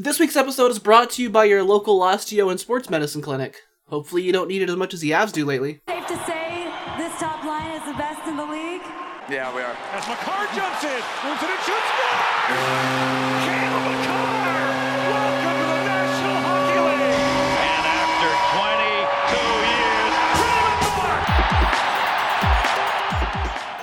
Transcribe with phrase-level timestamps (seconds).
[0.00, 3.62] This week's episode is brought to you by your local osteo and sports medicine clinic.
[3.88, 5.80] Hopefully, you don't need it as much as the Avs do lately.
[5.88, 8.82] Safe to say this top line is the best in the league.
[9.28, 9.76] Yeah, we are.
[9.90, 11.90] As Makar jumps in, moves it and shoots.
[13.42, 14.47] Cale Makar!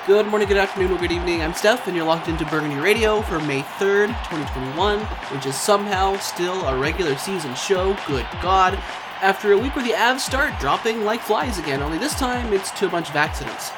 [0.06, 1.42] Good morning, good afternoon, or good evening.
[1.42, 5.00] I'm Steph, and you're locked into Burgundy Radio for May 3rd, 2021,
[5.34, 7.98] which is somehow still a regular season show.
[8.06, 8.76] Good God.
[9.24, 12.70] After a week where the Avs start dropping like flies again, only this time it's
[12.78, 13.72] to a bunch of accidents.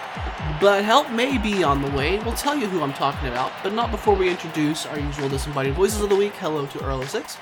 [0.59, 2.19] But help may be on the way.
[2.19, 5.75] We'll tell you who I'm talking about, but not before we introduce our usual disembodied
[5.75, 6.33] voices of the week.
[6.33, 7.37] Hello to Earl 6.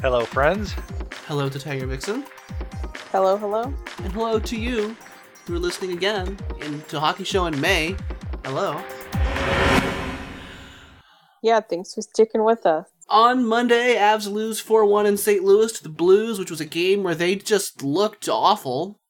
[0.00, 0.74] Hello, friends.
[1.28, 2.24] Hello to Tiger Vixen.
[3.12, 3.72] Hello, hello.
[4.02, 4.96] And hello to you
[5.46, 7.96] who are listening again in, to Hockey Show in May.
[8.44, 8.82] Hello.
[11.42, 12.88] Yeah, thanks for sticking with us.
[13.08, 15.42] On Monday, Avs lose 4 1 in St.
[15.42, 19.00] Louis to the Blues, which was a game where they just looked awful.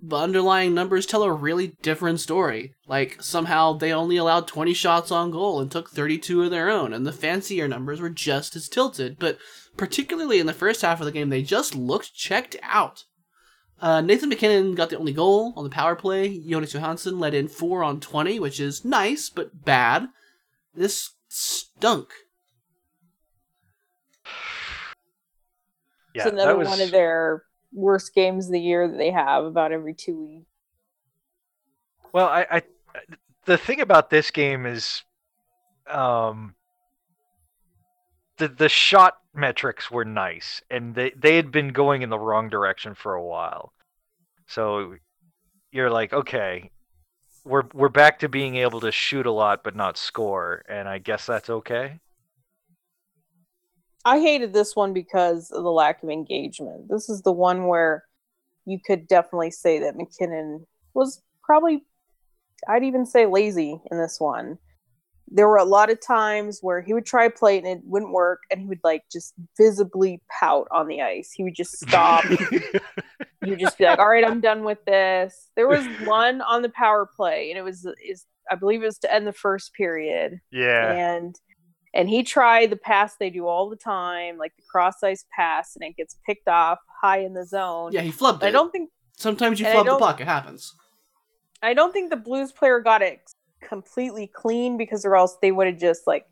[0.00, 2.74] The underlying numbers tell a really different story.
[2.86, 6.92] Like, somehow they only allowed 20 shots on goal and took 32 of their own,
[6.92, 9.18] and the fancier numbers were just as tilted.
[9.18, 9.38] But
[9.76, 13.04] particularly in the first half of the game, they just looked checked out.
[13.80, 16.38] Uh, Nathan MacKinnon got the only goal on the power play.
[16.38, 20.08] Jonas Johansson led in 4 on 20, which is nice, but bad.
[20.74, 22.08] This stunk.
[26.14, 29.10] Yeah, it's another that was, one of their worst games of the year that they
[29.10, 30.46] have about every two weeks.
[32.12, 32.62] Well, I, I
[33.44, 35.02] the thing about this game is,
[35.88, 36.54] um,
[38.38, 42.48] the the shot metrics were nice, and they they had been going in the wrong
[42.48, 43.72] direction for a while.
[44.46, 44.96] So
[45.72, 46.70] you're like, okay,
[47.44, 50.98] we're we're back to being able to shoot a lot but not score, and I
[50.98, 52.00] guess that's okay.
[54.04, 56.88] I hated this one because of the lack of engagement.
[56.88, 58.04] This is the one where
[58.66, 61.84] you could definitely say that MacKinnon was probably,
[62.68, 64.58] I'd even say lazy in this one.
[65.28, 68.40] There were a lot of times where he would try play and it wouldn't work,
[68.50, 71.32] and he would like just visibly pout on the ice.
[71.32, 72.24] He would just stop.
[73.44, 76.68] You'd just be like, "All right, I'm done with this." There was one on the
[76.68, 80.40] power play, and it was is I believe it was to end the first period
[80.50, 81.34] yeah, and
[81.94, 85.74] and he tried the pass they do all the time, like the cross ice pass,
[85.74, 87.92] and it gets picked off high in the zone.
[87.92, 88.46] Yeah, he flubbed it.
[88.46, 90.20] I don't think Sometimes you and flub the puck.
[90.20, 90.74] It happens.
[91.62, 93.20] I don't think the Blues player got it
[93.68, 96.26] completely clean because or else they would have just like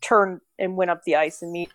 [0.00, 1.70] turned and went up the ice and meet.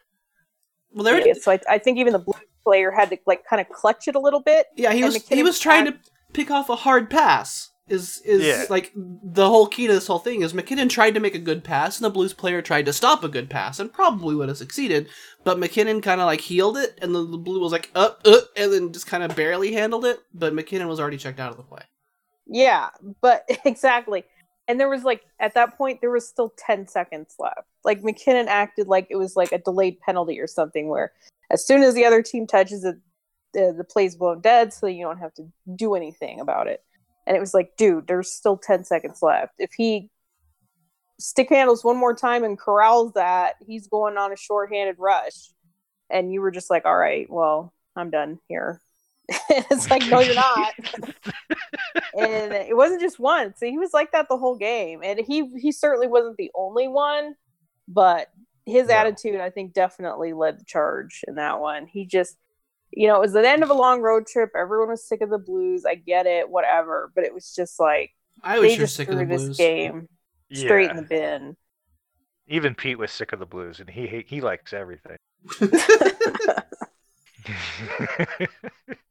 [0.94, 1.18] Well, there.
[1.18, 1.42] it.
[1.42, 4.16] So I, I think even the Blues player had to like kind of clutch it
[4.16, 4.68] a little bit.
[4.76, 5.28] Yeah, he and was.
[5.28, 5.96] He was trying to
[6.34, 7.70] pick off a hard pass.
[7.88, 8.66] Is is Yeah.
[8.70, 11.62] like the whole key to this whole thing is MacKinnon tried to make a good
[11.62, 14.58] pass and the Blues player tried to stop a good pass and probably would have
[14.58, 15.10] succeeded,
[15.44, 18.38] but MacKinnon kind of like healed it and the, the Blue was like uh uh
[18.56, 21.58] and then just kind of barely handled it, but MacKinnon was already checked out of
[21.58, 21.82] the play.
[22.48, 24.24] Yeah, but exactly.
[24.72, 27.68] And there was like at that point there was still 10 seconds left.
[27.84, 31.12] Like MacKinnon acted like it was like a delayed penalty or something where
[31.50, 32.96] as soon as the other team touches it
[33.54, 35.44] the, the play's blown dead so you don't have to
[35.76, 36.86] do anything about it.
[37.28, 39.56] And it was like, dude, there's still 10 seconds left.
[39.58, 40.10] If he
[41.20, 45.52] stick handles one more time and corrals that, he's going on a shorthanded rush.
[46.10, 48.80] And you were just like, all right, well, I'm done here.
[49.50, 50.74] it's like, no, you're not
[52.18, 53.60] and it wasn't just once.
[53.60, 57.36] He was like that the whole game, and he he certainly wasn't the only one,
[57.88, 58.28] but
[58.66, 58.96] his No.
[58.96, 61.88] attitude, I think, definitely led the charge in that one.
[61.88, 62.38] He just,
[62.92, 64.52] you know, it was the end of a long road trip.
[64.56, 65.84] Everyone was sick of the Blues.
[65.86, 68.12] I get it, whatever, but it was just like
[68.44, 69.58] I was they just sick of threw the this Blues.
[69.58, 70.08] game
[70.54, 71.56] straight in the bin.
[72.48, 75.18] Even Pete was sick of the Blues, and he he, he likes everything.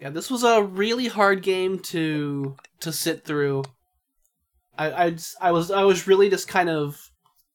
[0.00, 3.64] Yeah, this was a really hard game to to sit through.
[4.78, 7.10] I I, I was I was really just kind of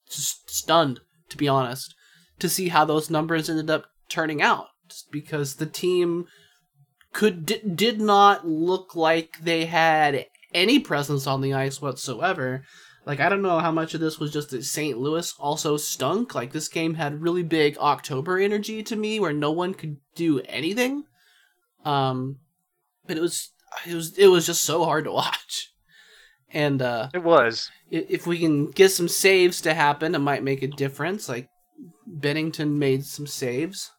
[0.07, 1.00] just stunned
[1.30, 1.95] to be honest
[2.38, 4.68] to see how those numbers ended up turning out
[5.12, 6.27] because the team
[7.13, 12.63] could di- did not look like they had any presence on the ice whatsoever.
[13.07, 15.00] Like I don't know how much of this was just that St.
[15.00, 16.36] Louis also stunk.
[16.36, 20.42] Like this game had really big October energy to me where no one could do
[20.42, 21.06] anything.
[21.85, 22.39] Um,
[23.05, 23.51] but it was
[23.87, 25.71] it was it was just so hard to watch.
[26.51, 27.69] And uh, it was.
[27.89, 31.27] if we can get some saves to happen, it might make a difference.
[31.27, 31.49] Like
[32.09, 33.91] Binnington made some saves,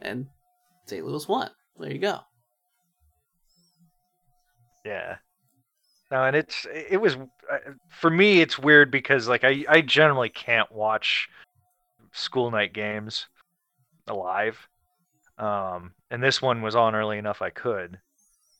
[0.00, 0.26] and
[0.86, 1.04] St.
[1.04, 1.50] Louis won.
[1.78, 2.20] There you go.
[4.84, 5.16] Yeah.
[6.10, 7.58] No, and it's it was uh,
[7.90, 8.40] for me.
[8.40, 11.28] It's weird because like I I generally can't watch
[12.12, 13.26] school night games
[14.06, 14.68] alive,
[15.38, 17.98] um, and this one was on early enough I could,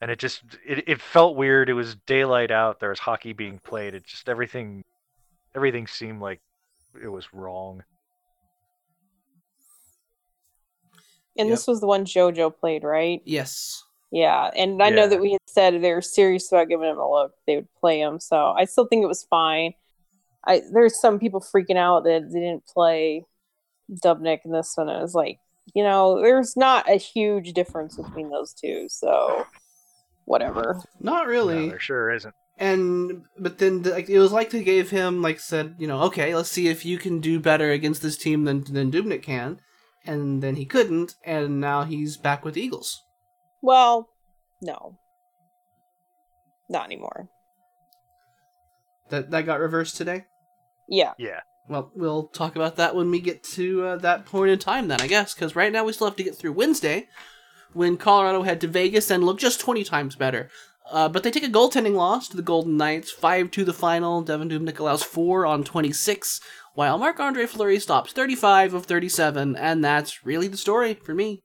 [0.00, 1.68] and it just it, it felt weird.
[1.68, 2.80] It was daylight out.
[2.80, 3.94] There was hockey being played.
[3.94, 4.84] It just everything
[5.54, 6.40] everything seemed like
[7.02, 7.82] it was wrong.
[11.36, 11.56] And Yep.
[11.56, 13.22] this was the one JoJo played, right?
[13.24, 13.84] Yes.
[14.10, 17.10] Yeah, and I know that we had said they were serious about giving him a
[17.10, 18.18] look, they would play him.
[18.20, 19.74] So I still think it was fine.
[20.46, 23.26] I there's some people freaking out that they didn't play
[23.90, 24.88] Dubnyk in this one.
[24.88, 25.38] I was like,
[25.74, 28.86] you know, there's not a huge difference between those two.
[28.88, 29.46] So
[30.24, 30.80] whatever.
[31.00, 31.68] Not No, really.
[31.70, 32.34] there sure isn't.
[32.58, 36.00] and but then the- like it was like they gave him like said you know
[36.02, 39.60] okay let's see if you can do better against this team than than Dubnyk can,
[40.04, 43.00] and then he couldn't, and now he's back with the Eagles.
[43.62, 44.08] Well,
[44.60, 44.98] no,
[46.68, 47.28] not anymore.
[49.10, 50.26] That that got reversed today.
[50.88, 51.40] Yeah, Yeah.
[51.68, 55.00] Well, we'll talk about that when we get to uh, that point in time, then
[55.02, 57.08] I guess, because right now we still have to get through Wednesday,
[57.74, 60.48] when Colorado head to Vegas and look just twenty times better.
[60.90, 64.24] Uh, but they take a goaltending loss to the Golden Knights, five to the final.
[64.24, 66.40] Devan Dubnyk allows four on twenty six,
[66.74, 70.94] while Marc Andre Fleury stops thirty five of thirty seven, and that's really the story
[70.94, 71.42] for me.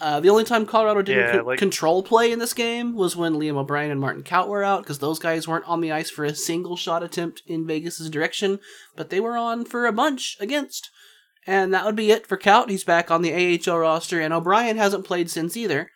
[0.00, 3.16] Uh, the only time Colorado didn't Yeah, con- like- control play in this game was
[3.16, 6.08] when Liam O'Brien and Martin Kaut were out, because those guys weren't on the ice
[6.10, 8.60] for a single shot attempt in Vegas' direction,
[8.96, 10.88] but they were on for a bunch against.
[11.46, 12.68] And that would be it for Kaut.
[12.70, 15.90] He's back on the AHL roster, and O'Brien hasn't played since either.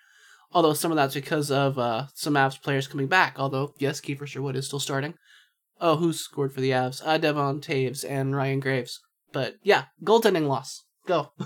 [0.54, 3.36] Although some of that's because of uh, some Avs players coming back.
[3.38, 5.14] Although, yes, Kiefer Sherwood is still starting.
[5.80, 7.00] Oh, who scored for the Avs?
[7.04, 9.00] Uh, Devon Toews and Ryan Graves.
[9.32, 10.84] But yeah, goaltending loss.
[11.06, 11.32] Go.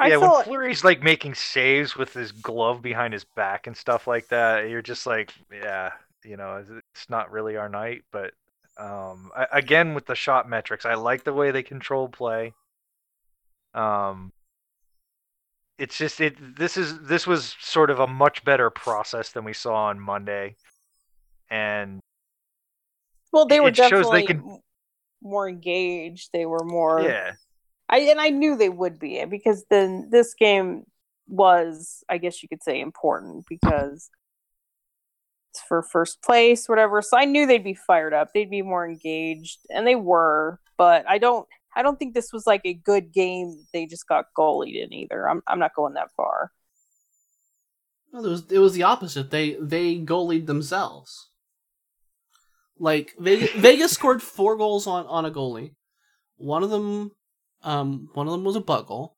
[0.00, 3.76] I yeah, feel when Fleury's like making saves with his glove behind his back and
[3.76, 5.92] stuff like that, you're just like, yeah,
[6.24, 8.02] you know, it's not really our night.
[8.10, 8.32] But
[8.76, 12.54] um, I, again, with the shot metrics, I like the way they control play.
[13.72, 14.32] Um,
[15.78, 16.56] it's just it.
[16.56, 20.56] This is this was sort of a much better process than we saw on Monday,
[21.50, 22.00] and
[23.32, 24.60] well, they were it shows they definitely can-
[25.22, 26.30] more engaged.
[26.32, 27.00] They were more.
[27.02, 27.32] yeah,
[27.88, 30.84] I and I knew they would be because then this game
[31.28, 34.10] was, I guess you could say, important because
[35.50, 37.02] it's for first place, whatever.
[37.02, 38.32] So I knew they'd be fired up.
[38.32, 40.58] They'd be more engaged, and they were.
[40.76, 41.46] But I don't,
[41.76, 43.64] I don't think this was like a good game.
[43.72, 45.28] They just got goalied in either.
[45.28, 46.50] I'm, I'm not going that far.
[48.12, 49.30] No, it was it was the opposite.
[49.30, 51.30] They they goalied themselves.
[52.78, 55.74] Like Vegas, Vegas scored four goals on on a goalie.
[56.36, 57.10] One of them,
[57.64, 59.16] um, one of them was a goal.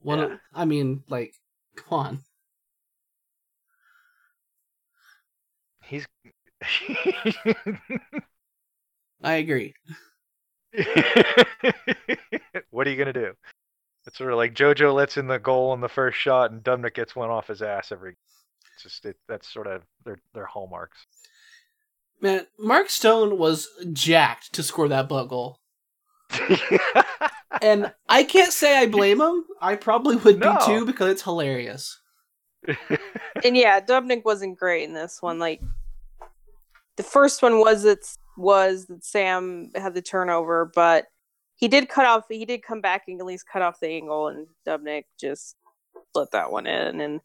[0.00, 1.34] One, of, I mean, like,
[1.76, 2.20] come on.
[5.86, 6.06] he's.
[9.22, 9.74] I agree.
[12.70, 13.32] what are you gonna do?
[14.06, 16.94] It's sort of like JoJo lets in the goal on the first shot, and Dubnyk
[16.94, 18.16] gets one off his ass every.
[18.74, 21.06] It's just it, that's sort of their their hallmarks.
[22.20, 25.58] Man, Mark Stone was jacked to score that butt goal,
[27.62, 29.44] and I can't say I blame him.
[29.60, 30.56] I probably would No.
[30.58, 32.00] be too because it's hilarious.
[33.44, 35.38] and yeah, Dubnyk wasn't great in this one.
[35.38, 35.60] Like
[36.96, 41.06] the first one was it's was that Sam had the turnover, but
[41.56, 42.24] he did cut off.
[42.28, 45.56] He did come back and at least cut off the angle, and Dubnyk just
[46.14, 47.00] let that one in.
[47.00, 47.20] And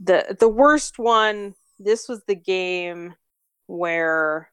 [0.00, 1.54] the the worst one.
[1.78, 3.14] This was the game
[3.66, 4.50] where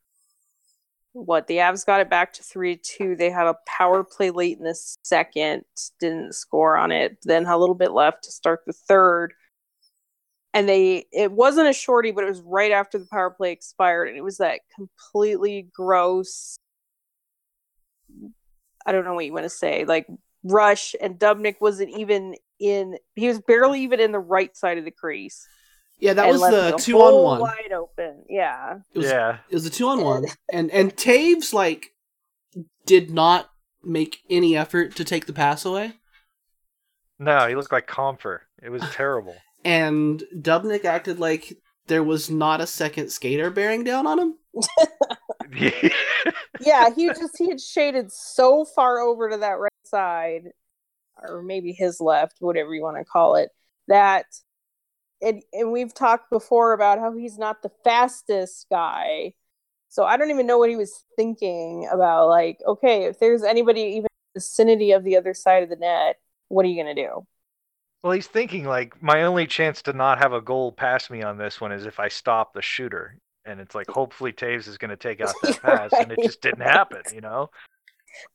[1.26, 3.16] what the Avs got it back to three two.
[3.16, 5.64] They had a power play late in the second,
[6.00, 7.18] didn't score on it.
[7.24, 9.34] Then a little bit left to start the third
[10.58, 14.08] and they it wasn't a shorty but it was right after the power play expired
[14.08, 16.58] and it was that completely gross
[18.86, 20.08] i don't know what you want to say like
[20.44, 24.86] rush and dubnyk wasn't even in he was barely even in the right side of
[24.86, 25.48] the crease
[26.00, 27.42] Yeah, that was the two on one.
[27.42, 31.54] wide open yeah It was, yeah, It was a two on one, and and Toews
[31.54, 31.94] like
[32.86, 33.50] did not
[33.84, 35.94] make any effort to take the pass away,
[37.20, 38.40] no, he looked like Compher.
[38.62, 39.36] It was terrible.
[39.66, 41.58] and Dubnyk acted like
[41.88, 44.36] there was not a second skater bearing down on him.
[46.60, 50.50] yeah he just he had shaded so far over to that right side
[51.22, 53.50] or maybe his left whatever you want to call it
[53.88, 54.26] that
[55.22, 59.34] and, and we've talked before about how he's not the fastest guy
[59.90, 63.82] so i don't even know what he was thinking about like okay if there's anybody
[63.82, 66.18] even in the vicinity of the other side of the net
[66.50, 67.26] what are you going to do
[68.04, 71.38] Well, he's thinking like my only chance to not have a goal pass me on
[71.38, 74.90] this one is if I stop the shooter, and it's like hopefully Toews is going
[74.90, 77.02] to take out that pass, and it just didn't happen.
[77.14, 77.50] You know?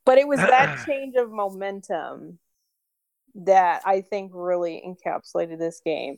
[0.05, 2.39] But it was that change of momentum
[3.35, 6.17] that I think really encapsulated this game.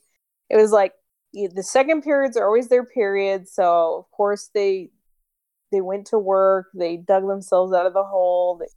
[0.50, 0.94] It was like
[1.34, 4.90] the second periods are always their periods, so of course they
[5.72, 8.58] they went to work, they dug themselves out of the hole.
[8.60, 8.68] They,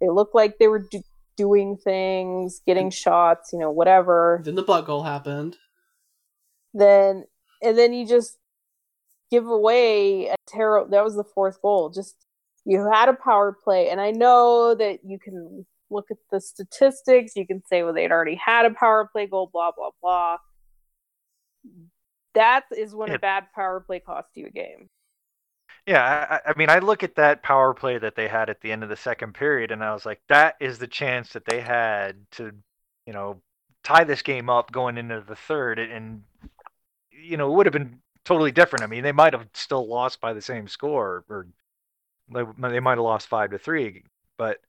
[0.00, 1.02] they looked like they were do-
[1.36, 4.40] doing things, getting shots, you know, whatever.
[4.44, 5.56] Then the butt goal happened.
[6.74, 7.24] Then
[7.62, 8.38] and then you just
[9.30, 10.90] give away a terrible.
[10.90, 11.90] That was the fourth goal.
[11.90, 12.16] Just
[12.64, 17.36] you had a power play, and I know that you can look at the statistics.
[17.36, 20.38] You can say, well, they'd already had a power play goal, blah blah blah.
[22.34, 23.16] That is when Yeah.
[23.16, 24.88] a bad power play costs you a game.
[25.86, 28.60] Yeah, I, I- I mean, I look at that power play that they had at
[28.60, 31.44] the end of the second period, and I was like, that is the chance that
[31.46, 32.52] they had to,
[33.06, 33.42] you know,
[33.84, 36.24] tie this game up going into the third, and
[37.12, 38.84] you know, it would have been totally different.
[38.84, 41.48] I mean, they might have still lost by the same score, or
[42.32, 44.04] they, they might have lost five to three,
[44.38, 44.60] but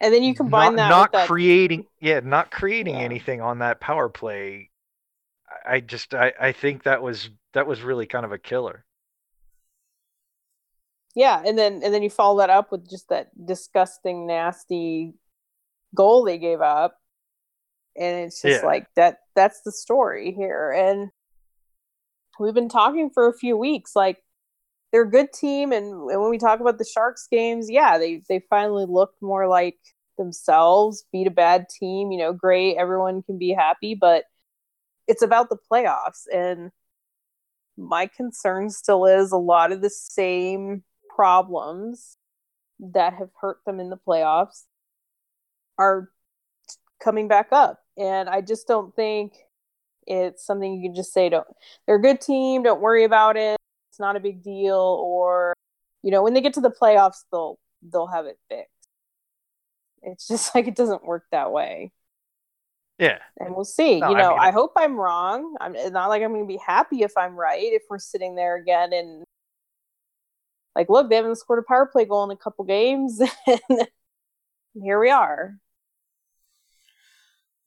[0.00, 1.30] And then you combine not, that not with that.
[1.30, 3.02] creating, yeah, not creating Yeah.
[3.02, 4.67] anything on that power play.
[5.66, 8.84] I- just, I, I think that was that was really kind of a killer.
[11.14, 15.14] yeah, and then and then you follow that up with just that disgusting, nasty
[15.94, 16.98] goal they gave up,
[17.96, 18.66] and it's just Yeah.
[18.66, 19.18] like that.
[19.34, 21.10] That's the story here, and
[22.38, 23.94] we've been talking for a few weeks.
[23.96, 24.18] Like
[24.92, 28.22] they're a good team, and, and when we talk about the Sharks games, yeah, they
[28.28, 29.78] they finally looked more like
[30.18, 31.04] themselves.
[31.12, 32.76] Beat a bad team, you know, great.
[32.76, 34.24] Everyone can be happy, but
[35.08, 36.70] it's about the playoffs, and
[37.76, 40.84] my concern still is a lot of the same
[41.14, 42.16] problems
[42.78, 44.64] that have hurt them in the playoffs
[45.78, 46.10] are
[47.02, 47.80] coming back up.
[47.96, 49.32] And I just don't think
[50.06, 51.46] it's something you can just say, don't,
[51.86, 53.56] they're a good team, don't worry about it.
[53.90, 54.76] It's not a big deal.
[54.76, 55.54] Or,
[56.02, 58.70] you know, when they get to the playoffs, they'll, they'll have it fixed.
[60.02, 61.92] It's just like it doesn't work that way.
[62.98, 64.00] Yeah, And we'll see.
[64.00, 65.54] No, you I know, mean- I, hope I'm wrong.
[65.60, 67.62] I'm it's not like I'm going to be happy if I'm right.
[67.62, 69.24] If we're sitting there again and
[70.74, 73.86] like, look, they haven't scored a power play goal in a couple games, and
[74.82, 75.54] here we are.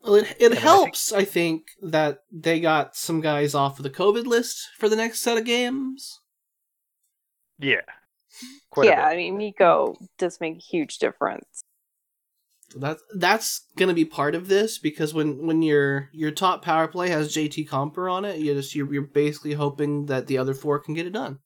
[0.02, 4.26] Well, it, it helps, I think, that they got some guys off of the COVID
[4.26, 6.20] list for the next set of games.
[7.60, 7.82] yeah,
[8.72, 9.06] quite yeah.
[9.06, 11.64] I mean, Mikko does make a huge difference.
[12.76, 17.10] That that's gonna be part of this because when when your your top power play
[17.10, 20.80] has JT Compher on it, you just you're, you're basically hoping that the other four
[20.80, 21.40] can get it done.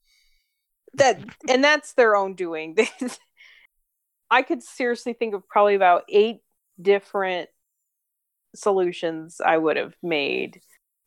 [0.93, 2.77] That and that's their own doing.
[4.31, 6.41] I could seriously think of probably about eight
[6.81, 7.49] different
[8.55, 10.61] solutions I would have made,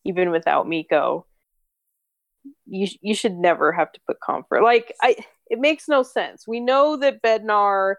[0.04, 1.26] even without Mikko.
[2.66, 4.62] You you should never have to put Compher.
[4.62, 5.16] Like I,
[5.48, 6.46] it makes no sense.
[6.46, 7.94] We know that Bednar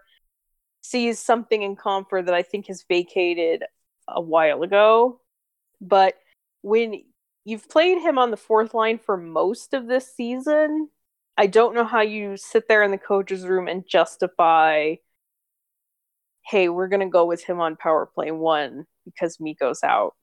[0.82, 3.64] sees something in Compher that I think has vacated
[4.08, 5.20] a while ago,
[5.80, 6.14] but
[6.62, 7.02] when
[7.44, 10.88] you've played him on the fourth line for most of this season,
[11.36, 14.96] I don't know how you sit there in the coach's room and justify,
[16.46, 20.14] hey, we're gonna go with him on power play one because Mikko's out.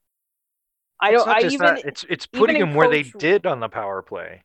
[0.99, 1.27] I don't.
[1.27, 1.85] I even that.
[1.85, 4.43] It's it's putting in him where they did on the power play.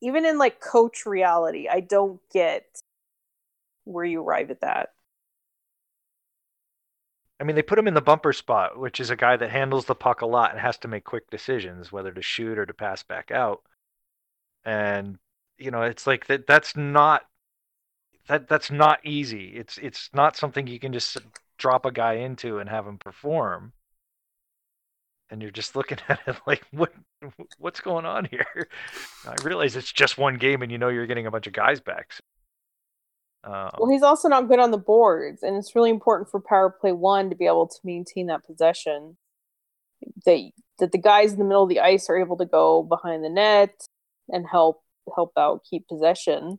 [0.00, 2.64] even in like coach reality, I don't get
[3.84, 4.90] where you arrive at that.
[7.40, 9.86] I mean, they put him in the bumper spot, which is a guy that handles
[9.86, 12.74] the puck a lot and has to make quick decisions, whether to shoot or to
[12.74, 13.62] pass back out.
[14.64, 15.18] And
[15.58, 16.46] you know, it's like that.
[16.46, 17.26] That's not
[18.28, 18.48] that.
[18.48, 19.48] That's not easy.
[19.56, 21.18] It's it's not something you can just
[21.58, 23.72] drop a guy into and have him perform.
[25.30, 26.92] And you're just looking at it like, what
[27.58, 28.68] what's going on here?
[29.26, 31.80] I realize it's just one game, and you know you're getting a bunch of guys
[31.80, 32.12] back.
[32.12, 32.20] so-
[33.44, 36.70] Um, Well, he's also not good on the boards, and it's really important for power
[36.70, 39.16] play one to be able to maintain that possession.
[40.26, 43.24] That that the guys in the middle of the ice are able to go behind
[43.24, 43.86] the net
[44.28, 44.82] and help
[45.14, 46.58] help out keep possession.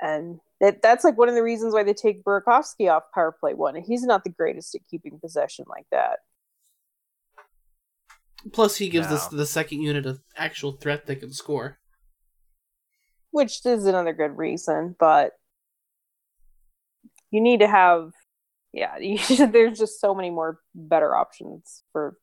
[0.00, 3.54] And that that's like one of the reasons why they take Burakovsky off power play
[3.54, 3.76] one.
[3.76, 6.20] He's not the greatest at keeping possession like that.
[8.52, 11.78] Plus, he gives us the second unit of actual threat that can score.
[13.30, 15.32] which is another good reason but
[17.36, 18.12] you need to have
[18.72, 22.16] yeah you, there's just so many more better options for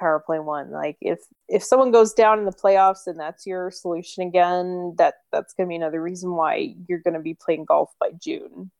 [0.00, 3.70] power play one like if if someone goes down in the playoffs and that's your
[3.70, 7.64] solution again that that's going to be another reason why you're going to be playing
[7.64, 8.70] golf by june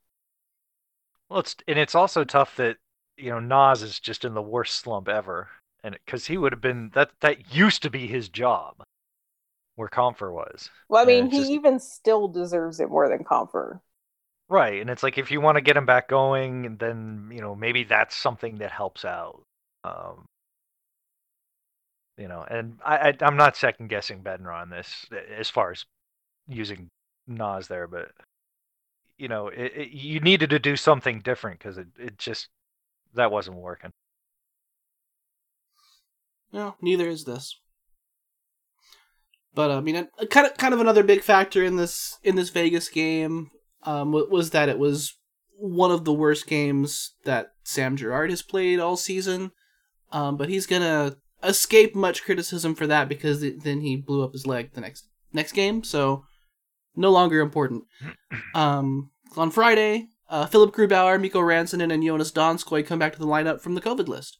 [1.28, 2.76] Well, it's and it's also tough that
[3.16, 5.49] you know Naz is just in the worst slump ever,
[5.83, 8.83] and because he would have been that that used to be his job,
[9.76, 10.71] where Compher was.
[10.88, 13.81] Well, I mean, he just- even still deserves it more than Compher.
[14.52, 17.54] Right, and it's like if you want to get him back going, then you know
[17.54, 19.40] maybe that's something that helps out.
[19.82, 20.26] Um,
[22.18, 25.06] you know, and I, I I'm not second guessing Bednar on this
[25.38, 25.87] as far as
[26.49, 26.90] using
[27.26, 28.11] Naz there, but
[29.16, 32.49] you know, it, it, you needed to do something different because it it just
[33.14, 33.90] that wasn't working.
[36.52, 37.59] No, neither is this.
[39.54, 42.37] But uh, I mean, a, kind of kind of another big factor in this in
[42.37, 43.50] this Vegas game
[43.84, 45.14] um, was that it was
[45.56, 49.52] one of the worst games that Sam Girard has played all season.
[50.10, 54.32] Um, but he's gonna escape much criticism for that because th- then he blew up
[54.32, 56.24] his leg the next next game, so
[56.94, 57.84] no longer important.
[58.54, 63.26] Um, on Friday, uh, Philipp Grubauer, Mikko Rantanen, and Joonas Donskoi come back to the
[63.26, 64.36] lineup from the COVID list.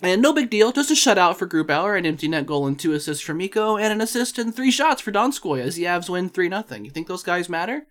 [0.00, 2.92] And no big deal, just a shutout for Grubauer, an empty net goal and two
[2.92, 6.28] assists for Mikko, and an assist and three shots for Donskoi as the Avs win
[6.28, 6.64] 3 0.
[6.84, 7.86] You think those guys matter?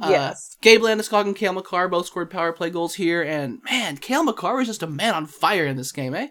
[0.00, 0.56] Uh, Yes.
[0.60, 4.56] Gabe Landeskog and Cale Makar both scored power play goals here, and man, Cale Makar
[4.56, 6.28] was just a man on fire in this game, eh?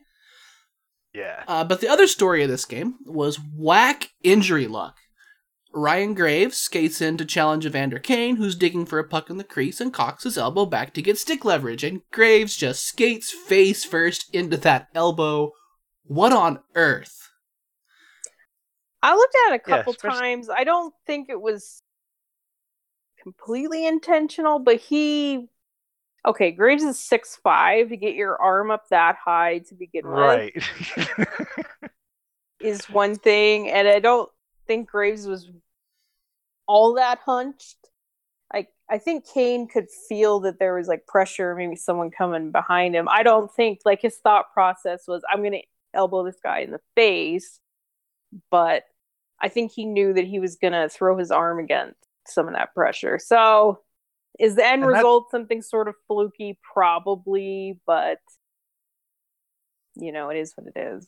[1.14, 4.98] Yeah, Uh, but the other story of this game was whack injury luck.
[5.74, 9.44] Ryan Graves skates in to challenge Evander Kane, who's digging for a puck in the
[9.44, 13.84] crease, and cocks his elbow back to get stick leverage, and Graves just skates face
[13.84, 15.52] first into that elbow.
[16.04, 17.30] What on earth?
[19.02, 20.50] I looked at it a Yeah, couple especially- times.
[20.50, 21.82] I don't think it was
[23.22, 25.50] completely intentional, but he
[26.26, 30.14] okay, Graves is six five to get your arm up that high to begin with
[30.16, 30.54] right.
[32.62, 34.30] is one thing, and I don't
[34.68, 35.50] think Graves was
[36.68, 37.78] all that hunched.
[38.54, 42.96] Like I think Kane could feel that there was like pressure, maybe someone coming behind
[42.96, 43.08] him.
[43.10, 45.62] I don't think like his thought process was I'm gonna
[45.94, 47.60] elbow this guy in the face,
[48.52, 48.84] but
[49.42, 52.74] I think he knew that he was gonna throw his arm against some of that
[52.74, 53.20] pressure.
[53.20, 53.80] So
[54.40, 56.60] is the end And that- result something sort of fluky?
[56.74, 58.20] Probably, but
[59.96, 61.08] you know, it is what it is.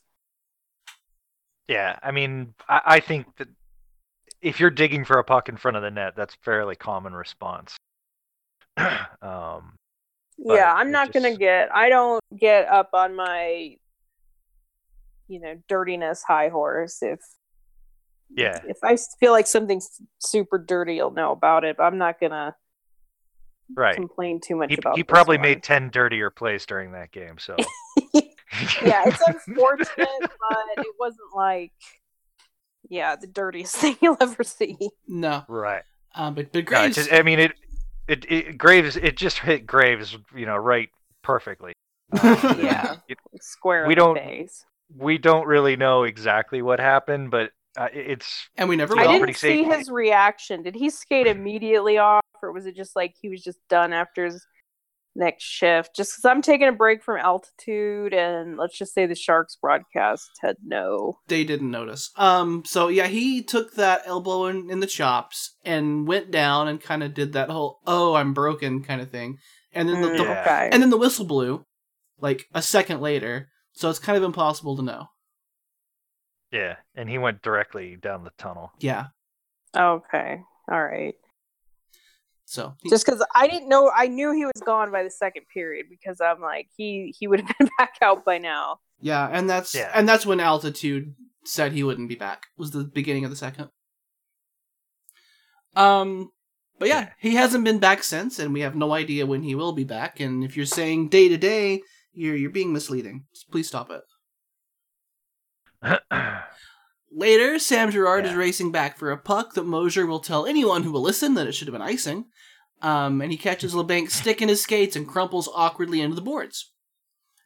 [1.67, 3.47] Yeah, I mean, I, I think that
[4.41, 7.75] if you're digging for a puck in front of the net, that's fairly common response.
[8.77, 9.73] um,
[10.37, 11.73] yeah, I'm not gonna get.
[11.73, 13.77] I don't get up on my,
[15.27, 17.01] you know, dirtiness high horse.
[17.01, 17.19] If
[18.29, 21.77] yeah, if I feel like something's super dirty, you'll know about it.
[21.77, 22.55] But I'm not gonna
[23.75, 23.95] right.
[23.95, 24.97] complain too much He, about.
[24.97, 25.43] he probably one.
[25.43, 27.37] made ten dirtier plays during that game.
[27.39, 27.55] So
[28.83, 29.89] yeah, it's unfortunate,
[30.19, 31.71] but it wasn't like,
[32.89, 34.77] yeah, the dirtiest thing you'll ever see.
[35.07, 35.43] No.
[35.47, 35.83] right.
[36.15, 36.95] Um, but, but No, Graves.
[36.95, 37.53] just, I mean, it,
[38.07, 40.89] it, it, Graves, it just hit Graves, you know, right
[41.23, 41.73] perfectly.
[42.13, 42.95] Uh, Yeah.
[43.07, 44.65] it- Square We don't- face.
[44.95, 49.07] we don't really know exactly what happened, but uh, it's and we never I I
[49.07, 49.73] didn't- didn't see safe.
[49.73, 50.63] his reaction.
[50.63, 54.23] Did he skate immediately off, or was it just like he was just done after
[54.25, 54.45] his
[55.15, 55.95] next shift?
[55.95, 60.29] Just because I'm taking a break from altitude, and let's just say the Sharks broadcast
[60.41, 61.19] had no.
[61.27, 62.11] they didn't notice.
[62.17, 66.81] Um, so yeah, he took that elbow in, in the chops and went down and
[66.81, 69.37] kind of did that whole "oh, I'm broken" kind of thing,
[69.73, 70.69] and then the, Mm, the Okay.
[70.71, 71.65] and then the whistle blew,
[72.19, 73.49] like a second later.
[73.73, 75.07] So it's kind of impossible to know.
[76.51, 78.71] yeah, and he went directly down the tunnel.
[78.79, 79.07] Yeah.
[79.75, 80.41] okay.
[80.71, 81.15] All right.
[82.45, 85.87] So Just because I didn't know, I knew he was gone by the second period
[85.89, 88.79] because I'm like he he would have been back out by now.
[89.01, 89.91] yeah, and that's Yeah.
[89.93, 92.43] and that's when altitude said he wouldn't be back.
[92.57, 93.69] Was the beginning of the second.
[95.75, 96.31] Um,
[96.79, 97.09] but yeah, Yeah.
[97.19, 100.19] he hasn't been back since, and we have no idea when he will be back.
[100.19, 101.81] And if you're saying day to day,
[102.13, 103.25] you're you're being misleading.
[103.51, 104.03] Please stop it.
[107.17, 110.91] Later, Sam Girard is racing back for a puck that Moser will tell anyone who
[110.91, 112.25] will listen that it should have been icing.
[112.81, 116.73] Um, and he catches Labanc's stick in his skates and crumples awkwardly into the boards.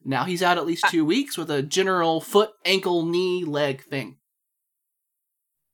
[0.04, 4.18] Now he's out at least two weeks with a general foot, ankle, knee, leg thing.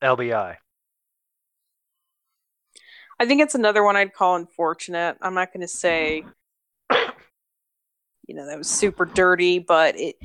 [0.04, 0.58] LBI.
[3.18, 5.16] I think it's another one I'd call unfortunate.
[5.22, 6.26] I'm not going to say,
[8.28, 10.18] you know, that was super dirty, but it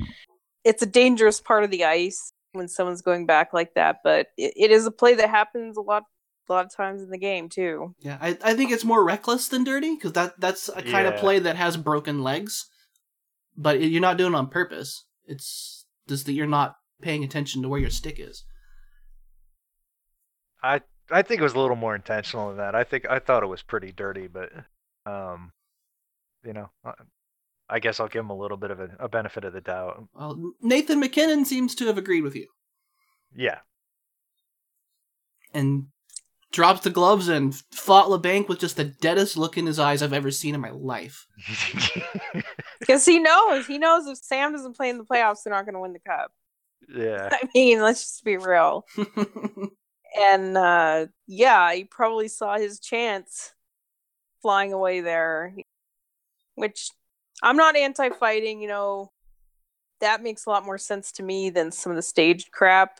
[0.65, 3.97] it's a dangerous part of the ice when someone's going back like that.
[4.03, 6.03] But it, it is a play that happens a lot,
[6.49, 7.95] a lot of times in the game too.
[7.99, 11.17] Yeah, I, I think it's more reckless than dirty because that that's a kind of
[11.17, 12.67] play that has broken legs,
[13.57, 15.05] but you're not doing it on purpose.
[15.25, 18.43] It's just that you're not paying attention to where your stick is.
[20.63, 22.75] I I think it was a little more intentional than that.
[22.75, 24.51] I think I thought it was pretty dirty, but
[25.05, 25.51] um,
[26.45, 26.69] you know,
[27.71, 29.61] I, I guess I'll give him a little bit of a, a benefit of the
[29.61, 30.07] doubt.
[30.13, 32.47] Well, Nathan MacKinnon seems to have agreed with you
[33.35, 33.59] Yeah.
[35.53, 35.87] and
[36.51, 40.11] drops the gloves and fought Labanc with just the deadest look in his eyes I've
[40.13, 41.25] ever seen in my life.
[42.79, 43.67] Because he knows.
[43.67, 45.99] He knows if Sam doesn't play in the playoffs, they're not going to win the
[45.99, 46.31] cup.
[46.93, 47.29] yeah.
[47.31, 48.85] I mean, let's just be real.
[50.19, 53.53] And uh, yeah, he probably saw his chance
[54.41, 55.55] flying away there,
[56.55, 56.89] which
[57.41, 59.11] I'm not anti fighting, you know,
[59.99, 62.99] that makes a lot more sense to me than some of the staged crap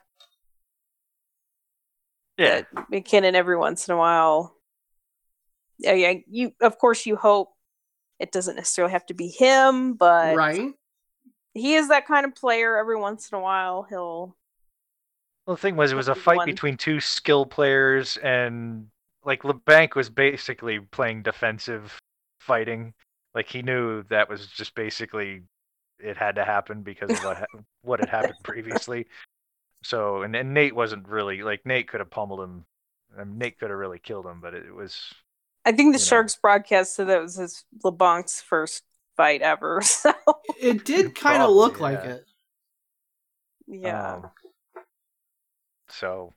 [2.38, 2.62] Yeah.
[2.62, 4.56] that MacKinnon every once in a while.
[5.80, 7.54] Yeah, yeah, you of course you hope
[8.20, 10.74] it doesn't necessarily have to be him, but right?
[11.56, 12.78] he is that kind of player.
[12.78, 14.38] Every once in a while, he'll
[15.48, 16.46] Well, the thing was, it was a fight one.
[16.46, 18.88] between two skill players, and
[19.24, 22.00] like Labanc was basically playing defensive
[22.40, 22.94] fighting.
[23.36, 25.44] Like he knew that was just basically
[26.00, 27.46] it had to happen because of what
[27.84, 29.08] what had happened previously.
[29.84, 32.66] So, and, and Nate wasn't really like Nate could have pummeled him.
[33.18, 35.14] And Nate could have really killed him, but it was
[35.66, 36.08] I think the You know.
[36.08, 38.84] Sharks broadcast said that was his Labanc's first
[39.18, 39.82] fight ever.
[39.84, 40.14] So
[40.56, 42.26] It did kind of Probably, look like it.
[43.68, 44.16] yeah.
[44.16, 44.32] um,
[45.90, 46.34] so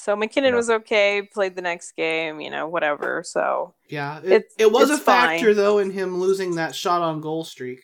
[0.00, 0.56] so MacKinnon know.
[0.56, 3.22] was okay, played the next game, you know, whatever.
[3.24, 5.56] So Yeah, it, it was a factor fine.
[5.56, 7.80] though in him losing that shot on goal streak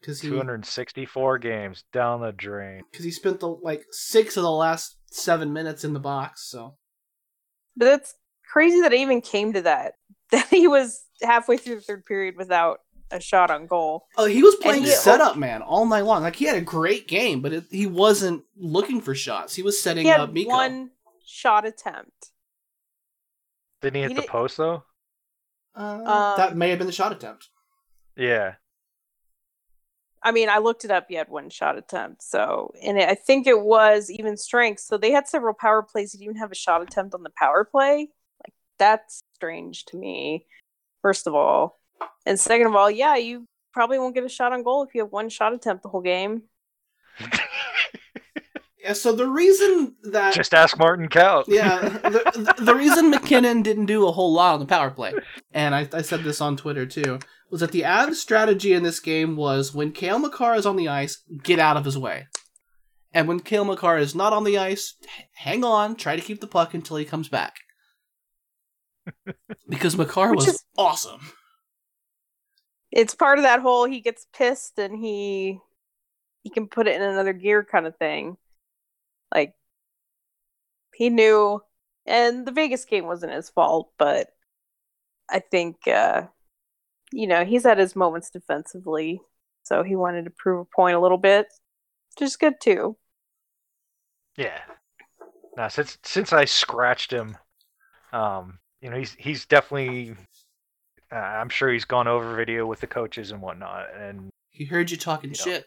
[0.00, 2.82] because he 264 games down the drain.
[2.90, 6.48] because he spent the like six of the last seven minutes in the box.
[6.50, 6.76] So
[7.76, 8.14] but that's
[8.52, 9.94] crazy that it even came to that.
[10.30, 14.04] That he was halfway through the third period without a shot on goal.
[14.18, 16.22] oh, he was playing he- setup man all night long.
[16.22, 19.54] Like he had a great game, but it, he wasn't looking for shots.
[19.54, 20.50] He was setting He had up Mikko.
[20.50, 20.90] one
[21.28, 22.30] shot attempt.
[23.82, 24.82] Didn't he hit He the did- post though?
[25.76, 27.48] Uh, Um, that may have been the shot attempt.
[28.16, 28.54] Yeah.
[30.20, 31.06] I mean, I looked it up.
[31.08, 32.22] He had one shot attempt.
[32.24, 34.80] So, and it, I think it was even strength.
[34.80, 36.10] So they had several power plays.
[36.12, 38.08] He didn't even have a shot attempt on the power play.
[38.44, 40.46] Like that's strange to me.
[41.02, 41.78] First of all,
[42.26, 45.02] and second of all, yeah, you probably won't get a shot on goal if you
[45.02, 46.42] have one shot attempt the whole game.
[48.82, 48.92] Yeah.
[48.92, 51.44] So the reason that Just ask Martin Kaut.
[51.48, 55.12] yeah, the, the reason MacKinnon didn't do a whole lot on the power play,
[55.52, 57.18] and I, I said this on Twitter too,
[57.50, 60.88] was that the Avs strategy in this game was when Cale Makar is on the
[60.88, 62.26] ice, get out of his way.
[63.12, 64.94] And when Cale Makar is not on the ice,
[65.34, 67.56] hang on, try to keep the puck until he comes back.
[69.68, 71.20] because Makar Which was is- awesome.
[72.90, 75.58] It's part of that whole he gets pissed and he
[76.42, 78.36] he can put it in another gear kind of thing.
[79.34, 79.54] Like
[80.94, 81.62] he knew
[82.06, 84.28] and the Vegas game wasn't his fault, but
[85.30, 86.24] I think uh
[87.12, 89.20] you know, he's had his moments defensively,
[89.62, 91.46] so he wanted to prove a point a little bit.
[92.18, 92.96] Just is good too.
[94.36, 94.60] Yeah.
[95.56, 97.36] Now since since I scratched him,
[98.12, 100.14] um, you know, he's he's definitely.
[101.10, 104.90] Uh, I'm sure he's gone over video with the coaches and whatnot, and He heard
[104.90, 105.44] you talking You know.
[105.44, 105.66] shit.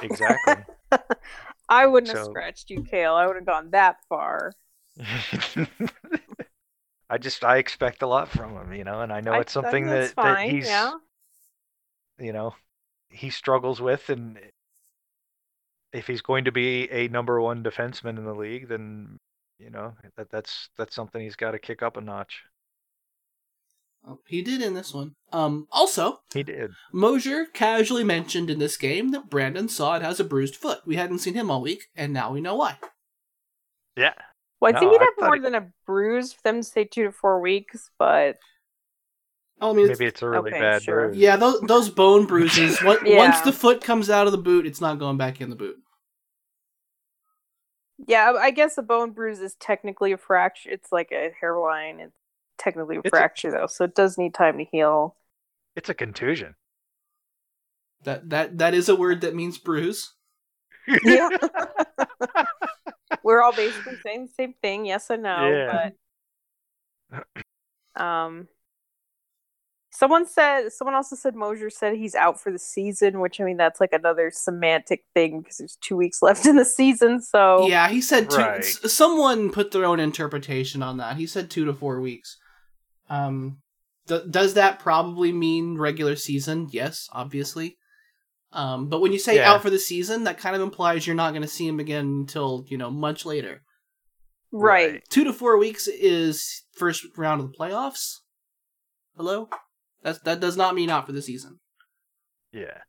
[0.00, 0.54] exactly.
[1.68, 3.14] I wouldn't have scratched you, Cale.
[3.14, 4.52] I would have gone that far.
[7.10, 9.52] I just I expect a lot from him, you know, and I know I- it's
[9.52, 10.92] something that, that he's yeah.
[12.18, 12.54] you know
[13.10, 14.38] he struggles with, and
[15.92, 19.18] if he's going to be a number one defenseman in the league, then
[19.58, 22.42] you know that that's that's something he's got to kick up a notch.
[24.06, 25.12] Oh, he did in this one.
[25.32, 26.72] Um, also, He did.
[26.92, 30.80] Moser casually mentioned in this game that Brandon Saad has a bruised foot.
[30.86, 32.78] We hadn't seen him all week, and now we know why.
[33.96, 34.12] Yeah.
[34.60, 36.84] Well, I think he'd I have more he- than a bruise for them to say
[36.84, 38.36] two to four weeks, but
[39.60, 41.06] Oh, I mean, Maybe it's a really Okay, bad sure.
[41.08, 41.16] bruise.
[41.16, 42.78] Yeah, those those bone bruises.
[42.82, 43.18] on- Yeah.
[43.18, 45.76] Once the foot comes out of the boot, it's not going back in the boot.
[48.06, 50.70] Yeah, I I guess a bone bruise is technically a fracture.
[50.70, 52.00] It's like a hairline.
[52.00, 52.18] It's
[52.58, 55.16] technically a It's a- fracture, though, so it does need time to heal.
[55.76, 56.54] It's a contusion.
[58.04, 60.12] That that that is a word that means bruise.
[61.04, 61.30] Yeah.
[63.22, 64.84] We're all basically saying the same thing.
[64.84, 65.90] Yes and no, Yeah.
[67.94, 68.48] but um,
[69.90, 73.56] someone said someone also said Moser said he's out for the season, which I mean
[73.56, 77.22] that's like another semantic thing because there's two weeks left in the season.
[77.22, 78.36] So Yeah, he said two.
[78.36, 78.64] Right.
[78.64, 81.16] Someone put their own interpretation on that.
[81.16, 82.36] He said two to four weeks.
[83.08, 83.58] Um,
[84.08, 86.68] th- does that probably mean regular season?
[86.70, 87.76] Yes, obviously.
[88.52, 89.52] Um, but when you say Yeah.
[89.52, 92.04] out for the season, that kind of implies you're not going to see him again
[92.06, 93.62] until you know much later.
[94.52, 95.02] right.
[95.10, 98.20] Two to four weeks is first round of the playoffs.
[99.16, 99.48] Hello,
[100.02, 101.58] that that does not mean out for the season.
[102.52, 102.82] Yeah.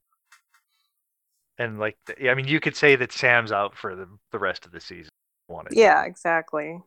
[1.58, 1.98] And like,
[2.30, 5.10] I mean, you could say that Sam's out for the the rest of the season.
[5.48, 5.74] Wanted.
[5.78, 6.80] Yeah, exactly.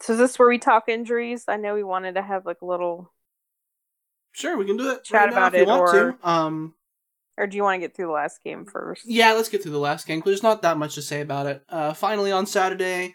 [0.00, 1.44] So is this where we talk injuries?
[1.48, 3.12] I know we wanted to have like a little,
[4.32, 6.28] Sure, we can do it Chat right about if you it, want or- to.
[6.28, 6.74] Um,
[7.36, 9.02] or do you want to get through the last game first?
[9.06, 11.46] yeah, let's get through the last game because there's not that much to say about
[11.46, 11.62] it.
[11.68, 13.14] Uh, finally on Saturday,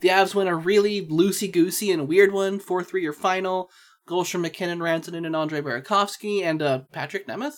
[0.00, 3.68] the Avs win a really loosey goosey and weird one, four three your final.
[4.06, 7.56] Goals from MacKinnon, Rantanen, and Andre Burakovsky, and uh, Patrik Nemeth.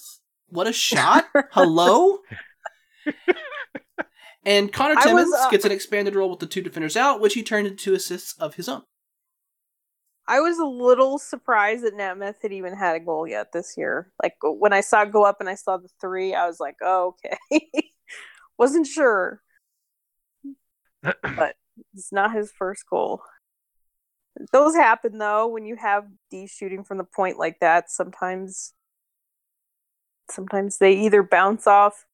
[0.48, 1.26] What a shot!
[1.52, 2.20] Hello.
[4.48, 7.20] And Conor I was, Timmins uh, gets an expanded role with the two defenders out,
[7.20, 8.82] which he turned into assists of his own.
[10.26, 14.10] I was a little surprised that Nemeth had even had a goal yet this year.
[14.22, 16.76] Like when I saw it go up and I saw the three, I was like,
[16.82, 17.14] oh,
[17.52, 17.68] okay.
[18.58, 19.42] Wasn't sure.
[21.02, 21.56] but
[21.92, 23.20] it's not his first goal.
[24.50, 27.90] Those happen though when you have D shooting from the point like that.
[27.90, 28.72] Sometimes,
[30.30, 32.06] sometimes they either bounce off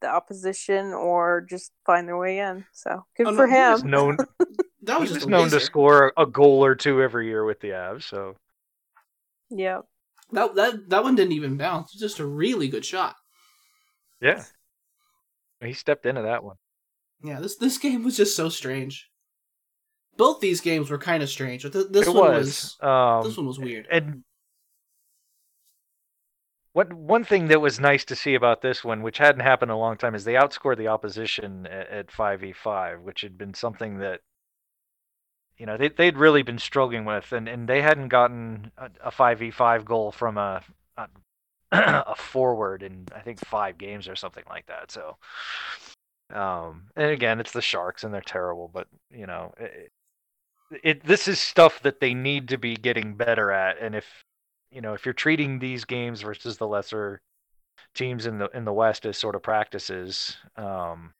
[0.00, 2.64] the opposition or just find their way in.
[2.72, 3.90] So good Oh, no, for he him.
[3.90, 4.16] known
[4.82, 7.44] That was he just was a known to score a goal or two every year
[7.44, 8.04] with the Avs.
[8.04, 8.36] So
[9.50, 9.80] Yeah.
[10.32, 11.92] That that that one didn't even bounce.
[11.92, 13.16] It's just a really good shot.
[14.20, 14.44] yeah,
[15.62, 16.56] he stepped into that one.
[17.24, 19.08] Yeah, this this game was just so strange.
[20.16, 22.76] Both these games were kind of strange, but th- this it one was.
[22.80, 23.86] was, um, this one was weird.
[23.90, 24.22] and
[26.78, 29.74] what one thing that was nice to see about this one, which hadn't happened in
[29.74, 33.52] a long time, is they outscored the opposition at five v five, which had been
[33.52, 34.20] something that
[35.56, 38.70] you know they they'd really been struggling with, and and they hadn't gotten
[39.02, 40.62] a five v five goal from a,
[40.96, 41.08] a
[41.72, 44.92] a forward in I think five games or something like that.
[44.92, 45.16] So,
[46.32, 49.52] um, and again, it's the Sharks and they're terrible, but you know.
[49.58, 49.90] It,
[50.84, 54.04] it this is stuff that they need to be getting better at and if
[54.70, 57.20] you know if you're treating these games versus the lesser
[57.94, 61.12] teams in the in the west as sort of practices um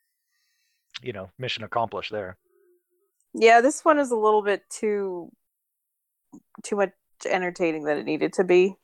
[1.03, 2.37] you know mission accomplished there
[3.35, 5.31] Yeah, this one is a little bit too
[6.65, 6.93] too much
[7.27, 8.75] entertaining than it needed to be.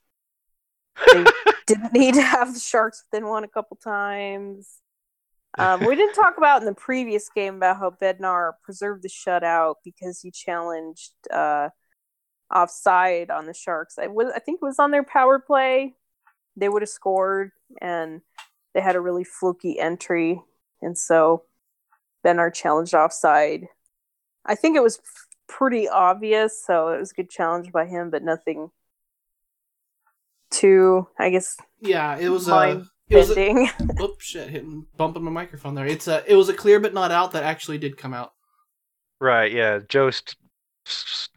[1.12, 1.24] They
[1.66, 4.80] didn't need to have the Sharks within one a couple times.
[5.56, 9.76] Um, we didn't talk about in the previous game about how Bednar preserved the shutout
[9.84, 11.68] because he challenged uh,
[12.52, 13.98] offside on the Sharks.
[13.98, 15.94] I was I think it was on their power play.
[16.56, 18.20] They would have scored, and
[18.74, 20.40] they had a really fluky entry,
[20.82, 21.44] and so
[22.24, 23.66] Bednar challenged offside.
[24.46, 25.00] I think it was
[25.48, 28.70] pretty obvious, so it was a good challenge by him, but nothing
[30.50, 33.68] too, I guess, Yeah, it was a mind it was a, bending.
[34.00, 35.86] Oops, shit, hitting bumping my microphone there.
[35.86, 38.32] It's a it was a clear but not out that actually did come out.
[39.20, 40.43] right yeah Jost s-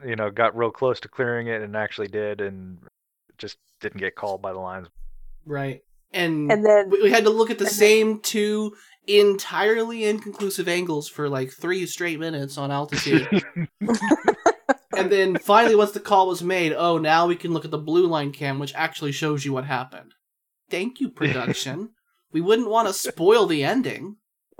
[0.06, 2.78] you know got real close to clearing it and actually did and
[3.38, 4.88] just didn't get called by the lines
[5.46, 5.82] Right.
[6.12, 8.76] And, And then- we, we had to look at the and then- same two
[9.08, 13.28] entirely inconclusive angles for like three straight minutes on altitude.
[14.98, 17.78] and then finally once the call was made, oh now we can look at the
[17.78, 20.14] blue line cam which actually shows you what happened.
[20.70, 21.92] Thank you, production.
[22.34, 24.18] we wouldn't want to spoil the ending.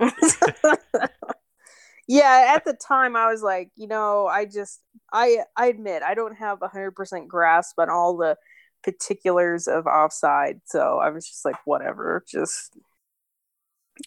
[2.08, 4.80] yeah, at the time I was like, you know, I just
[5.12, 8.36] I I admit I don't have a hundred percent grasp on all the
[8.82, 12.76] particulars of offside, so I was just like, whatever, just.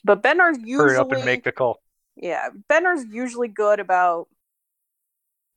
[0.04, 1.82] But Bednar's usually hurry up and make the call
[2.16, 4.28] yeah, Bednar's usually good about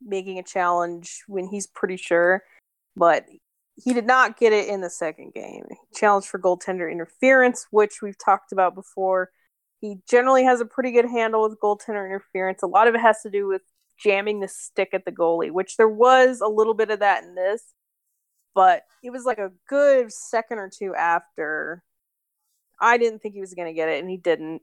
[0.01, 2.43] making a challenge when he's pretty sure,
[2.97, 3.27] but
[3.77, 5.65] he did not get it in the second game.
[5.69, 9.31] He challenged for goaltender interference, which we've talked about before.
[9.85, 12.63] He generally has a pretty good handle with goaltender interference.
[12.63, 13.61] A lot of it has to do with
[13.99, 17.35] jamming the stick at the goalie, which there was a little bit of that in
[17.35, 17.63] this,
[18.55, 21.85] but it was like a good second or two after.
[22.81, 24.63] I didn't think he was going to get it, and he didn't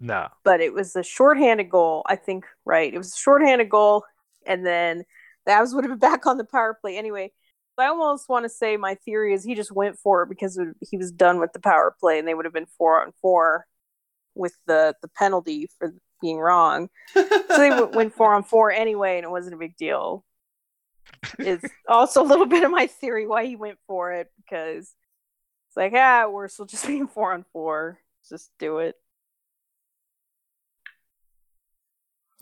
[0.00, 2.94] no but it was a shorthanded goal, I think, right?
[2.94, 4.04] It was a shorthanded goal,
[4.46, 5.02] and then
[5.46, 7.32] the Avs would have been back on the power play anyway.
[7.76, 10.96] I almost want to say my theory is he just went for it because he
[10.96, 13.66] was done with the power play, and they would have been four on four
[14.36, 16.88] with the the penalty for being wrong.
[17.48, 20.24] So they w- went four on four anyway, and it wasn't a big deal.
[21.38, 24.94] Is also a little bit of my theory why he went for it because
[25.68, 27.98] it's like ah, we're still just being four on four.
[28.28, 28.94] Just do it.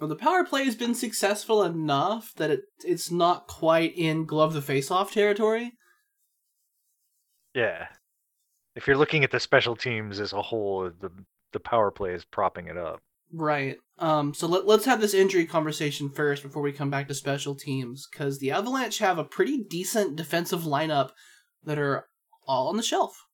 [0.01, 4.53] Well, the power play has been successful enough that it it's not quite in glove
[4.53, 5.73] the face off territory.
[7.55, 7.87] yeah
[8.75, 11.11] if you're looking at the special teams as a whole the
[11.55, 13.01] the power play is propping it up
[13.35, 13.79] Right.
[13.99, 14.33] Um.
[14.33, 18.07] So let, let's have this injury conversation first before we come back to special teams,
[18.11, 21.11] because the Avalanche have a pretty decent defensive lineup
[21.65, 22.07] that are
[22.47, 23.27] all on the shelf.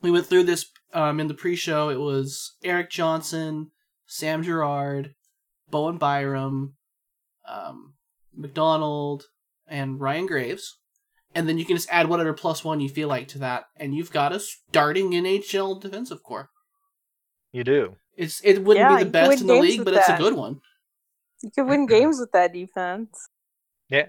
[0.00, 1.88] We went through this um, in the pre-show.
[1.88, 3.70] It was Erik Johnson,
[4.06, 5.14] Sam Girard,
[5.70, 6.74] Bowen Byram,
[7.48, 7.94] um,
[8.34, 9.26] McDonald,
[9.66, 10.78] and Ryan Graves.
[11.34, 13.94] And then you can just add whatever plus one you feel like to that, and
[13.94, 16.50] you've got a starting NHL defensive core.
[17.52, 17.96] You do.
[18.16, 20.34] It's it wouldn't Yeah, be the best in the league, with but it's a good
[20.34, 20.60] one.
[21.42, 23.28] You could win games with that defense.
[23.88, 24.08] Yeah.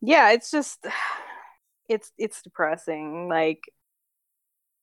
[0.00, 0.84] Yeah, it's just
[1.88, 3.28] it's it's depressing.
[3.28, 3.62] Like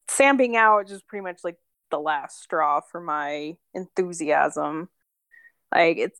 [0.07, 1.57] Sam being out is just pretty much like
[1.89, 4.89] the last straw for my enthusiasm.
[5.73, 6.19] Like it's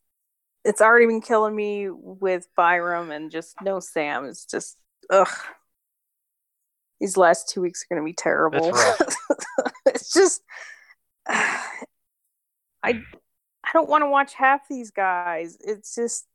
[0.64, 4.26] it's already been killing me with Byram and just no Sam.
[4.26, 4.78] It's just
[5.10, 5.28] ugh.
[7.00, 8.72] These last two weeks are gonna be terrible.
[8.74, 9.18] It's
[9.86, 10.42] it's just
[11.28, 11.64] I
[12.84, 15.58] I don't want to watch half these guys.
[15.62, 16.28] It's just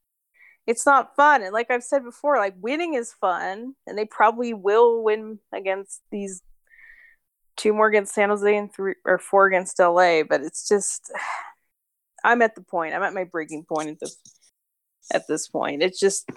[0.67, 1.43] it's not fun.
[1.43, 6.03] And like I've said before, like winning is fun, and they probably will win against
[6.11, 6.43] these
[7.57, 10.23] two more against San Jose and three or four against LA.
[10.29, 11.13] But it's just
[12.25, 12.95] I'm at the point.
[12.95, 14.17] I'm at my breaking point at this
[15.13, 15.83] at this point.
[15.83, 16.29] It's just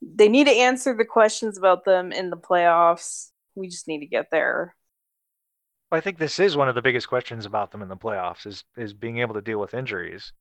[0.00, 3.30] they need to answer the questions about them in the playoffs.
[3.54, 4.74] We just need to get there.
[5.90, 8.64] I think this is one of the biggest questions about them in the playoffs is
[8.76, 10.32] is being able to deal with injuries.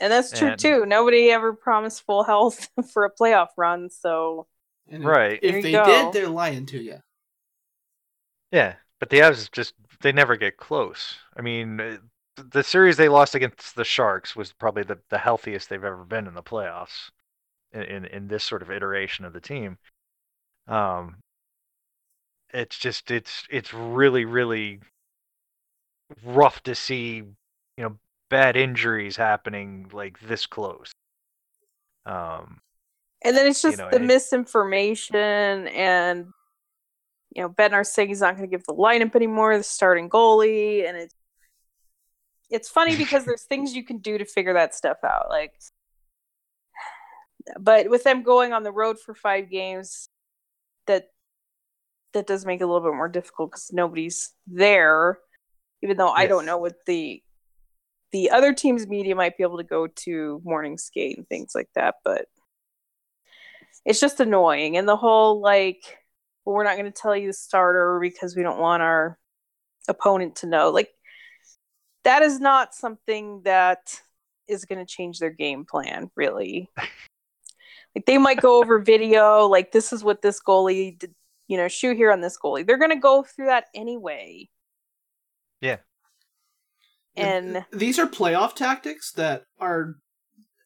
[0.00, 0.86] And that's true And- too.
[0.86, 4.46] Nobody ever promised full health for a playoff run, so
[4.88, 5.38] And Right.
[5.42, 5.84] If, if they go.
[5.84, 6.98] did, they're lying to you.
[8.52, 11.16] Yeah, but the Avs just they never get close.
[11.36, 11.98] I mean,
[12.50, 16.26] the series they lost against the Sharks was probably the, the healthiest they've ever been
[16.26, 17.10] in the playoffs
[17.72, 19.78] in, in in this sort of iteration of the team.
[20.68, 21.16] Um,
[22.52, 24.80] it's just it's it's really really
[26.24, 27.34] rough to see, you
[27.78, 27.98] know,
[28.28, 30.92] bad injuries happening like this close.
[32.06, 32.60] Um,
[33.22, 36.32] and then it's You just know, the it- misinformation and
[37.34, 40.96] you know, saying he's not going to give the lineup anymore, the starting goalie, and
[40.96, 41.14] it's
[42.50, 45.26] it's funny because there's things you can do to figure that stuff out.
[45.28, 45.54] Like,
[47.58, 50.08] but with them going on the road for five games,
[50.86, 51.08] that
[52.12, 55.18] that does make it a little bit more difficult because nobody's there.
[55.82, 57.22] Even though I don't know what the
[58.12, 61.68] the other team's media might be able to go to morning skate and things like
[61.74, 62.26] that, but
[63.84, 64.76] it's just annoying.
[64.76, 65.98] And the whole like,
[66.44, 69.18] well, we're not going to tell you the starter because we don't want our
[69.88, 70.70] opponent to know.
[70.70, 70.90] Like,
[72.04, 74.00] that is not something that
[74.48, 76.70] is going to change their game plan, really.
[77.94, 81.14] like, they might go over video, like, this is what this goalie did,
[81.48, 82.66] you know, shoot here on this goalie.
[82.66, 84.48] They're going to go through that anyway.
[85.60, 85.78] Yeah.
[87.16, 89.96] Uh, and these are playoff tactics that are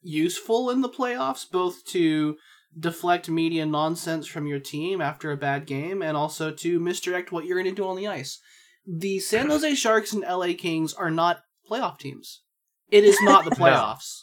[0.03, 2.37] useful in the playoffs, both to
[2.79, 7.45] deflect media nonsense from your team after a bad game and also to misdirect what
[7.45, 8.41] you're going to do on the ice.
[8.87, 12.43] The San Jose Sharks and LA Kings are not playoff teams.
[12.91, 13.65] It is not the No.
[13.65, 14.23] playoffs.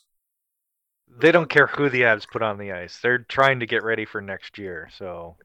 [1.19, 2.99] they don't care who the Avs put on the ice.
[3.01, 4.89] They're trying to get ready for next year.
[4.97, 5.35] So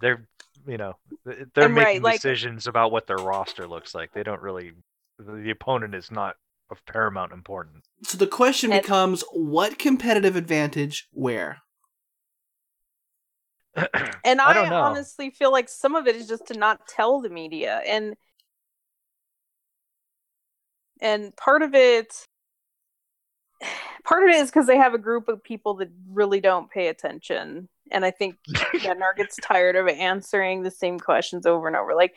[0.00, 0.26] they're,
[0.66, 4.12] you know, they're And right, making like- decisions about what their roster looks like.
[4.12, 4.72] They don't really,
[5.18, 6.36] the opponent is not
[6.70, 7.86] of paramount importance.
[8.02, 11.62] So the question And- becomes what competitive advantage where?
[14.24, 17.28] and I I, honestly feel like some of it is just to not tell the
[17.28, 18.14] media and
[21.00, 22.14] and part of it
[24.04, 26.88] part of it is because they have a group of people that really don't pay
[26.88, 31.94] attention and i think Bednar gets tired of answering the same questions over and over
[31.94, 32.14] like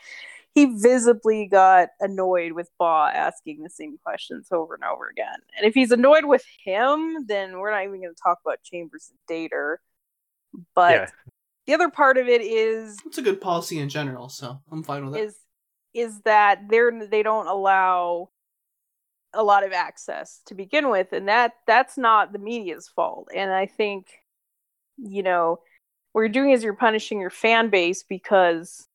[0.54, 5.39] he visibly got annoyed with Baugh asking the same questions over and over again.
[5.58, 9.12] And if he's annoyed with him, then we're not even going to talk about Chambers
[9.12, 9.78] and Dater.
[10.76, 11.12] But.
[11.67, 15.06] The other part of it is It's a good policy in general, so I'm fine
[15.06, 15.24] with it.
[15.24, 15.38] is
[15.93, 18.30] is that they're they don't allow
[19.34, 23.30] a lot of access to begin with and that that's not the media's fault.
[23.34, 24.08] And i think
[24.97, 25.60] you know
[26.12, 28.88] what you're doing is you're punishing your fan base because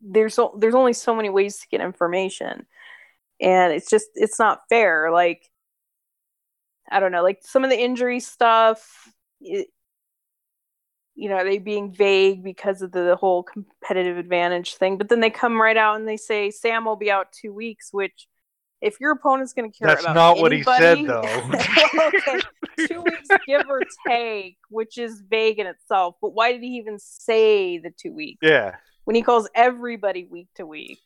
[0.00, 2.66] there's o- there's only so many ways to get information.
[3.40, 5.10] And it's just it's not fair.
[5.12, 5.48] Like
[6.90, 9.08] i don't know like some of the injury stuff
[9.40, 9.68] it,
[11.22, 14.98] you know, are they being vague because of the, whole competitive advantage thing.
[14.98, 17.90] But then they come right out and they say Sam will be out two weeks,
[17.92, 18.26] which
[18.80, 22.08] if your opponent's going to care about That's about not what he said, anybody- though.
[22.08, 22.40] okay,
[22.88, 26.16] two weeks, give or take, which is vague in itself.
[26.20, 28.74] But why did he even say the two weeks Yeah.
[29.04, 30.98] when he calls everybody week to week?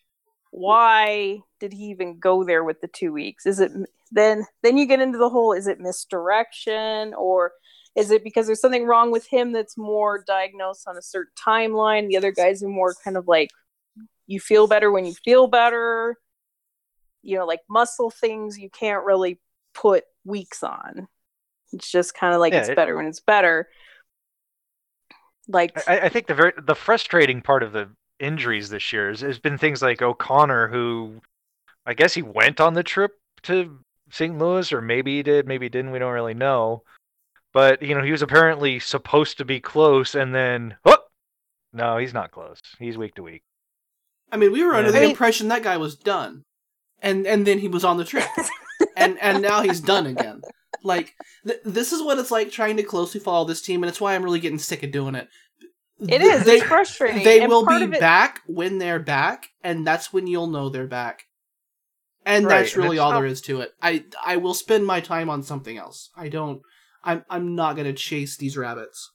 [0.53, 3.45] why did he even go there with the two weeks?
[3.45, 3.71] Is it
[4.11, 7.53] then then you get into the whole is it misdirection or
[7.97, 12.09] is it because there's something wrong with him that's more diagnosed on a certain timeline?
[12.09, 13.51] The other guys are more kind of like
[14.26, 16.16] you feel better when you feel better.
[17.22, 19.40] You know, like muscle things you can't really
[19.74, 21.09] put weeks on.
[21.72, 23.68] It's just kind of like Yeah, it's it- better when it's better.
[25.49, 27.88] Like I, I think the very the frustrating part of the
[28.18, 31.20] injuries this year has, has been things like O'Connor, who
[31.86, 33.12] I guess he went on the trip
[33.44, 33.78] to
[34.11, 34.36] St.
[34.36, 35.92] Louis, or maybe he did, maybe he didn't.
[35.92, 36.82] We don't really know.
[37.57, 40.98] But you know, he was apparently supposed to be close, and then oh,
[41.72, 42.61] no, he's not close.
[42.78, 43.44] He's week to week.
[44.30, 44.92] I mean, we were under Yeah.
[44.92, 46.42] the I mean- impression that guy was done,
[47.00, 48.26] and and then he was on the trip,
[48.96, 50.42] and and now he's done again.
[50.82, 51.14] Like
[51.46, 54.14] th- this is what it's like trying to closely follow this team, and it's why
[54.14, 55.26] I'm really getting sick of doing it.
[56.07, 56.44] it is.
[56.44, 57.24] They, it's frustrating.
[57.24, 60.86] they and will be it- back when they're back, and that's when you'll know they're
[60.86, 61.22] back.
[62.26, 63.70] And Right, that's really it's all not- there is to it.
[63.80, 66.11] I I will spend my time on something else.
[66.14, 66.61] I don't.
[67.07, 69.12] I'm I'm not gonna chase these rabbits.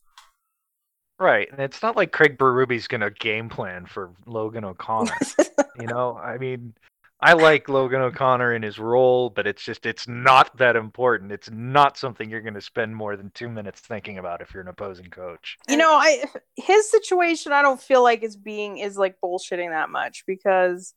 [1.19, 5.13] Right, and it's not like Craig Berube gonna game plan for Logan O'Connor.
[5.79, 6.73] you know, I mean,
[7.19, 11.31] I like Logan O'Connor in his role, but it's just it's not that important.
[11.31, 14.69] It's not something you're gonna spend more than two minutes thinking about if you're an
[14.69, 15.57] opposing coach.
[15.69, 16.23] you know i
[16.55, 20.93] his situation i don't feel like is being is like bullshitting that much because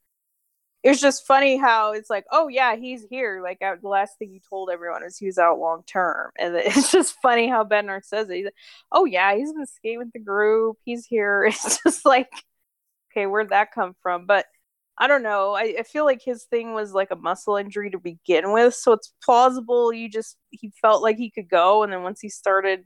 [0.85, 3.41] it's just funny how it's like oh yeah he's here.
[3.43, 6.30] Like uh, the last thing he told everyone is he was out long term.
[6.39, 8.37] And it's just funny how bednar says it.
[8.37, 8.55] He's like,
[8.93, 10.76] oh yeah he's been skating with the group.
[10.85, 11.45] He's here.
[11.49, 12.30] It's just like
[13.11, 14.26] okay where'd that come from?
[14.26, 14.47] But
[14.99, 15.55] i don't know.
[15.55, 18.74] I, I feel like his thing was like a muscle injury to begin with.
[18.74, 21.82] So it's plausible you just he felt like he could go.
[21.82, 22.85] And then once he started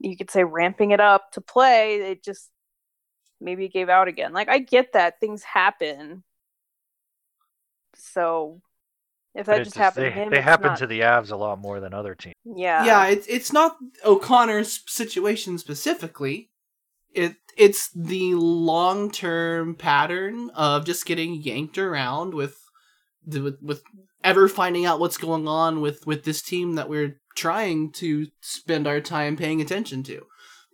[0.00, 2.50] you could say ramping it up to play it just
[3.40, 4.34] maybe gave out again.
[4.34, 6.24] Like i get that things happen
[7.96, 8.60] so
[9.34, 11.30] if But that it just happened they, to him they happen not- to the Avs
[11.32, 12.34] a lot more than other teams.
[12.44, 16.50] yeah yeah, it's it's not O'Connor's situation specifically.
[17.12, 22.58] It it's the long term pattern of just getting yanked around with
[23.26, 23.82] the with, with
[24.22, 28.86] ever finding out what's going on with with this team that we're trying to spend
[28.86, 30.14] our time paying attention to.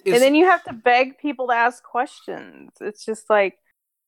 [0.04, 3.58] It's- and then you have to beg people to ask questions it's just like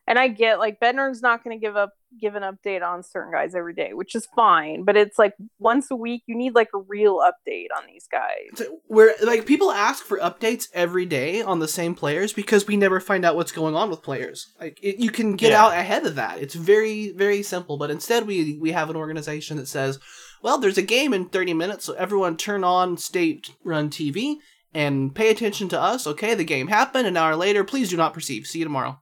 [0.07, 3.33] and i get like bednar's not going to give up give an update on certain
[3.33, 6.69] guys every day which is fine but it's like once a week you need like
[6.75, 11.43] a real update on these guys to- where like people ask for updates every day
[11.43, 14.53] on the same players because we never find out what's going on with players.
[14.61, 15.65] Like it, you can get Yeah.
[15.65, 16.39] out ahead of that.
[16.41, 19.99] It's very very simple, but instead we we have an organization that says,
[20.43, 24.37] "Well, there's a game in 30 minutes, so everyone turn on state run TV
[24.75, 26.07] and pay attention to us.
[26.07, 27.65] Okay, the game happened an hour later.
[27.65, 28.47] Please do not perceive.
[28.47, 29.02] See you tomorrow."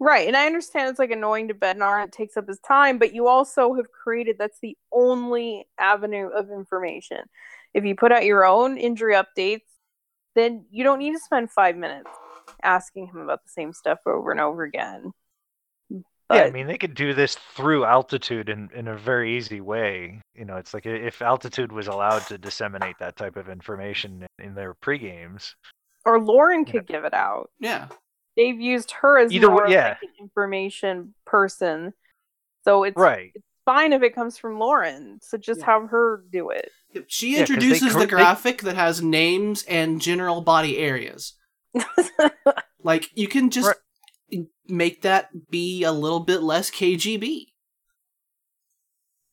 [0.00, 3.14] Right, and I understand it's like annoying to Bednar, it takes up his time, but
[3.14, 7.18] you also have created that's the only avenue of information.
[7.74, 9.62] If you put out your own injury updates,
[10.36, 12.10] then you don't need to spend five minutes
[12.62, 15.12] asking him about the same stuff over and over again.
[15.90, 20.20] yeah, I mean they could do this through altitude in, in a very easy way.
[20.34, 24.46] You know, it's like if altitude was allowed to disseminate that type of information in,
[24.46, 25.56] in their pre-games.
[26.04, 26.72] or Lauren Yeah.
[26.72, 27.50] could give it out.
[27.58, 27.88] Yeah.
[28.38, 29.88] They've used her as Either more way- yeah.
[29.88, 31.92] like an information person.
[32.64, 33.32] So it's Right.
[33.34, 35.18] It's fine if it comes from Lauren.
[35.22, 35.66] So just Yeah.
[35.66, 36.70] have her do it.
[37.08, 40.78] She Yeah, 'cause they introduces cr- the they- graphic that has names and general body
[40.78, 41.34] areas.
[42.82, 43.74] Like you can just
[44.68, 47.46] make that be a little bit less KGB.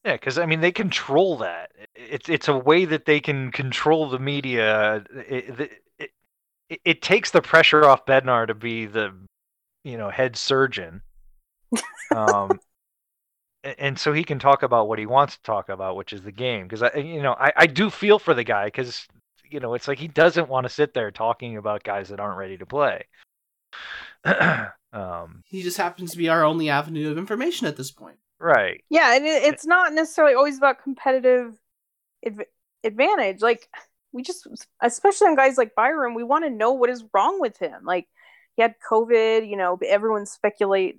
[0.04, 1.72] Yeah, because I mean they control that.
[1.96, 5.04] It's it's a way that they can control the media.
[5.30, 5.60] It,
[6.00, 6.12] it,
[6.70, 9.14] it, it takes the pressure off Bednar to be the,
[9.84, 11.02] you know, head surgeon.
[12.14, 12.60] Um,
[13.78, 16.32] and so he can talk about what he wants to talk about, which is the
[16.32, 16.64] game.
[16.64, 19.08] Because I, you know, I, I do feel for the guy because
[19.50, 22.38] you know it's like he doesn't want to sit there talking about guys that aren't
[22.38, 23.06] ready to play.
[24.94, 28.18] um, He just happens to be our only avenue of information at this point.
[28.40, 28.84] right.
[28.90, 31.56] Yeah, and it, it's not necessarily always about competitive
[32.26, 32.46] adv-
[32.84, 33.42] advantage.
[33.42, 33.70] Like
[34.16, 34.48] we just,
[34.82, 37.84] especially on guys like Byram, we want to know what is wrong with him.
[37.86, 38.08] Like
[38.56, 39.48] he had COVID.
[39.50, 40.98] You know, everyone's speculate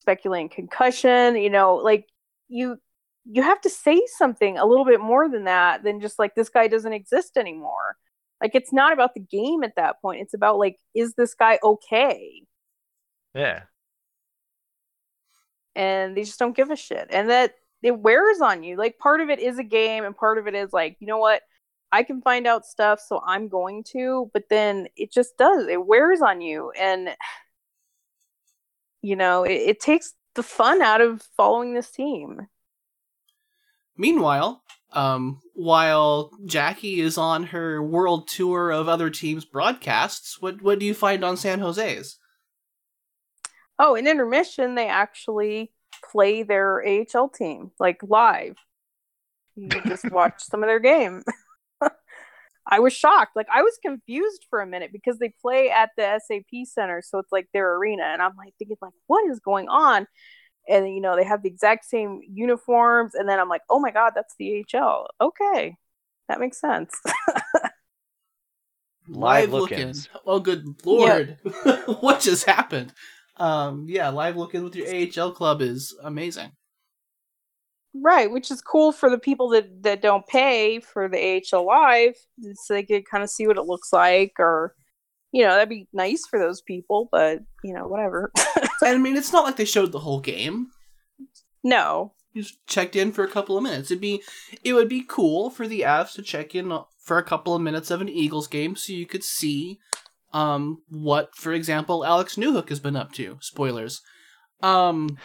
[0.00, 1.36] speculating concussion.
[1.36, 2.06] You know, like
[2.48, 2.78] you
[3.26, 6.48] you have to say something a little bit more than that than just like this
[6.50, 7.96] guy doesn't exist anymore.
[8.42, 10.20] Like it's not about the game at that point.
[10.22, 12.42] It's about like, is this guy okay?
[13.34, 13.64] Yeah.
[15.74, 19.20] and they just don't give a shit and that it wears on you like part
[19.20, 21.42] of it is a game and part of it is like you know what
[21.94, 25.86] i can find out stuff so i'm going to but then it just does it
[25.86, 27.10] wears on you and
[29.02, 32.48] you know it, it takes the fun out of following this team.
[33.96, 40.78] Meanwhile, um, while Jackie is on her world tour of other teams' broadcasts, what what
[40.78, 42.18] do you find on San Jose's?
[43.78, 45.72] Oh, in intermission, they actually
[46.10, 48.56] play their AHL team like live.
[49.56, 51.22] You can just watch some of their game.
[52.66, 53.36] I was shocked.
[53.36, 57.18] Like I was confused for a minute because they play at the SAP Center, so
[57.18, 60.06] it's like their arena, and I'm like thinking like, what is going on?
[60.68, 63.90] And you know they have the exact same uniforms, and then I'm like, oh my
[63.90, 65.08] god, that's the AHL.
[65.20, 65.76] Okay,
[66.28, 66.94] that makes sense.
[69.08, 69.78] Live looking.
[69.78, 70.08] look-ins.
[70.24, 71.36] Oh, good lord!
[72.00, 72.94] what just happened?
[73.36, 76.52] Um, yeah, live looking with your AHL club is amazing.
[77.94, 82.16] Right, which is cool for the people that that don't pay for the AHL live,
[82.54, 84.74] so they could kind of see what it looks like, or
[85.32, 87.08] you know that'd be nice for those people.
[87.10, 88.32] But you know, whatever.
[88.82, 90.66] And I mean, it's not like they showed the whole game.
[91.62, 93.90] no, You just checked in for a couple of minutes.
[93.90, 94.22] It'd be,
[94.62, 97.90] it would be cool for the Avs to check in for a couple of minutes
[97.90, 99.78] of an Eagles game, so you could see,
[100.34, 103.38] um, what, for example, Alex Newhook has been up to.
[103.40, 104.02] Spoilers.
[104.62, 105.16] Um,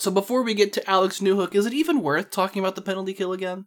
[0.00, 3.12] so before we get to Alex Newhook, is it even worth talking about the penalty
[3.12, 3.66] kill again?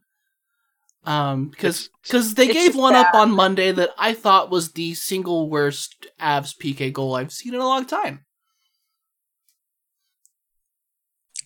[1.06, 4.72] Um, because because they it's gave just one up on Monday that I thought was
[4.72, 8.26] the single worst Avs PK goal I've seen in a long time.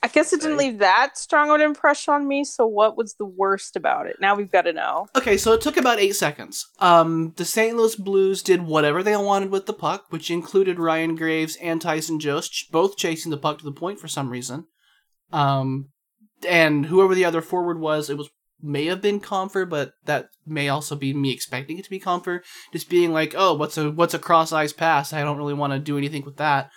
[0.03, 2.43] I guess it didn't leave that strong of an impression on me.
[2.43, 4.17] So, what was the worst about it?
[4.21, 5.07] Now we've got to know.
[5.15, 6.67] Okay, so it took about eight seconds.
[6.79, 7.75] Um, the St.
[7.75, 12.19] Louis Blues did whatever they wanted with the puck, which included Ryan Graves and Tyson
[12.19, 14.67] Jost, both chasing the puck to the point for some reason.
[15.31, 15.89] Um,
[16.47, 18.29] and whoever the other forward was, it was
[18.61, 22.41] may have been Compher, but that may also be me expecting it to be Compher,
[22.73, 25.13] just being like, "Oh, what's a what's a cross ice pass?
[25.13, 26.69] I don't really want to do anything with that."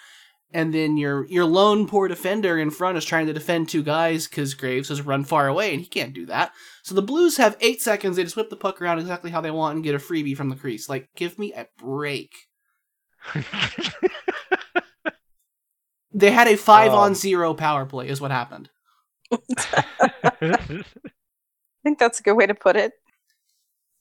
[0.52, 4.26] And then your your lone poor defender in front is trying to defend two guys
[4.26, 6.52] because Graves has run far away and he can't do that.
[6.82, 8.16] So the Blues have eight seconds.
[8.16, 10.48] They just whip the puck around exactly how they want and get a freebie from
[10.48, 10.88] the crease.
[10.88, 12.32] Like, give me a break.
[16.12, 17.14] They had a five on Um.
[17.14, 18.70] zero power play, is what happened.
[20.42, 20.82] I
[21.82, 22.92] think that's a good way to put it.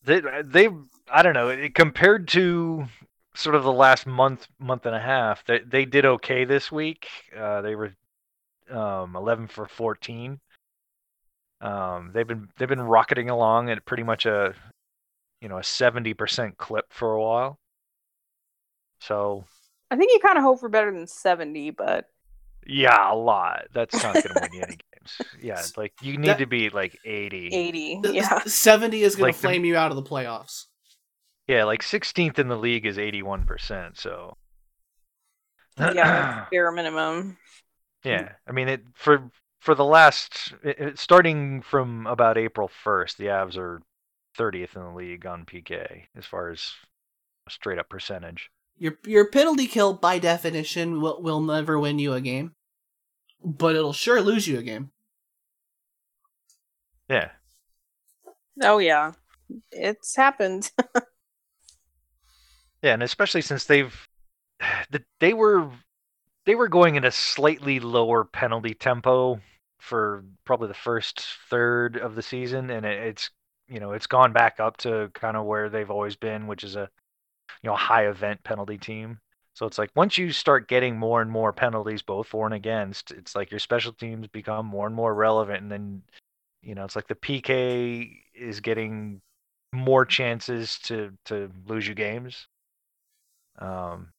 [0.03, 0.69] they they
[1.11, 2.85] I don't know compared to
[3.35, 7.07] sort of the last month month and a half they they did okay this week
[7.37, 7.93] uh they were
[8.71, 10.39] um 11 for 14
[11.61, 14.53] um they've been they've been rocketing along at pretty much a
[15.41, 17.59] you know a 70% clip for a while
[18.99, 19.45] so
[19.91, 22.05] I think you kind of hope for better than 70, but
[22.67, 26.27] yeah a lot that's not going to win you any games yeah like you need
[26.27, 28.01] That- to be like 80 80.
[28.11, 28.39] Yeah.
[28.43, 30.65] 70 is going Like to the- flame you out of the playoffs.
[31.47, 34.35] yeah like 16th in the league is 81% so
[35.79, 37.37] Yeah, bare minimum.
[38.03, 39.31] Yeah, I mean it for
[39.61, 43.81] for the last it, it- starting from about April first, the Avs are
[44.37, 46.73] 30th in the league on PK as far as
[47.49, 48.49] straight up percentage.
[48.79, 52.55] Your your penalty kill, by definition, will, will never win you a game,
[53.43, 54.91] but it'll sure lose you a game.
[57.09, 57.29] Yeah,
[58.61, 59.13] Oh, yeah.
[59.71, 60.71] It's happened.
[62.83, 63.95] yeah, and especially since they've
[64.91, 65.69] the, they were
[66.45, 69.39] they were going in a slightly lower penalty tempo
[69.79, 73.29] for probably the first third of the season, and it, it's
[73.67, 76.75] you know it's gone back up to kind of where they've always been, which is
[76.75, 76.89] a
[77.61, 79.19] you know high event penalty team.
[79.53, 83.11] So it's like once you start getting more and more penalties, both for and against,
[83.11, 86.03] it's like your special teams become more and more relevant, and then
[86.61, 89.21] you know it's like the PK is getting
[89.73, 92.47] more chances to to lose you games.
[93.59, 94.13] Um,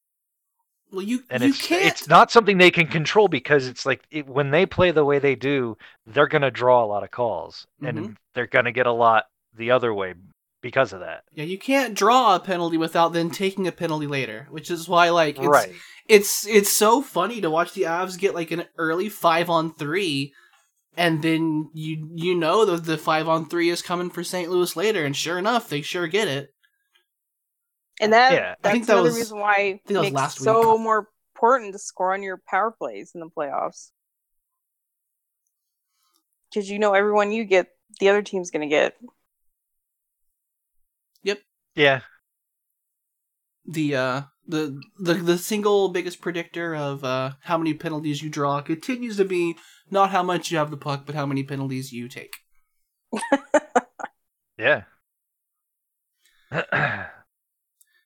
[0.92, 1.84] Well, you and you it's can't.
[1.84, 5.18] it's not something they can control because it's like it, when they play the way
[5.18, 5.76] they do,
[6.06, 7.88] they're gonna draw a lot of calls, Mhm.
[7.88, 10.14] and they're gonna get a lot the other way
[10.62, 11.24] because of that.
[11.32, 15.10] Yeah, you can't draw a penalty without then taking a penalty later, which is why
[15.10, 15.72] like it's, right.
[16.08, 20.32] it's it's so funny to watch the Avs get like an early five on three,
[20.96, 24.50] and then you you know that the five on three is coming for St.
[24.50, 26.52] Louis later, and sure enough, they sure get it.
[28.00, 30.38] And that Yeah, I that's think that another was- reason why that it makes last
[30.38, 30.80] so week.
[30.82, 33.90] more important to score on your power plays in the playoffs.
[36.52, 37.68] Because you know everyone you get,
[38.00, 38.96] the other team's going to get.
[41.80, 42.00] Yeah,
[43.64, 48.60] The uh the the the single biggest predictor of uh how many penalties you draw
[48.60, 49.56] continues to be
[49.90, 52.34] not how much you have the puck, but how many penalties you take.
[54.58, 54.82] yeah.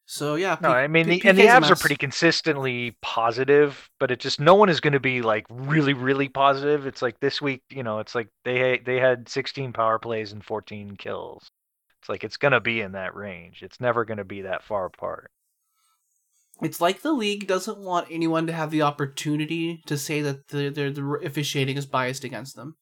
[0.06, 0.58] So yeah.
[0.60, 4.20] No, P- I mean, P- the, and the Avs are pretty consistently positive, but it
[4.20, 6.86] just no one is going to be like really, really positive.
[6.86, 10.44] It's like this week, you know, it's like they they had 16 power plays and
[10.44, 11.50] 14 kills.
[12.04, 13.62] It's like it's going to be in that range.
[13.62, 15.30] It's never going to be that far apart.
[16.60, 20.68] It's like the league doesn't want anyone to have the opportunity to say that the,
[20.68, 22.76] the, the officiating is biased against them.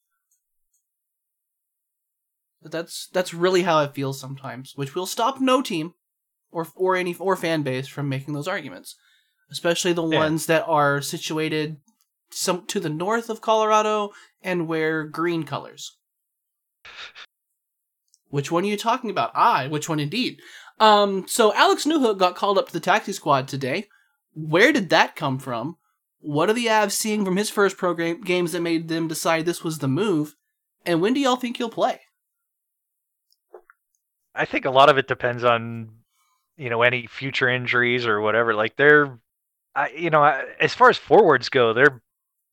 [2.61, 5.93] But that's that's really how it feels sometimes, which will stop no team
[6.51, 8.97] or or any or fan base from making those arguments,
[9.49, 10.19] especially the Yeah.
[10.19, 11.77] ones that are situated
[12.29, 14.09] some to the north of Colorado
[14.41, 15.95] and wear green colors.
[18.33, 19.29] Which one are you talking about?
[19.35, 20.41] I, which one indeed?
[20.79, 23.89] Um, so Alex Newhook got called up to the taxi squad today.
[24.33, 25.77] Where did that come from?
[26.19, 29.63] What are the Avs seeing from his first program games that made them decide this
[29.63, 30.35] was the move?
[30.83, 32.01] And when do y'all think he'll play?
[34.33, 35.89] I think a lot of it depends on,
[36.57, 38.55] you know, any future injuries or whatever.
[38.55, 39.19] Like they're,
[39.75, 40.23] I, you know,
[40.59, 42.01] as far as forwards go, they're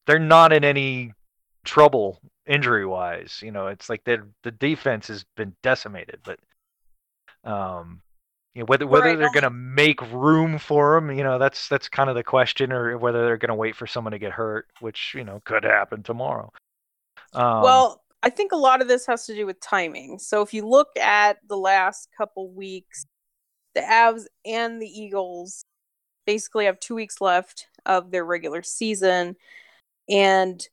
[0.07, 1.15] they're not in any
[1.65, 2.21] trouble
[2.51, 3.41] injury wise.
[3.43, 6.39] You know, it's like the the defense has been decimated, but
[7.45, 8.03] um,
[8.55, 11.69] you know, whether whether Right, they're going to make room for him, you know, that's
[11.69, 14.33] that's kind of the question, or whether they're going to wait for someone to get
[14.33, 16.51] hurt, which you know could happen tomorrow.
[17.35, 20.19] Um, well, I think a lot of this has to do with timing.
[20.19, 23.07] So if you look at the last couple weeks,
[23.75, 25.65] the Avs and the Eagles
[26.27, 29.37] basically have two weeks left of their regular season,
[30.09, 30.67] and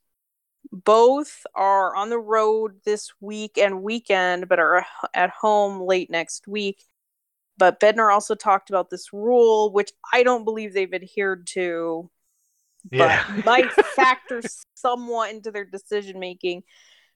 [0.72, 4.84] both are on the road this week and weekend, but are
[5.14, 6.84] at home late next week.
[7.56, 12.10] But Bednar also talked about this rule, which I don't believe they've adhered to,
[12.90, 14.42] yeah, but might factor
[14.74, 16.62] somewhat into their decision making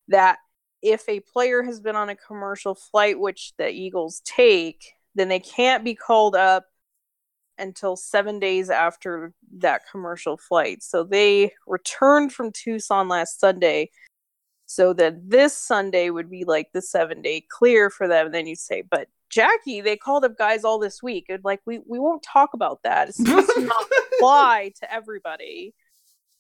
[0.08, 0.38] that
[0.82, 5.38] if a player has been on a commercial flight which the eagles take then they
[5.38, 6.66] can't be called up
[7.58, 10.82] until seven days after that commercial flight.
[10.82, 13.90] So they returned from tucson last sunday
[14.66, 18.26] so that this sunday would be like the seven day clear for them.
[18.26, 21.26] And then you say but jackie they called up guys all this week.
[21.28, 23.08] And like we, we won't talk about that.
[23.08, 23.86] It's supposed to not
[24.18, 25.74] apply to everybody.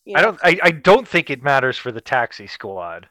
[0.04, 0.40] You I don't.
[0.42, 3.08] I, I don't think it matters for the taxi squad.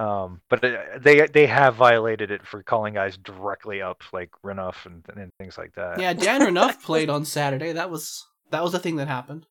[0.00, 4.86] Um, but uh, they they have violated it for calling guys directly up, like Renouf
[4.86, 6.00] and, and things like that.
[6.00, 7.72] Yeah, Dan Renouf played on Saturday.
[7.72, 9.46] That was that was the thing that happened.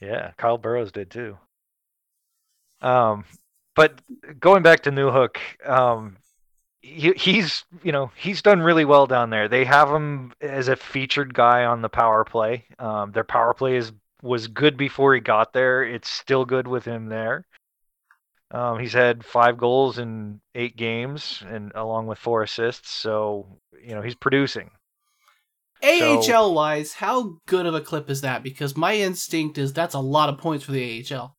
[0.00, 1.36] Yeah, Kyle Burroughs did too.
[2.80, 3.24] Um,
[3.74, 4.00] but
[4.38, 5.38] going back to Newhook,
[5.68, 6.18] um,
[6.80, 9.48] he, he's you know he's done really well down there.
[9.48, 12.66] They have him as a featured guy on the power play.
[12.78, 13.90] Um, their power play is
[14.22, 15.82] was good before he got there.
[15.82, 17.46] It's still good with him there.
[18.50, 22.90] Um, he's had five goals in eight games, and along with four assists.
[22.90, 24.70] So you know he's producing.
[25.82, 28.42] AHL wise, how good of a clip is that?
[28.42, 31.36] Because my instinct is that's a lot of points for the AHL.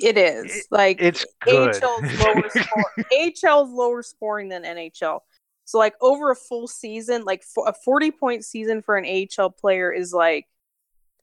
[0.00, 1.74] It is It- like It's good.
[1.82, 2.92] AHL's lower score.
[3.12, 5.20] AHL's lower scoring than NHL.
[5.64, 9.90] So like over a full season, like a forty point season for an AHL player
[9.92, 10.46] is like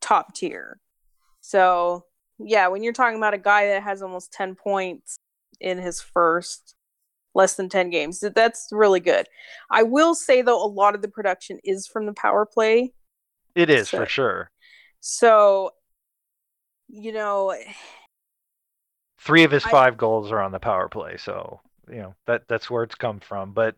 [0.01, 0.79] top tier.
[1.41, 2.05] So
[2.45, 5.17] yeah, when you're talking about a guy that has almost ten points
[5.59, 6.75] in his first
[7.33, 9.27] less than ten games, that's really good.
[9.69, 12.93] I will say though, a lot of the production is from the power play.
[13.55, 14.51] it is So- for sure.
[14.99, 15.71] So
[16.87, 17.55] you know,
[19.19, 22.47] three of his I- five goals are on the power play so you know that
[22.47, 23.75] that's where it's come from but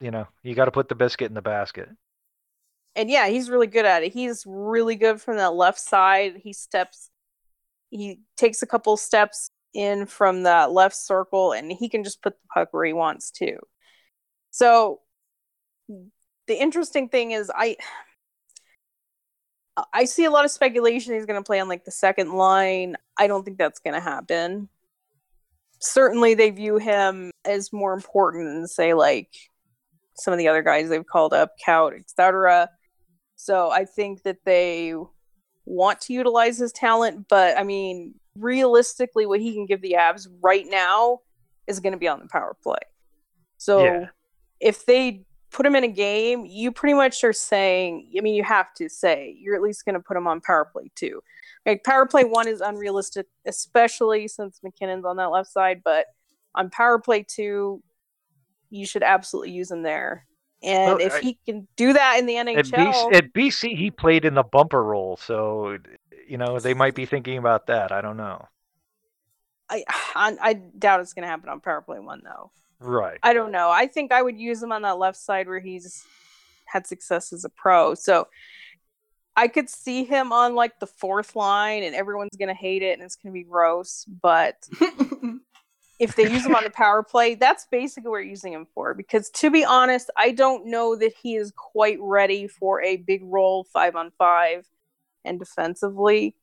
[0.00, 1.88] you know you got to put the biscuit in the basket
[2.96, 4.12] and yeah, he's really good at it.
[4.12, 6.34] He's really good from that left side.
[6.42, 7.10] He steps,
[7.90, 12.34] he takes a couple steps in from that left circle, and he can just put
[12.34, 13.58] the puck where he wants to.
[14.50, 15.00] So,
[15.88, 17.76] the interesting thing is, I
[19.94, 22.96] I see a lot of speculation he's going to play on like the second line.
[23.18, 24.68] I don't think that's going to happen.
[25.80, 29.28] Certainly, they view him as more important than say like
[30.16, 32.68] some of the other guys they've called up, Kaut, etc.
[33.42, 34.94] So I think that they
[35.64, 40.26] want to utilize his talent, but I mean, realistically, what he can give the Avs
[40.42, 41.20] right now
[41.66, 42.78] is going to be on the power play.
[43.56, 44.06] So Yeah.
[44.60, 48.44] if they put him in a game, you pretty much are saying, I mean, you
[48.44, 51.22] have to say you're at least going to put him on power play two.
[51.64, 56.06] Like power play one is unrealistic, especially since MacKinnon's on that left side, but
[56.54, 57.82] on power play two,
[58.68, 60.26] you should absolutely use him there.
[60.62, 63.76] And Well, if I- he can do that in the at NHL, BC, at BC
[63.76, 65.78] he played in the bumper role so
[66.26, 68.46] you know they might be thinking about that i don't know
[69.68, 69.84] I,
[70.14, 72.50] I I doubt it's going to happen on power play one though.
[72.80, 73.70] right I don't know.
[73.70, 76.04] I think I would use him on that left side where he's
[76.66, 77.94] had success as a pro.
[77.94, 78.28] So
[79.36, 82.94] I could see him on like the fourth line and everyone's going to hate it
[82.94, 84.04] and it's going to be gross.
[84.06, 84.56] But
[86.00, 88.94] if they use him on the power play, that's basically what we're using him for.
[88.94, 93.20] Because to be honest, I don't know that he is quite ready for a big
[93.22, 94.66] role five on five
[95.26, 96.34] and defensively,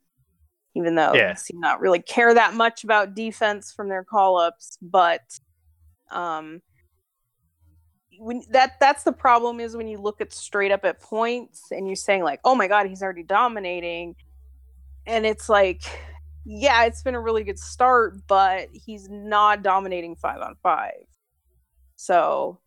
[0.75, 1.29] even though Yeah.
[1.29, 4.77] they seem not really care that much about defense from their call ups.
[4.79, 5.23] But
[6.11, 6.61] um,
[8.19, 11.87] when that that's the problem is when you look at straight up at points and
[11.87, 14.15] you're saying like, oh my god, he's already dominating,
[15.07, 15.81] and it's like
[16.49, 21.03] yeah, it's been a really good start, but he's not dominating five on five.
[21.97, 22.59] So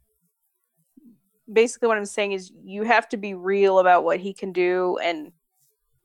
[1.51, 4.99] basically, what I'm saying is you have to be real about what he can do.
[5.03, 5.33] And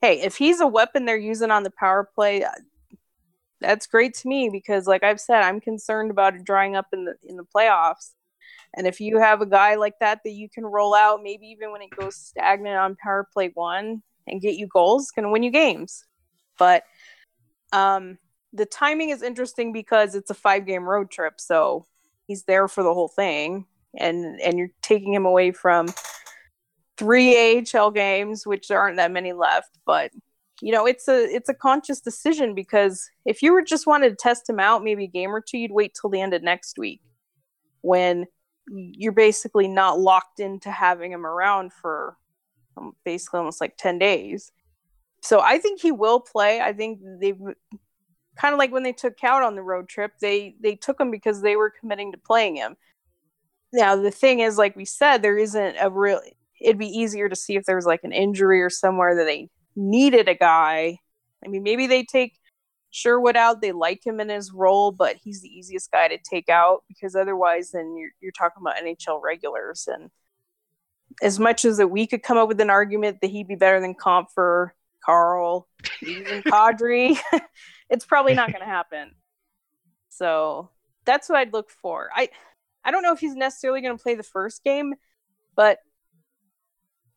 [0.02, 2.52] hey, if he's a weapon they're using on the power play, uh,
[3.60, 7.04] that's great to me because, like I've said, I'm concerned about it drying up in
[7.04, 8.14] the in the playoffs.
[8.78, 11.74] And if you have a guy like that that you can roll out, maybe even
[11.74, 15.52] when it goes stagnant on power play one and get you goals, to win you
[15.52, 16.06] games.
[16.58, 16.84] But
[17.76, 18.18] um,
[18.54, 21.86] the timing is interesting because it's a five game road trip, so
[22.26, 23.66] he's there for the whole thing,
[23.98, 25.88] and and you're taking him away from
[26.98, 29.78] three AHL games, which there aren't that many left.
[29.86, 30.12] But
[30.62, 34.16] you know, it's a it's a conscious decision because if you were just wanted to
[34.16, 36.78] test him out, maybe a game or two, you'd wait till the end of next
[36.78, 37.02] week,
[37.82, 38.26] when
[38.70, 42.16] you're basically not locked into having him around for
[42.78, 44.54] um, basically almost like ten days.
[45.26, 46.62] So I think he will play.
[46.62, 47.40] I think they've
[48.38, 51.10] kind of like when they took Kaut on the road trip, they they took him
[51.10, 52.78] because they were committing to playing him.
[53.74, 56.22] Now the thing is, like we said, there isn't a real.
[56.62, 59.50] It'd be easier to see if there was like an injury or somewhere that they
[59.76, 61.00] needed a guy.
[61.44, 62.38] I mean, maybe they take
[62.92, 63.62] Sherwood out.
[63.62, 67.16] They like him in his role, but he's the easiest guy to take out because
[67.16, 69.90] otherwise, then you're you're talking about NHL regulars.
[69.92, 70.12] And
[71.24, 73.82] as much as that we could come up with an argument that he'd be better
[73.82, 74.70] than Compher
[75.06, 75.68] Carl,
[76.02, 77.18] even Kadri,
[77.90, 79.12] it's probably not going to happen.
[80.10, 80.70] So
[81.06, 82.10] that's what I'd look for.
[82.14, 82.30] I
[82.84, 84.96] I don't know if he's necessarily going to play the first game,
[85.56, 85.80] but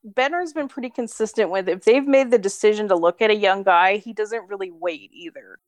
[0.06, 3.62] Bednar's been pretty consistent with if they've made the decision to look at a young
[3.62, 5.58] guy, he doesn't really wait either.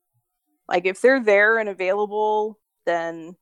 [0.69, 3.37] Like if they're there and available, then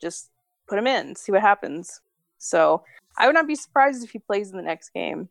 [0.00, 0.30] just
[0.68, 2.00] put him in, see what happens.
[2.38, 2.84] So
[3.16, 5.28] I would not be surprised if he plays in the next game.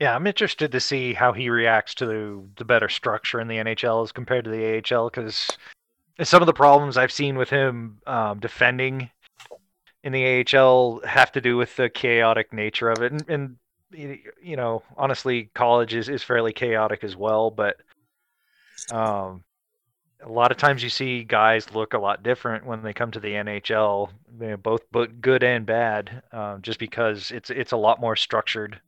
[0.00, 3.58] Yeah, I'm interested to see how he reacts to the, the better structure in the
[3.58, 5.48] NHL as compared to the AHL because
[6.22, 9.10] some of the problems I've seen with him um, defending
[10.02, 13.12] in the AHL have to do with the chaotic nature of it.
[13.12, 13.56] And, and
[14.42, 17.50] you know, honestly, college is, is fairly chaotic as well.
[17.50, 17.76] But
[18.90, 19.44] um,
[20.22, 23.20] a lot of times you see guys look a lot different when they come to
[23.20, 27.76] the NHL, you know, both but good and bad, um, just because it's it's a
[27.76, 28.80] lot more structured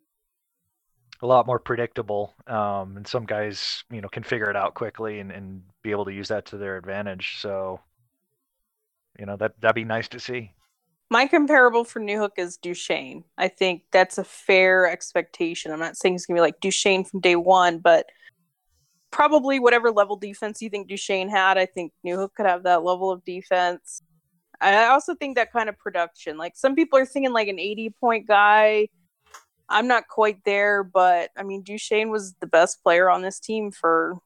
[1.22, 2.34] a lot more predictable.
[2.46, 6.04] Um, and some guys, you know, can figure it out quickly and, and be able
[6.04, 7.38] to use that to their advantage.
[7.40, 7.80] So,
[9.18, 10.52] you know, that that'd be nice to see.
[11.08, 13.24] My comparable for Newhook is Duchene.
[13.38, 15.70] I think that's a fair expectation.
[15.72, 18.06] I'm not saying it's gonna be like Duchene from day one, but
[19.10, 23.10] probably whatever level defense you think Duchene had, I think Newhook could have that level
[23.10, 24.02] of defense.
[24.60, 26.36] I also think that kind of production.
[26.36, 28.88] Like some people are thinking like an 80 point guy.
[29.68, 33.70] I'm not quite there, but I mean Duchene was the best player on this team
[33.70, 34.18] for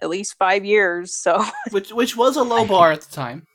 [0.00, 1.14] at least five years.
[1.14, 3.46] So which which was a low bar at the time.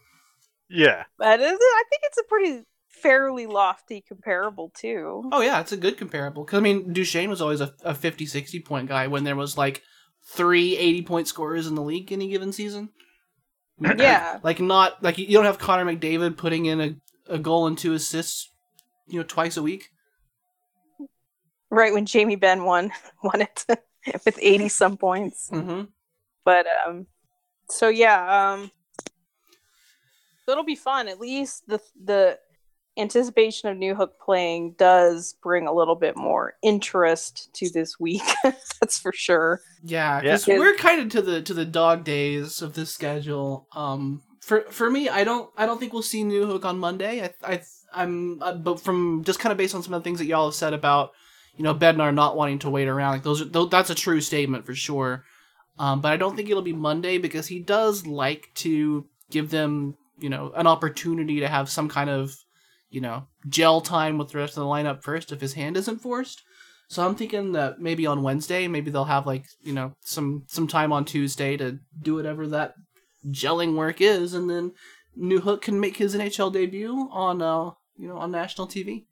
[0.69, 1.03] Yeah.
[1.17, 5.29] but it- I think it's a pretty fairly lofty comparable too.
[5.31, 6.43] Oh yeah, it's a good comparable.
[6.43, 9.57] Because I mean, Duchene was always a, a 50, 60 point guy when there was
[9.57, 9.83] like
[10.27, 12.89] three 80 point scorers in the league any given season.
[13.97, 14.39] Yeah.
[14.41, 16.95] Like not like you don't have Connor McDavid putting in a,
[17.27, 18.49] a goal and two assists,
[19.07, 19.89] you know, twice a week.
[21.71, 22.91] Right when Jamie Benn won
[23.23, 23.65] won it
[24.25, 25.49] with 80 some points.
[25.51, 25.85] Mm-hmm.
[26.43, 27.07] But um
[27.69, 28.71] so yeah, um
[30.45, 31.07] so it'll be fun.
[31.07, 32.39] At least the the
[32.97, 38.21] anticipation of Newhook playing does bring a little bit more interest to this week.
[38.43, 39.59] That's for sure.
[39.83, 40.37] Yeah, Yeah.
[40.37, 43.67] because we're kind of to the to the dog days of this schedule.
[43.75, 47.23] Um, for for me, I don't I don't think we'll see Newhook on Monday.
[47.23, 47.61] I I
[47.93, 50.45] I'm uh, but from just kind of based on some of the things that y'all
[50.45, 51.11] have said about
[51.57, 54.21] you know Bednar not wanting to wait around, like those are tho- that's a true
[54.21, 55.23] statement for sure.
[55.77, 59.97] Um, but I don't think it'll be Monday because he does like to give them
[60.19, 62.35] you know an opportunity to have some kind of
[62.89, 65.99] you know gel time with the rest of the lineup first if his hand isn't
[65.99, 66.41] forced.
[66.87, 70.67] So I'm thinking that maybe on Wednesday, maybe they'll have like you know some some
[70.67, 72.73] time on Tuesday to do whatever that
[73.27, 74.73] gelling work is, and then
[75.17, 79.05] Newhook can make his NHL debut on uh you know on national TV.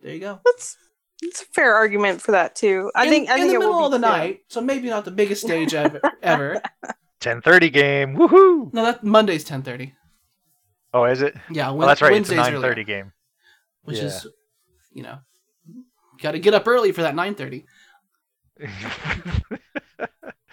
[0.00, 0.40] There you go.
[0.44, 0.76] That's
[1.22, 2.90] it's a fair argument for that too.
[2.94, 4.02] I in, think I in think the it will middle of the too.
[4.02, 6.00] night, so maybe not the biggest stage ever.
[6.22, 6.60] ever.
[7.20, 8.16] 10:30 game.
[8.16, 8.72] Woohoo!
[8.72, 9.94] No, that Monday's ten thirty.
[10.94, 11.34] Oh, is it?
[11.50, 12.12] Yeah, Oh, that's right.
[12.12, 13.12] Wednesday's it's a earlier, 9:30 game.
[13.82, 14.04] which Yeah.
[14.04, 14.26] is,
[14.92, 15.18] you know,
[16.22, 17.66] got to get up early for that nine thirty.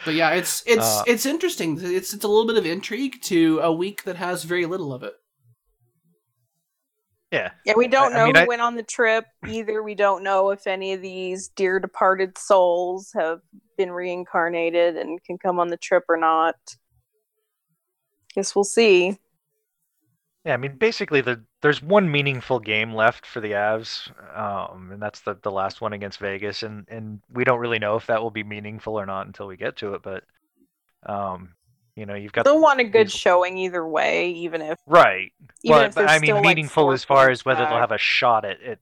[0.06, 1.80] But yeah, it's it's Uh, it's interesting.
[1.82, 5.02] It's it's a little bit of intrigue to a week that has very little of
[5.02, 5.14] it.
[7.34, 7.52] Yeah.
[7.66, 9.84] Yeah, we don't I- I know mean, who I- went on the trip either.
[9.84, 13.42] We don't know if any of these dear departed souls have
[13.78, 16.56] been reincarnated and can come on the trip or not.
[18.36, 19.18] Guess we'll see.
[20.46, 25.02] Yeah, I mean, basically, the there's one meaningful game left for the Avs, um, and
[25.02, 28.22] that's the the last one against Vegas, and and we don't really know if that
[28.22, 30.02] will be meaningful or not until we get to it.
[30.04, 30.24] But,
[31.06, 31.56] um,
[31.96, 35.32] you know, you've got They'll want a good these- showing either way, even if right,
[35.64, 37.92] even but, if but I mean, still, like, meaningful as far as whether they'll have
[37.92, 38.80] a shot at at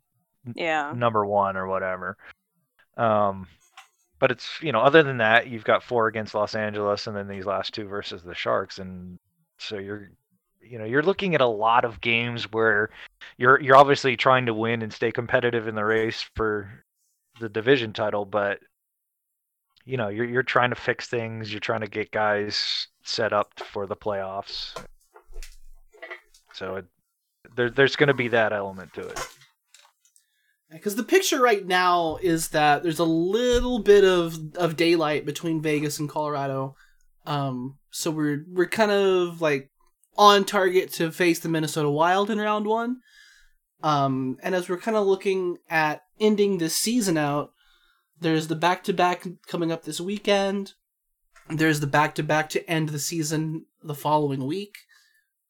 [0.55, 0.93] yeah.
[0.95, 2.17] number one or whatever.
[2.97, 3.47] Um,
[4.19, 7.27] but it's you know, other than that, you've got four against Los Angeles, and then
[7.27, 9.19] these last two versus the Sharks, and
[9.57, 10.11] so you're
[10.61, 12.91] you know you're looking at a lot of games where
[13.37, 16.85] you're you're obviously trying to win and stay competitive in the race for
[17.39, 18.59] the division title, but
[19.85, 23.59] you know you're you're trying to fix things, you're trying to get guys set up
[23.59, 24.75] for the playoffs.
[26.53, 26.85] So it,
[27.55, 29.19] there there's going to be that element to it.
[30.71, 35.61] Because the picture right now is that there's a little bit of of daylight between
[35.61, 36.75] Vegas and Colorado,
[37.25, 39.69] um, so we're we're kind of like
[40.17, 42.97] on target to face the Minnesota Wild in round one.
[43.83, 47.51] Um, and as we're kind of looking at ending this season out,
[48.19, 50.73] there's the back to back coming up this weekend.
[51.57, 54.75] There's the back to back to end the season the following week.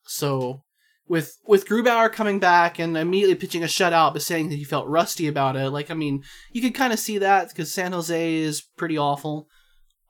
[0.05, 0.63] So
[1.07, 4.87] with with Grubauer coming back and immediately pitching a shutout, but saying that he felt
[4.87, 5.69] rusty about it.
[5.69, 9.47] Like, I mean, you could kind of see that because San Jose is pretty awful.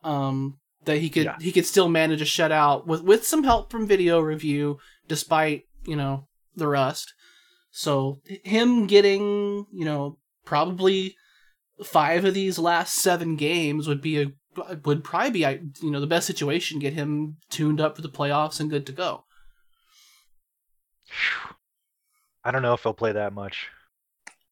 [0.03, 1.37] Um, that he could Yeah.
[1.39, 4.77] he could still manage a shutout with with some help from video review,
[5.07, 7.13] despite you know the rust.
[7.71, 11.15] So him getting you know probably
[11.83, 14.31] five of these last seven games would be a
[14.85, 15.39] would probably be
[15.81, 18.91] you know the best situation get him tuned up for the playoffs and good to
[18.91, 19.23] go.
[22.43, 23.69] I don't know if he'll play that much.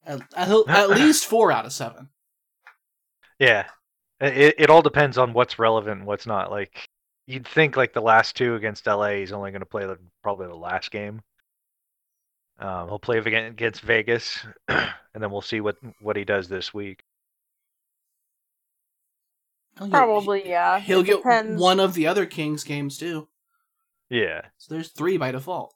[0.06, 2.10] At, at, at least four out of seven.
[3.40, 3.66] Yeah,
[4.20, 6.52] it it all depends on what's relevant and what's not.
[6.52, 6.88] Like
[7.28, 10.48] you'd think, like the last two against LA, he's only going to play the probably
[10.48, 11.22] the last game.
[12.60, 16.74] Um, he'll play again against Vegas, and then we'll see what what he does this
[16.74, 17.04] week.
[19.80, 20.80] He'll- Probably, yeah.
[20.80, 21.62] He'll It get depends.
[21.62, 23.28] one of the other Kings games too.
[24.10, 25.76] Yeah, So there's three by default.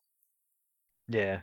[1.08, 1.42] yeah,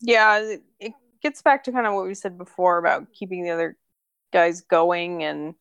[0.00, 3.50] Yeah, it- it gets back to kind of what we said before about keeping the
[3.50, 3.76] other
[4.32, 5.54] guys going, and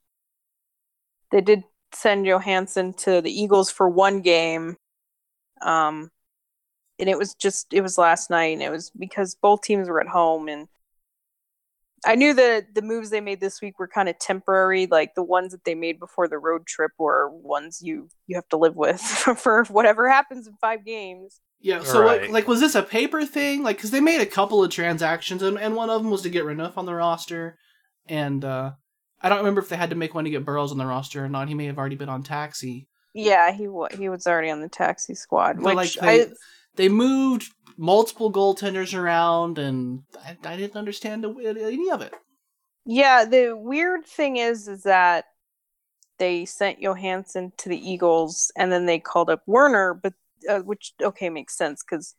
[1.32, 4.78] they did send Johansson to the Eagles for one game,
[5.62, 6.12] um,
[7.00, 10.00] and it was just it was last night, and it was because both teams were
[10.00, 10.70] at home, and
[12.06, 14.88] I knew that the moves they made this week were kind of temporary.
[14.88, 18.48] Like the ones that they made before the road trip were ones you you have
[18.50, 19.02] to live with
[19.38, 21.40] for whatever happens in five games.
[21.62, 21.84] Yeah.
[21.84, 22.32] So like, Right.
[22.32, 23.64] like was this a paper thing?
[23.64, 26.30] Like, because they made a couple of transactions, and, and one of them was to
[26.30, 27.58] get Renouf on the roster,
[28.08, 28.72] and uh,
[29.22, 31.24] I don't remember if they had to make one to get Burroughs on the roster
[31.26, 31.50] or not.
[31.50, 32.88] He may have already been on taxi.
[33.14, 35.58] Yeah, he wa- he was already on the taxi squad.
[35.62, 36.28] But which like they, I,
[36.76, 42.14] they moved multiple goaltenders around, and I, I didn't understand any of it.
[42.86, 45.26] yeah, the weird thing is, is that
[46.18, 50.14] they sent Johansson to the Eagles, and then they called up Werner, but
[50.50, 52.16] uh, which okay makes sense because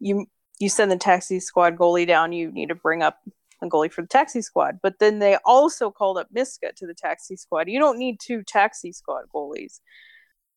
[0.00, 0.26] you
[0.60, 3.18] you send the taxi squad goalie down, you need to bring up
[3.62, 4.80] a goalie for the taxi squad.
[4.82, 7.68] But then they also called up Miska to the taxi squad.
[7.68, 9.80] You don't need two taxi squad goalies,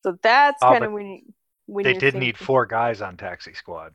[0.04, 1.22] so that's Oh, kind of when you,
[1.68, 3.94] when they you're did need four guys on Taxi Squad.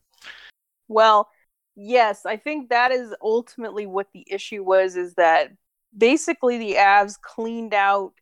[0.90, 1.28] Well,
[1.76, 5.52] yes, I think that is ultimately what the issue was is that
[5.96, 8.12] basically the Avs cleaned out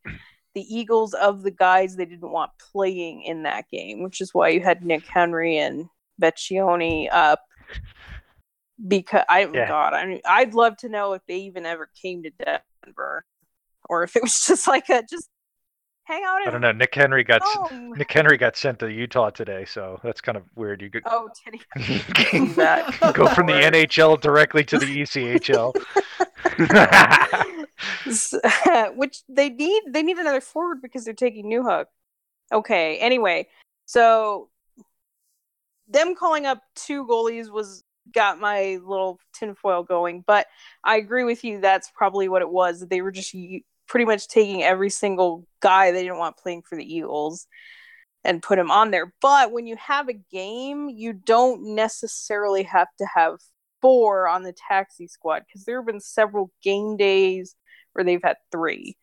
[0.54, 4.50] the Eagles of the guys they didn't want playing in that game, which is why
[4.50, 5.88] you had Nick Henry and
[6.20, 7.40] Vecchione up.
[8.86, 9.66] Because I Yeah.
[9.66, 12.30] God, I mean, I'd love to know if they even ever came to
[12.84, 13.24] Denver,
[13.88, 15.30] or if it was just like a just
[16.08, 16.40] hang out.
[16.46, 16.72] I don't know.
[16.72, 17.92] Nick Henry got home.
[17.92, 20.80] Nick Henry got sent to Utah today, so that's kind of weird.
[20.82, 21.60] You could Oh, Teddy.
[21.84, 22.98] see that.
[23.14, 25.74] go from the NHL directly to the ECHL.
[28.96, 31.86] Which they need they need another forward because they're taking Newhook.
[32.52, 33.46] Okay, anyway,
[33.84, 34.48] so
[35.88, 37.84] them calling up two goalies was
[38.14, 40.24] got my little tinfoil going.
[40.26, 40.46] But
[40.82, 41.60] I agree with you.
[41.60, 42.80] That's probably what it was.
[42.80, 46.76] They were just u- pretty much taking every single guy they didn't want playing for
[46.76, 47.46] the Eagles
[48.24, 49.12] and put him on there.
[49.20, 53.38] But when you have a game, you don't necessarily have to have
[53.80, 57.54] four on the taxi squad because there have been several game days
[57.92, 58.96] where they've had three.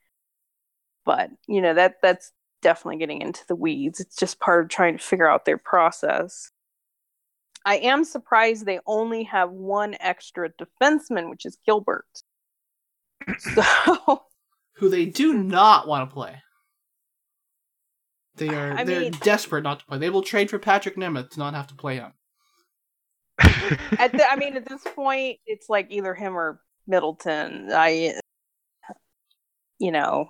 [1.06, 2.32] But you know that that's
[2.62, 4.00] definitely getting into the weeds.
[4.00, 6.52] It's just part of trying to figure out their process.
[7.64, 12.06] I am surprised they only have one extra defenseman, which is Gilbert.
[13.40, 14.24] So
[14.78, 16.42] Who they do not want to play.
[18.36, 19.98] They are I they're mean- desperate not to play.
[19.98, 22.14] They will trade for Patrik Nemeth to not have to play him.
[23.40, 27.70] at the, I mean, at this point, it's like either him or Middleton.
[27.72, 28.16] I,
[29.80, 30.28] you know,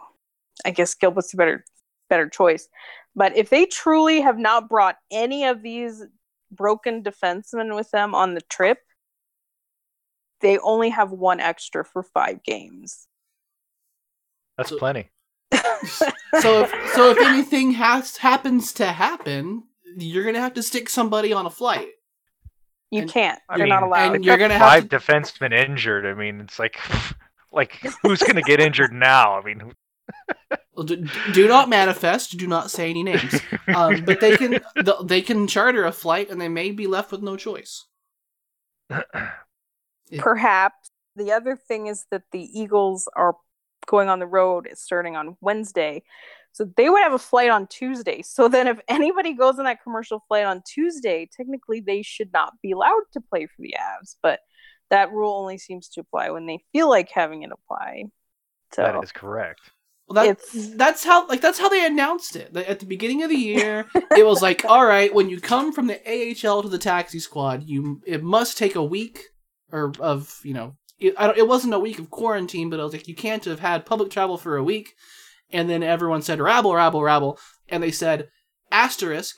[0.65, 1.65] I guess Gilbert's a better
[2.09, 2.67] better choice.
[3.15, 6.03] But if they truly have not brought any of these
[6.51, 8.79] broken defensemen with them on the trip,
[10.41, 13.07] they only have one extra for five games.
[14.57, 15.09] That's So- plenty.
[16.41, 19.63] So if so if anything has happens to happen,
[19.97, 21.87] you're gonna have to stick somebody on a flight.
[22.91, 23.39] You And- can't.
[23.47, 24.15] I They're mean, not allowed.
[24.15, 26.05] and you're gonna have Five to, defensemen injured.
[26.05, 26.77] I mean, it's like,
[27.53, 29.37] like who's gonna get injured now?
[29.39, 29.73] I mean,
[30.73, 32.37] Well, do, do not manifest.
[32.37, 33.39] Do not say any names.
[33.73, 34.59] Um, but they can
[35.05, 37.85] they can charter a flight, and they may be left with no choice.
[40.17, 40.89] Perhaps.
[41.15, 43.35] The other thing is that the Eagles are
[43.87, 46.03] going on the road is starting on Wednesday.
[46.51, 48.21] So they would have a flight on Tuesday.
[48.21, 52.53] So then if anybody goes on that commercial flight on Tuesday, technically they should not
[52.61, 54.15] be allowed to play for the Avs.
[54.23, 54.39] But
[54.89, 58.05] that rule only seems to apply when they feel like having it apply.
[58.73, 59.61] So that is correct.
[60.07, 63.29] Well, that, It's- that's how like that's how they announced it at the beginning of
[63.29, 63.87] the year.
[64.15, 67.63] it was like, all right, when you come from the AHL to the taxi squad,
[67.63, 69.23] you it must take a week
[69.71, 70.75] or of you know.
[70.99, 73.59] It, I it wasn't a week of quarantine, but it was like you can't have
[73.59, 74.93] had public travel for a week.
[75.51, 77.39] And then everyone said rabble, rabble, rabble,
[77.69, 78.29] and they said
[78.71, 79.37] asterisk.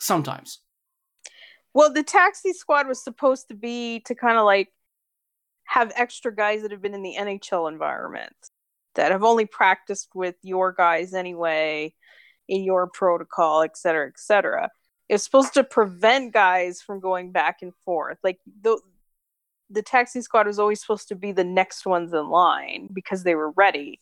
[0.00, 0.60] Sometimes.
[1.74, 4.68] Well, the taxi squad was supposed to be to kind of like
[5.64, 8.34] have extra guys that have been in the NHL environment
[8.94, 11.94] that have only practiced with your guys anyway
[12.48, 14.70] in your protocol, et cetera, et cetera.
[15.08, 18.18] It's supposed to prevent guys from going back and forth.
[18.24, 18.78] Like the
[19.70, 23.34] the taxi squad was always supposed to be the next ones in line because they
[23.34, 24.00] were ready.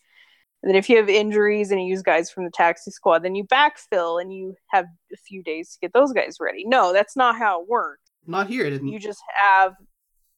[0.63, 3.35] And then if you have injuries and you use guys from the taxi squad, then
[3.35, 6.65] you backfill and you have a few days to get those guys ready.
[6.67, 8.03] No, that's not how it works.
[8.27, 8.67] Not here.
[8.67, 8.89] It didn't.
[8.89, 9.75] You just have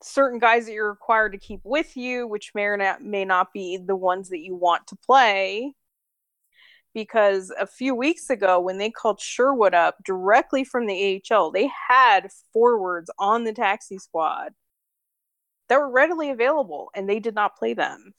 [0.02, 3.52] certain guys that you're required to keep with you, which may or not may not
[3.52, 5.74] be the ones that you want to play.
[6.94, 11.70] Because a few weeks ago, when they called Sherwood up directly from the AHL, they
[11.88, 14.52] had forwards on the taxi squad
[15.68, 18.14] that were readily available, and they did not play them.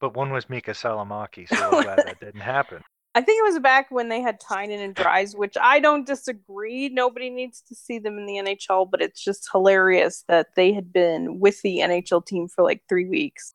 [0.00, 2.82] But one was Miikka Salomäki, so we're glad that didn't happen.
[3.14, 6.88] I think it was back when they had Tynan and Dries, which I don't disagree.
[6.88, 10.92] Nobody needs to see them in the NHL, but it's just hilarious that they had
[10.92, 13.52] been with the NHL team for like three weeks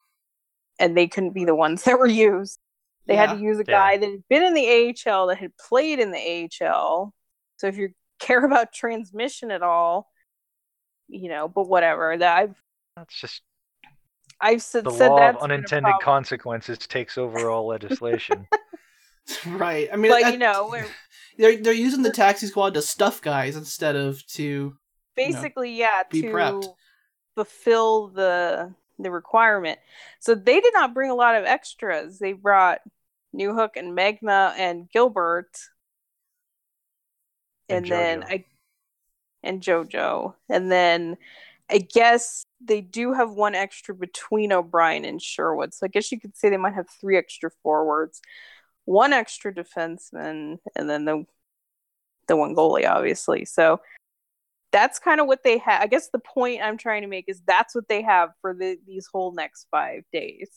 [0.79, 2.59] and they couldn't be the ones that were used.
[3.07, 3.73] They had to use a Yeah.
[3.73, 7.13] guy that had been in the AHL, that had played in the AHL.
[7.57, 7.89] So if you
[8.19, 10.09] care about transmission at all,
[11.07, 12.17] you know, but whatever.
[12.17, 12.55] That I've
[12.97, 13.41] That's just
[14.41, 18.47] I've said, the said law that's of unintended consequences takes over all legislation.
[19.47, 19.89] right.
[19.91, 20.87] I mean, But that- you know, we're-
[21.37, 24.77] they're they're using the taxi squad to stuff guys instead of to
[25.15, 26.65] basically yeah be to prepped.
[27.35, 29.77] fulfill the the requirement
[30.19, 32.79] so they did not bring a lot of extras they brought
[33.35, 35.51] newhook and Megna and gilbert
[37.67, 38.45] and, And then i
[39.45, 41.17] and jojo and then
[41.69, 46.19] i guess they do have one extra between o'brien and sherwood so i guess you
[46.19, 48.21] could say they might have three extra forwards
[48.85, 51.25] one extra defenseman and then the
[52.27, 53.79] the one goalie obviously so
[54.75, 55.81] that's kind of what they have.
[55.81, 58.77] I guess the point I'm trying to make is that's what they have for the,
[58.85, 60.49] these whole next five days.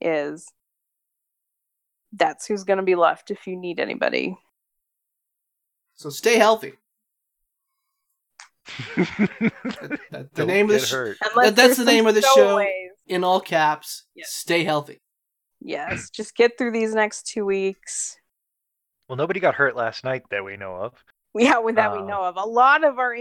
[0.00, 0.46] Is
[2.14, 4.38] that's who's going to be left if you need anybody.
[5.96, 6.72] so stay healthy.
[8.96, 12.22] That- that- the Don't name of the get sh- Unless that's the name of the
[12.22, 12.28] show.
[12.32, 12.90] stowaways.
[13.06, 14.04] in all caps.
[14.14, 14.24] Yeah.
[14.26, 15.00] Stay healthy.
[15.60, 18.16] Yes, just get through these next two weeks.
[19.08, 20.92] Well, nobody got hurt last night that we know of.
[21.34, 22.36] Yeah, with that we Uh, know of.
[22.36, 23.16] A lot of our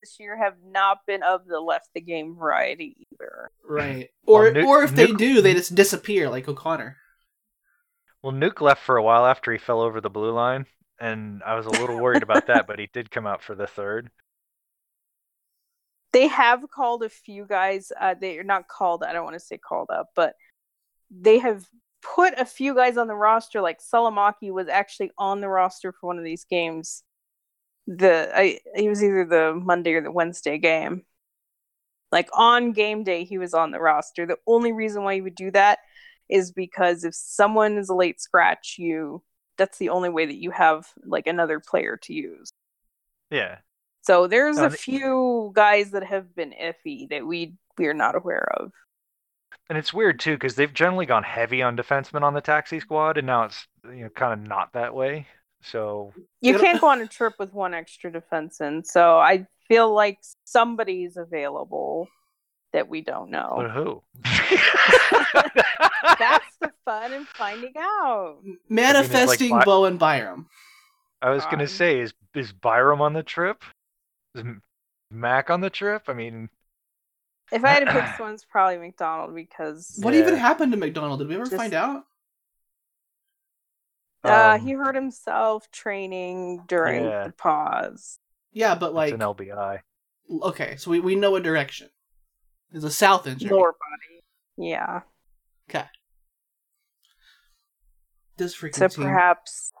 [0.00, 3.50] this year have not been of the left the game variety either.
[3.64, 4.10] Right.
[4.26, 6.96] Or Well, Nuke- or if they do, they just disappear like O'Connor.
[8.22, 10.66] Well, Nuke left for a while after he fell over the blue line,
[11.00, 13.66] and I was a little worried about that, but he did come out for the
[13.66, 14.10] third.
[16.12, 17.92] They have called a few guys.
[17.98, 19.02] Uh, they are not called.
[19.02, 20.34] I don't want to say called up, but
[21.10, 21.66] they have
[22.02, 23.60] put a few guys on the roster.
[23.60, 27.02] Like Salomäki was actually on the roster for one of these games.
[27.86, 31.02] The I, he was either the Monday or the Wednesday game.
[32.10, 34.26] Like on game day, he was on the roster.
[34.26, 35.78] The only reason why you would do that
[36.28, 39.22] is because if someone is a late scratch, you
[39.56, 42.52] that's the only way that you have like another player to use.
[43.30, 43.58] Yeah.
[44.08, 48.48] So there's a few guys that have been iffy that we we are not aware
[48.56, 48.72] of.
[49.68, 53.18] And it's weird too because they've generally gone heavy on defensemen on the taxi squad,
[53.18, 55.26] and now it's you know kind of not that way.
[55.60, 59.92] So You It'll- can't go on a trip with one extra defenseman, so I feel
[59.92, 62.08] like somebody's available
[62.72, 63.68] that we don't but know.
[63.74, 64.02] who?
[66.18, 68.38] That's the fun in finding out.
[68.70, 70.48] Manifesting Bi- Bo and Byram.
[71.20, 73.62] I was gonna Um, say, is is Byram on the trip?
[74.38, 74.44] Is
[75.10, 76.04] Mac on the trip?
[76.08, 76.48] I mean,
[77.52, 81.18] If I had to pick someone, it's probably MacDonald because What even happened to MacDonald?
[81.20, 82.04] Did we ever Just- find out?
[84.24, 87.24] uh, um, he hurt himself training during Yeah.
[87.28, 88.18] the pause.
[88.52, 89.80] Yeah, but it's like, an LBI.
[90.42, 91.88] okay, so we, we know a direction.
[92.70, 93.50] There's a south injury.
[93.50, 94.22] Lower body.
[94.58, 95.02] Yeah.
[95.70, 95.86] Okay.
[98.36, 99.04] This freaking So team.
[99.04, 99.72] perhaps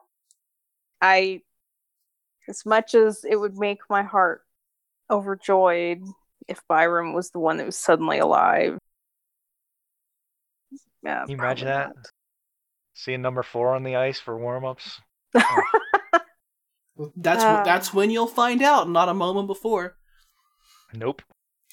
[1.00, 1.42] I,
[2.48, 4.42] as much as it would make my heart
[5.10, 6.02] overjoyed
[6.48, 8.78] if Byram was the one that was suddenly alive.
[11.02, 12.10] Yeah, Can you imagine probably that?
[12.94, 15.00] Seeing number four on the ice for warm-ups.
[15.34, 15.44] not.
[17.16, 17.62] That's Uh.
[17.64, 19.96] that's when you'll find out, not a moment before.
[20.92, 21.22] Nope.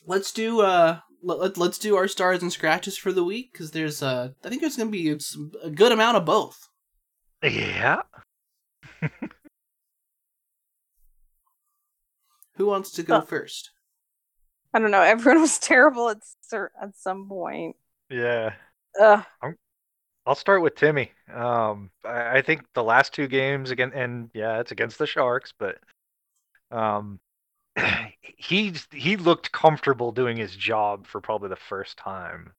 [0.05, 3.71] Let's do uh let, let, let's do our stars and scratches for the week because
[3.71, 6.69] there's uh I think there's gonna be some, a good amount of both.
[7.41, 8.01] Yeah.
[12.56, 13.22] Who wants to go Uh.
[13.22, 13.72] first?
[14.74, 15.01] I don't know.
[15.01, 17.76] Everyone was terrible at cer- at some point.
[18.10, 18.53] Yeah.
[18.99, 19.24] Ugh.
[20.28, 21.12] I'll start with Timmy.
[21.34, 25.53] Um, I, I think the last two games again, and yeah, it's against the Sharks,
[25.58, 25.78] but
[26.72, 27.20] um,
[28.22, 32.51] he's he looked comfortable doing his job for probably the first time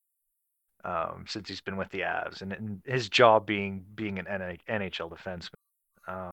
[0.85, 4.27] um, since he's been with the Avs, and, and his job being being an
[4.69, 5.51] NHL defenseman.
[6.07, 6.31] Um,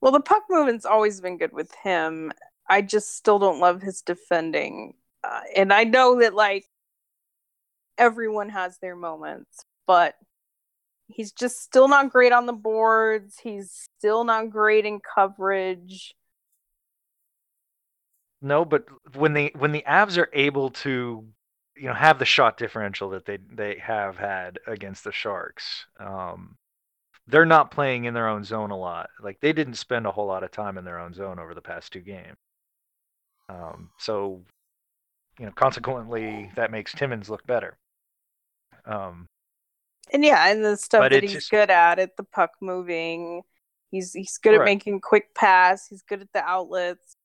[0.00, 2.32] Well, the puck movement's always been good with him.
[2.68, 6.66] I just still don't love his defending, uh, and I know that like
[7.98, 10.14] everyone has their moments, but
[11.08, 13.38] he's just still not great on the boards.
[13.42, 16.14] He's still not great in coverage.
[18.42, 21.26] No, but when the when the Avs are able to,
[21.76, 26.56] you know, have the shot differential that they they have had against the Sharks, um,
[27.26, 29.10] they're not playing in their own zone a lot.
[29.20, 31.62] Like they didn't spend a whole lot of time in their own zone over the
[31.62, 32.36] past two games.
[33.48, 34.42] Um, so,
[35.38, 37.76] you know, consequently, that makes Timmins look better.
[38.84, 39.28] Um,
[40.12, 43.42] And yeah, and the stuff that he's just- good at, at the puck moving.
[43.90, 45.86] He's he's good at making quick pass.
[45.88, 47.16] He's good at the outlets.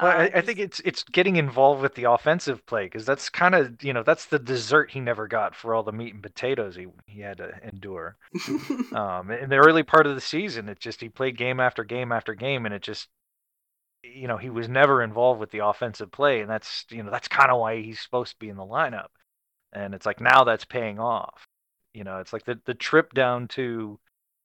[0.00, 3.28] Well, Uh, I, I think it's it's getting involved with the offensive play because that's
[3.28, 6.22] kind of you know that's the dessert he never got for all the meat and
[6.22, 8.16] potatoes he he had to endure.
[8.92, 12.12] Um, in the early part of the season, it just he played game after game
[12.12, 13.08] after game, and it just
[14.02, 17.28] you know he was never involved with the offensive play, and that's you know that's
[17.28, 19.08] kind of why he's supposed to be in the lineup.
[19.72, 21.44] And it's like now that's paying off.
[21.94, 23.98] You know, it's like the the trip down to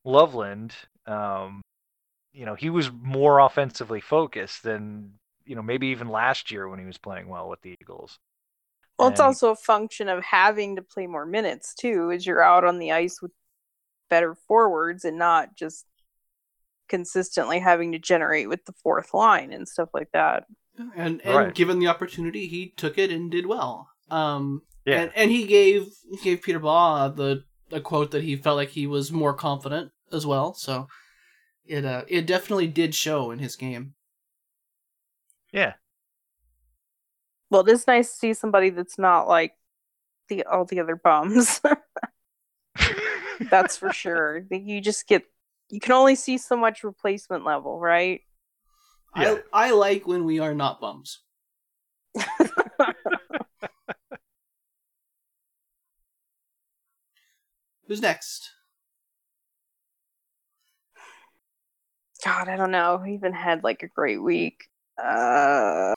[0.03, 0.75] Loveland.
[1.07, 1.61] Um,
[2.33, 5.13] you know, he was more offensively focused than
[5.45, 8.17] you know maybe even last year when he was playing well with the Eagles.
[8.97, 12.63] Well, it's also a function of having to play more minutes too, as you're out
[12.63, 13.31] on the ice with
[14.09, 15.85] better forwards and not just
[16.89, 20.45] consistently having to generate with the fourth line and stuff like that.
[20.95, 21.53] and and Right.
[21.53, 23.89] given the opportunity, he took it and did well.
[24.09, 28.35] Um, Yeah, and, and he gave he gave Peter Baugh the a quote that he
[28.35, 30.53] felt like he was more confident as well.
[30.53, 30.87] So
[31.65, 33.95] it uh it definitely did show in his game.
[35.51, 35.75] yeah.
[37.49, 39.55] Well, it is nice to see somebody that's not like
[40.29, 41.61] the all the other bums.
[43.49, 44.43] that's for sure.
[44.49, 45.23] You just get
[45.69, 48.21] you can only see so much replacement level, right?
[49.15, 49.37] Yeah.
[49.53, 51.19] I I like when we are not bums.
[57.87, 58.51] Who's next?
[62.23, 62.97] God, I don't know.
[62.97, 64.65] He even had like a great week.
[65.01, 65.93] Uh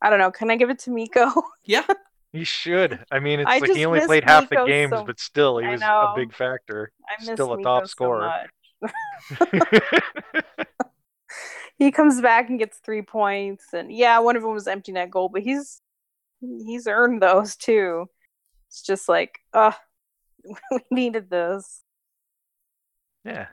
[0.00, 0.30] I don't know.
[0.30, 1.30] Can I give it to Mikko?
[1.64, 1.84] Yeah.
[2.32, 3.04] He should.
[3.10, 5.66] I mean, it's I like he only played half the games, so- but still, he
[5.66, 6.92] was a big factor.
[7.20, 8.44] Still a Mikko top scorer.
[8.82, 8.92] much.
[11.78, 15.10] he comes back and gets three points, and yeah, one of them was empty net
[15.10, 15.80] goal, but he's
[16.40, 18.08] he's earned those too.
[18.68, 19.72] It's just like, uh,
[20.70, 21.80] we needed those.
[23.24, 23.46] Yeah.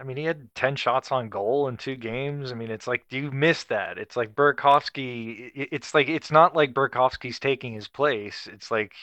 [0.00, 2.52] I mean, he had 10 shots on goal in two games.
[2.52, 3.98] I mean, it's like, do you miss that?
[3.98, 5.50] It's like Burakovsky.
[5.54, 8.48] It's like, it's not like Burakovsky's taking his place.
[8.50, 8.94] It's like,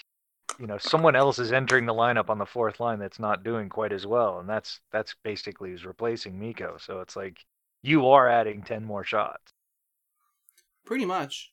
[0.60, 3.70] you know, someone else is entering the lineup on the fourth line that's not doing
[3.70, 4.40] quite as well.
[4.40, 6.78] And that's, that's basically who's replacing Mikko.
[6.80, 7.46] So it's like,
[7.84, 9.54] you are adding 10 more shots.
[10.84, 11.52] Pretty much.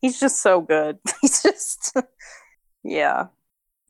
[0.00, 0.98] He's just so good.
[1.20, 1.94] He's just,
[2.82, 3.26] yeah.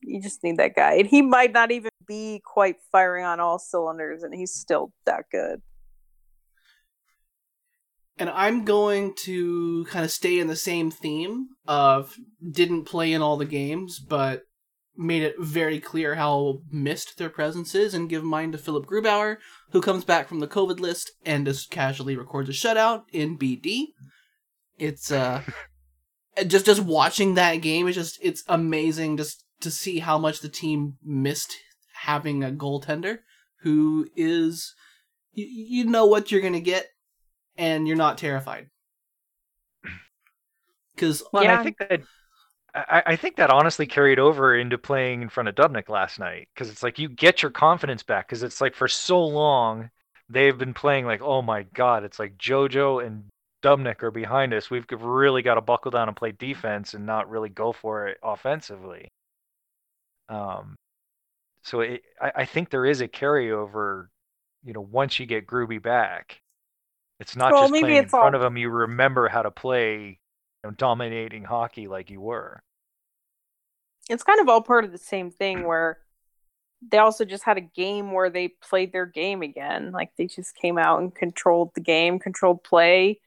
[0.03, 3.59] You just need that guy, and he might not even be quite firing on all
[3.59, 5.63] cylinders, and he's still that good.
[8.19, 12.17] And I'm going to kind of stay in the same theme of
[12.51, 14.43] didn't play in all the games, but
[14.97, 19.39] made it very clear how missed their presence is, and give mine to Philipp Grubauer,
[19.71, 23.87] who comes back from the COVID list and just casually records a shutout in BD.
[24.79, 25.43] It's uh
[26.47, 30.49] just just watching that game is just it's amazing just to see how much the
[30.49, 31.57] team missed
[31.95, 33.19] having a goaltender
[33.63, 34.75] who is
[35.33, 36.89] you, you know what you're gonna get
[37.57, 38.69] and you're not terrified
[40.95, 41.61] because Well, Yeah.
[41.61, 42.03] I think that
[42.75, 46.49] I, I think that honestly carried over into playing in front of Dubnyk last night
[46.55, 49.91] because it's like you get your confidence back because it's like for so long
[50.29, 53.25] they've been playing like oh my god it's like JoJo and
[53.63, 57.31] Dubnyk are behind us we've really got to buckle down and play defense and not
[57.31, 59.09] really go for it offensively.
[60.29, 60.77] Um,
[61.63, 64.09] so it, I, I think there is a carryover,
[64.65, 66.41] you know, once you get Groovy back.
[67.21, 68.57] It's not Well, just playing in front all- of him.
[68.57, 70.19] You remember how to play
[70.65, 72.63] you know, dominating hockey like you were.
[74.11, 75.99] it's kind of all part of the same thing where
[76.91, 79.93] they also just had a game where they played their game again.
[79.93, 83.21] Like they just came out and controlled the game, controlled play.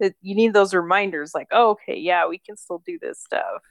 [0.00, 3.62] That you need those reminders, like, oh, okay, yeah, we can still do this stuff.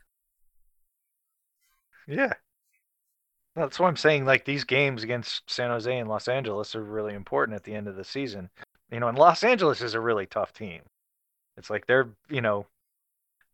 [2.07, 2.34] Yeah.
[3.57, 4.25] That's why I'm saying.
[4.25, 7.88] Like these games against San Jose and Los Angeles are really important at the end
[7.88, 8.49] of the season.
[8.91, 10.81] You know, and Los Angeles is a really tough team.
[11.57, 12.67] It's like they're, you know,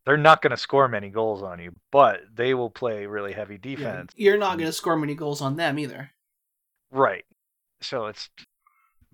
[0.04, 3.54] they're not going to score many goals on you, but they will play really heavy
[3.54, 4.12] yeah, defense.
[4.14, 6.10] you're not going to score many goals on them either
[6.94, 7.24] Right.
[7.80, 8.30] So it's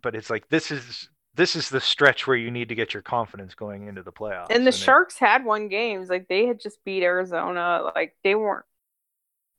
[0.02, 3.02] but it's like this is this is the stretch where you need to get your
[3.02, 4.50] confidence going into the playoffs.
[4.50, 6.10] And the it- Sharks had won games.
[6.10, 7.90] Like they had just beat Arizona.
[7.94, 8.66] Like they weren't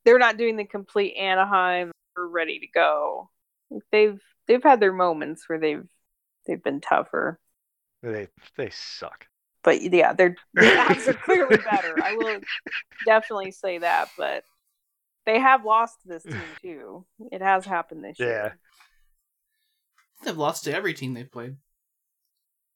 [0.04, 3.30] they're not doing the complete Anaheim we're ready to go.
[3.90, 5.86] They've they've had their moments where they've
[6.46, 7.38] they've been tougher.
[8.02, 9.26] they they suck.
[9.64, 12.02] But yeah, they're the Avs are clearly better.
[12.02, 12.40] I will
[13.06, 14.44] definitely say that, but
[15.24, 17.06] they have lost this team too.
[17.30, 18.26] It has happened this Yeah.
[18.26, 18.58] year.
[20.24, 21.56] they've lost to every team they've played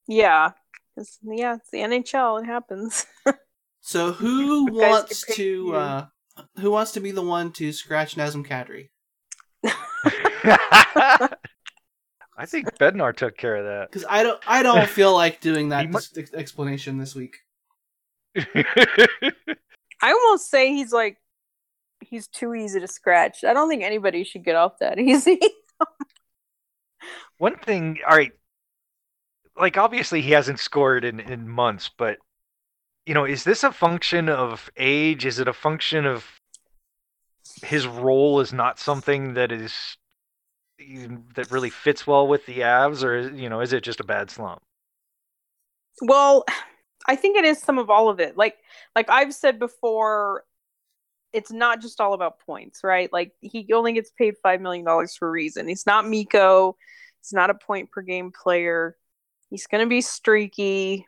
[0.06, 0.52] Yeah.
[0.96, 2.42] It's, yeah, it's the NHL.
[2.42, 3.04] It happens.
[3.82, 6.06] so who wants to uh
[6.60, 8.88] who wants to be the one to scratch Nazem Kadri?
[12.38, 13.90] I think Bednar took care of that.
[13.90, 17.36] Because I don't, I don't feel like doing that He mu- dis- explanation this week.
[18.36, 19.32] I
[20.02, 21.16] almost say he's like
[22.00, 23.44] he's too easy to scratch.
[23.44, 25.40] I don't think anybody should get off that easy.
[27.38, 28.32] One thing, all right,
[29.58, 32.18] like obviously he hasn't scored in, in months, but
[33.06, 35.24] you know, is this a function of age?
[35.24, 36.26] Is it a function of
[37.62, 39.96] his role is not something that is
[41.34, 44.30] that really fits well with the Avs, or you know, is it just a bad
[44.30, 44.60] slump?
[46.02, 46.44] well,
[47.06, 48.36] I think it is some of all of it.
[48.36, 48.56] Like
[48.94, 50.44] like I've said before,
[51.32, 53.12] it's not just all about points, right?
[53.12, 55.68] Like he only gets paid five million dollars for a reason.
[55.68, 56.76] He's not Mikko.
[57.22, 58.96] He's not a point per game player.
[59.50, 61.06] He's gonna be streaky,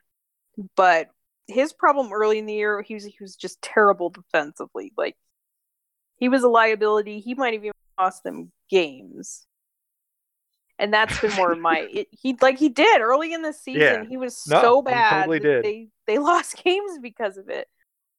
[0.77, 1.09] but
[1.49, 4.93] his problem early in the year, he was he was just terrible defensively.
[4.97, 5.17] Like
[6.17, 7.21] he was a liability.
[7.21, 9.47] He might have even cost them games.
[10.79, 13.81] And that's been more of my it, he like he did early in the season.
[13.81, 14.05] Yeah.
[14.05, 15.65] He was No, so bad totally did.
[15.65, 17.67] they they lost games because of it.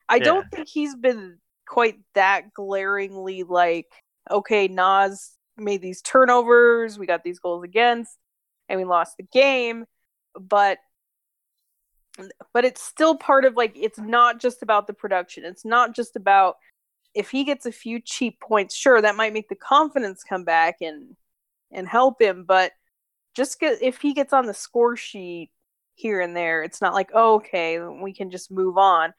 [0.09, 0.25] I Yeah.
[0.25, 3.87] don't think he's been quite that glaringly like
[4.29, 8.17] okay, Naz made these turnovers, we got these goals against,
[8.67, 9.85] and we lost the game.
[10.39, 10.79] But
[12.53, 15.45] but it's still part of like it's not just about the production.
[15.45, 16.57] It's not just about
[17.13, 20.77] if he gets a few cheap points, sure, that might make the confidence come back
[20.81, 21.15] and
[21.71, 22.71] and help him, but
[23.35, 25.51] just get, if he gets on the score sheet
[25.95, 29.13] here and there, it's not like, oh, okay, we can just move on.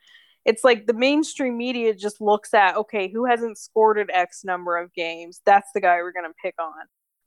[0.45, 4.77] It's like the mainstream media just looks at, okay, who hasn't scored at X number
[4.77, 5.41] of games?
[5.45, 6.73] That's the guy we're going to pick on.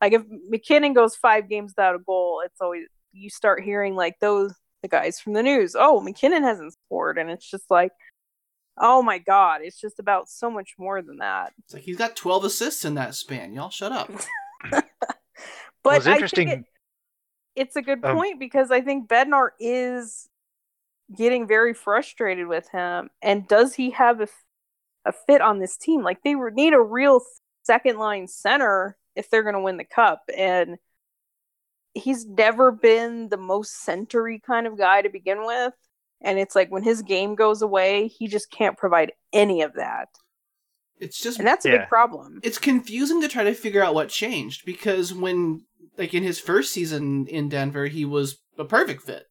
[0.01, 4.15] Like if MacKinnon goes five games without a goal, it's always you start hearing like
[4.19, 5.75] those the guys from the news.
[5.77, 7.91] Oh, MacKinnon hasn't scored, and it's just like,
[8.77, 11.53] oh my god, it's just about so much more than that.
[11.65, 13.53] It's like he's got 12 assists in that span.
[13.53, 14.11] Y'all shut up.
[15.83, 16.47] But well, it's I think interesting.
[16.49, 16.65] it-
[17.55, 20.29] it's a good Um, point because I think Bednar is
[21.13, 23.09] getting very frustrated with him.
[23.21, 24.27] And does he have a,
[25.05, 26.01] a fit on this team?
[26.01, 27.21] Like they would need a real
[27.63, 30.21] second line center if they're going to win the cup.
[30.35, 30.77] And
[31.93, 35.73] he's never been the most centery kind of guy to begin with.
[36.21, 40.07] And it's like when his game goes away, he just can't provide any of that.
[40.99, 41.77] It's just And that's a Yeah.
[41.79, 42.39] big problem.
[42.43, 45.65] it's confusing to try to figure out what changed because when
[45.97, 49.25] like in his first season in Denver, he was a perfect fit.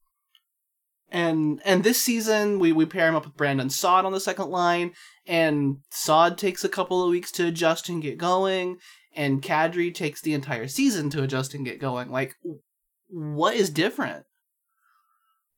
[1.10, 4.48] And and this season we, we pair him up with Brandon Saad on the second
[4.51, 4.93] line,
[5.26, 8.78] and Sod takes a couple of weeks to adjust and get going,
[9.14, 12.10] and Kadri takes the entire season to adjust and get going.
[12.10, 12.36] Like
[13.12, 14.24] what is different?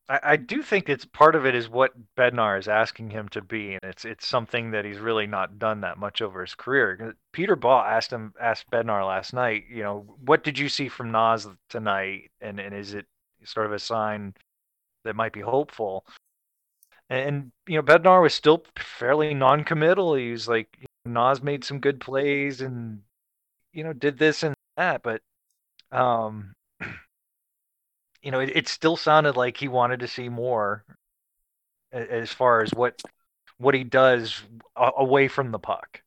[0.08, 3.40] I, I do think it's part of it is what Bednar is asking him to
[3.40, 7.14] be, and it's it's something that he's really not done that much over his career.
[7.32, 11.12] Peter Baugh asked him asked Bednar last night, you know, what did you see from
[11.12, 13.06] Naz tonight, and and is it
[13.44, 14.34] sort of a sign
[15.04, 16.04] that might be hopeful?
[17.10, 20.14] And you know, Bednar was still fairly non-committal.
[20.16, 23.02] He was like, Naz made some good plays and
[23.74, 25.20] you know did this and that, but
[25.92, 26.54] um
[28.22, 30.84] you know, it, it still sounded like he wanted to see more
[31.92, 33.00] as far as what
[33.58, 34.42] what he does
[34.76, 36.02] away from the puck.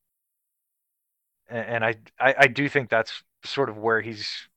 [1.50, 4.50] And I, I, I do think that's sort of where he's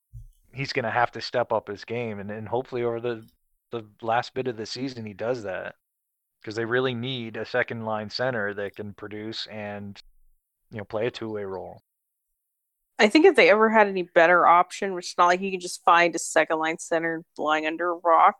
[0.52, 3.24] he's going to have to step up his game, and, and hopefully over the
[3.70, 5.76] the last bit of the season he does that
[6.40, 10.02] because they really need a second line center that can produce and
[10.72, 11.80] you know play a two way role.
[13.00, 15.60] I think if they ever had any better option, which is not like you can
[15.60, 18.36] just find a second line center lying under a rock.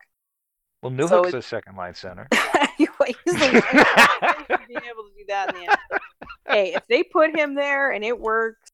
[0.83, 2.29] Well, So Newhook's it- a second line center.
[2.77, 2.89] He's
[3.25, 5.79] the one being able to do that in the end.
[6.47, 8.71] Hey, if they put him there and it works,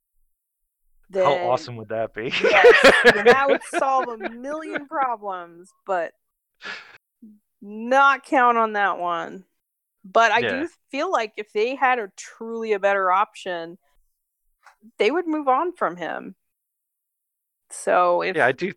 [1.11, 2.25] then How awesome would that be?
[2.43, 6.13] yes, that would solve a million problems, but
[7.63, 9.45] not count on that one.
[10.05, 10.61] But I Yeah.
[10.61, 13.79] do feel like if they had a truly a better option,
[14.99, 16.37] they would move on from him.
[17.71, 18.73] So if Yeah, I do.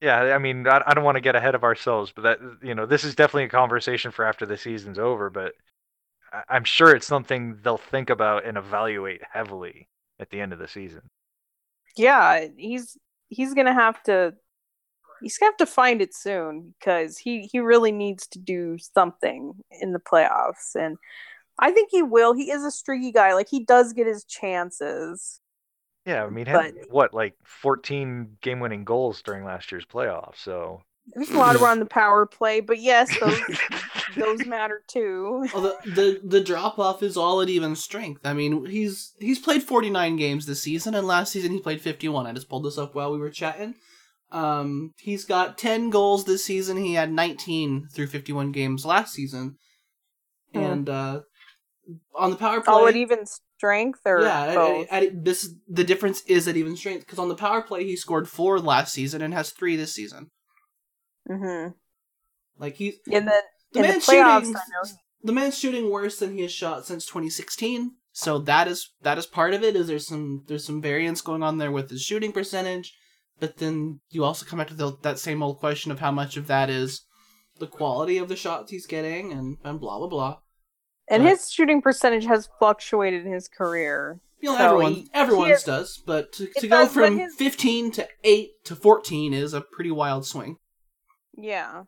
[0.00, 2.74] Yeah, I mean, I, I don't want to get ahead of ourselves, but that you
[2.74, 5.30] know, this is definitely a conversation for after the season's over.
[5.30, 5.54] But
[6.32, 9.88] I, I'm sure it's something they'll think about and evaluate heavily
[10.20, 11.02] at the end of the season.
[11.96, 12.96] yeah, he's
[13.28, 14.34] he's gonna have to
[15.22, 19.54] he's gonna have to find it soon because he he really needs to do something
[19.80, 20.98] in the playoffs, and
[21.58, 22.32] I think he will.
[22.34, 25.40] He is a streaky guy; like he does get his chances.
[26.06, 30.36] Yeah, I mean, But- had, what like 14 game-winning goals during last year's playoffs.
[30.36, 30.82] So
[31.14, 33.40] There's a lot around the power play, but yes, those
[34.16, 35.46] those matter too.
[35.54, 38.20] Well, the the, the drop off is all at even strength.
[38.26, 42.26] I mean, he's he's played 49 games this season, and last season he played 51.
[42.26, 43.74] I just pulled this up while we were chatting.
[44.30, 46.76] Um, he's got 10 goals this season.
[46.76, 49.56] He had 19 through 51 games last season,
[50.52, 50.58] Hmm.
[50.60, 51.20] and uh,
[52.14, 54.86] on the power play, Oh, at even strength or yeah, at- both?
[54.90, 58.28] at- this the difference is at even strength because on the power play he scored
[58.28, 60.30] four last season and has three this season.
[61.26, 61.68] hmm
[62.58, 63.42] Like he's And then
[63.72, 64.90] the in the man's playoffs, shooting I know
[65.22, 69.26] the man's shooting worse than he has shot since 2016 so that is that is
[69.26, 72.30] part of it is there's some there's some variance going on there with his shooting
[72.32, 72.94] percentage
[73.40, 76.36] but then you also come back to the, that same old question of how much
[76.36, 77.02] of that is
[77.58, 80.36] the quality of the shots he's getting and, and blah blah blah
[81.08, 84.20] and but- his shooting percentage has fluctuated in his career.
[84.40, 87.34] you know So everyone he- everyone's he does but to, to go does, from his-
[87.34, 90.58] 15 to 8 to 14 is a pretty wild swing
[91.36, 91.84] Yeah.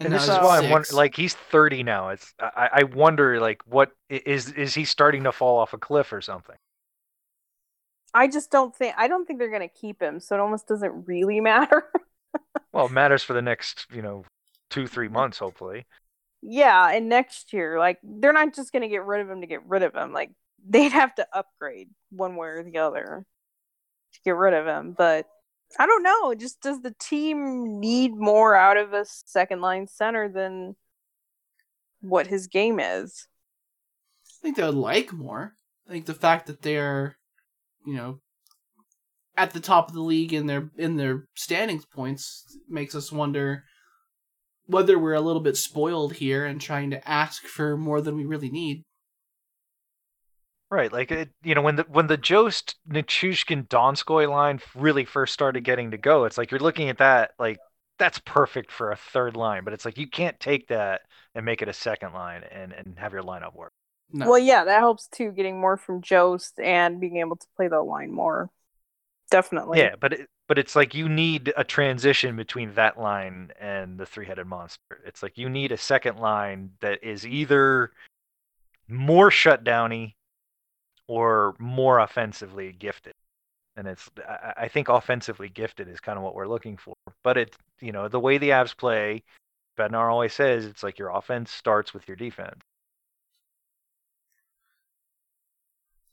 [0.00, 2.08] and now this is why I'm wondering, like he's 30 now.
[2.10, 5.78] It's I, I wonder like what is is is he starting to fall off a
[5.78, 6.56] cliff or something?
[8.12, 11.06] I just don't think I don't think they're gonna keep him, so it almost doesn't
[11.06, 11.84] really matter.
[12.72, 14.24] Well, it matters for the next you know
[14.70, 15.86] two three months hopefully.
[16.46, 19.66] Yeah, and next year, like they're not just gonna get rid of him to get
[19.66, 20.12] rid of him.
[20.12, 20.30] Like
[20.68, 23.24] they'd have to upgrade one way or the other
[24.12, 24.94] to get rid of him.
[24.96, 25.26] But
[25.78, 26.34] I don't know.
[26.34, 30.76] Just does the team need more out of a second line center than
[32.02, 33.26] what his game is?
[34.26, 35.54] I think they would like more.
[35.88, 37.16] I think the fact that they're,
[37.86, 38.20] you know,
[39.36, 43.64] at the top of the league in their in their standings points makes us wonder
[44.66, 48.24] whether we're a little bit spoiled here and trying to ask for more than we
[48.24, 48.84] really need.
[50.70, 55.32] Right, like it, you know when the when the Jost Nichushkin Donskoi line really first
[55.32, 57.58] started getting to go, it's like you're looking at that like
[57.98, 59.62] that's perfect for a third line.
[59.64, 61.02] But it's like you can't take that
[61.34, 63.72] and make it a second line and and have your lineup work.
[64.12, 64.28] No.
[64.28, 65.32] Well, yeah, that helps too.
[65.32, 68.50] Getting more from Jost and being able to play the line more.
[69.30, 69.78] Definitely.
[69.78, 74.06] Yeah, but it, but it's like you need a transition between that line and the
[74.06, 75.00] three-headed monster.
[75.06, 77.92] It's like you need a second line that is either
[78.88, 80.14] more shutdowny
[81.08, 83.14] or more offensively gifted.
[83.76, 84.08] And it's
[84.56, 86.94] I, think offensively gifted is kind of what we're looking for.
[87.24, 89.24] But it you know the way the Avs play,
[89.76, 92.60] Bednar always says it's like your offense starts with your defense.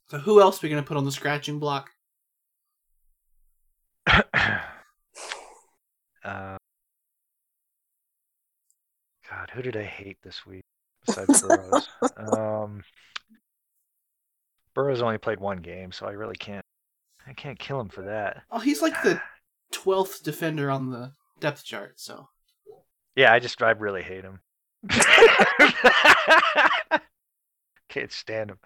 [0.09, 1.91] So who else are we gonna put on the scratching block?
[6.23, 6.57] uh,
[9.29, 10.63] God, who did I hate this week
[11.05, 11.89] besides Burroughs?
[12.17, 12.83] um,
[14.73, 16.65] Burroughs only played one game, so I really can't.
[17.27, 18.43] I can't kill him for that.
[18.49, 19.21] Oh, he's like the
[19.71, 21.99] twelfth defender on the depth chart.
[21.99, 22.29] So
[23.15, 24.39] Yeah, I just I really hate him.
[27.89, 28.59] Can't stand him.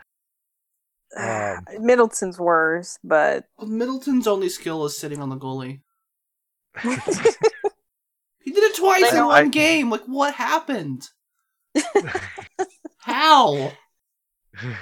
[1.15, 5.81] Um, Middleton's worse, but Middleton's only skill is sitting on the goalie.
[8.45, 9.89] He did it twice in one I- game.
[9.89, 11.09] Like, what happened?
[12.99, 13.73] How?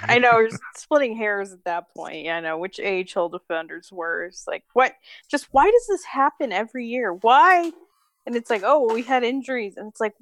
[0.02, 2.24] I know we're splitting hairs at that point.
[2.24, 4.44] Yeah, I know which AHL defender's worse.
[4.46, 4.92] Like, what?
[5.30, 7.12] Just why does this happen every year?
[7.12, 7.72] Why?
[8.26, 10.14] And it's like, oh, we had injuries, and it's like,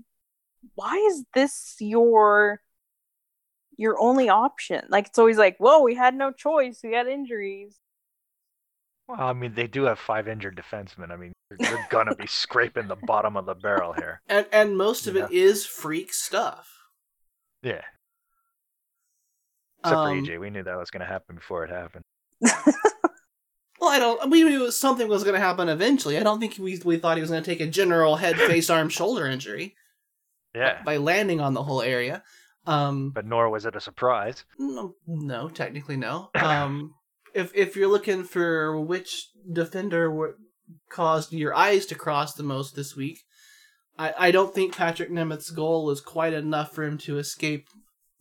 [0.76, 2.60] why is this your
[3.76, 4.84] your only option?
[4.88, 6.80] Like, it's always like, whoa, we had no choice.
[6.82, 7.78] We had injuries.
[9.08, 11.10] Well, I mean, they do have five injured defensemen.
[11.10, 14.20] I mean, they're, they're gonna be scraping the bottom of the barrel here.
[14.28, 15.24] And and most of Yeah.
[15.26, 16.70] it is freak stuff.
[17.62, 17.82] Yeah.
[19.80, 22.04] Except Um, for EJ, we knew that was gonna happen before it happened.
[23.80, 24.30] Well, I don't.
[24.30, 26.16] We knew something was going to happen eventually.
[26.16, 28.70] I don't think we we thought he was going to take a general head, face,
[28.70, 29.74] arm, shoulder injury
[30.54, 32.22] Yeah, by landing on the whole area.
[32.66, 34.44] Um, but nor was it a surprise.
[34.59, 36.30] no, no, technically no.
[36.34, 36.94] Um,
[37.34, 40.34] if if you're looking for which defender w-
[40.90, 43.20] caused your eyes to cross the most this week,
[43.98, 47.66] I I don't think Patrik Nemeth's goal is quite enough for him to escape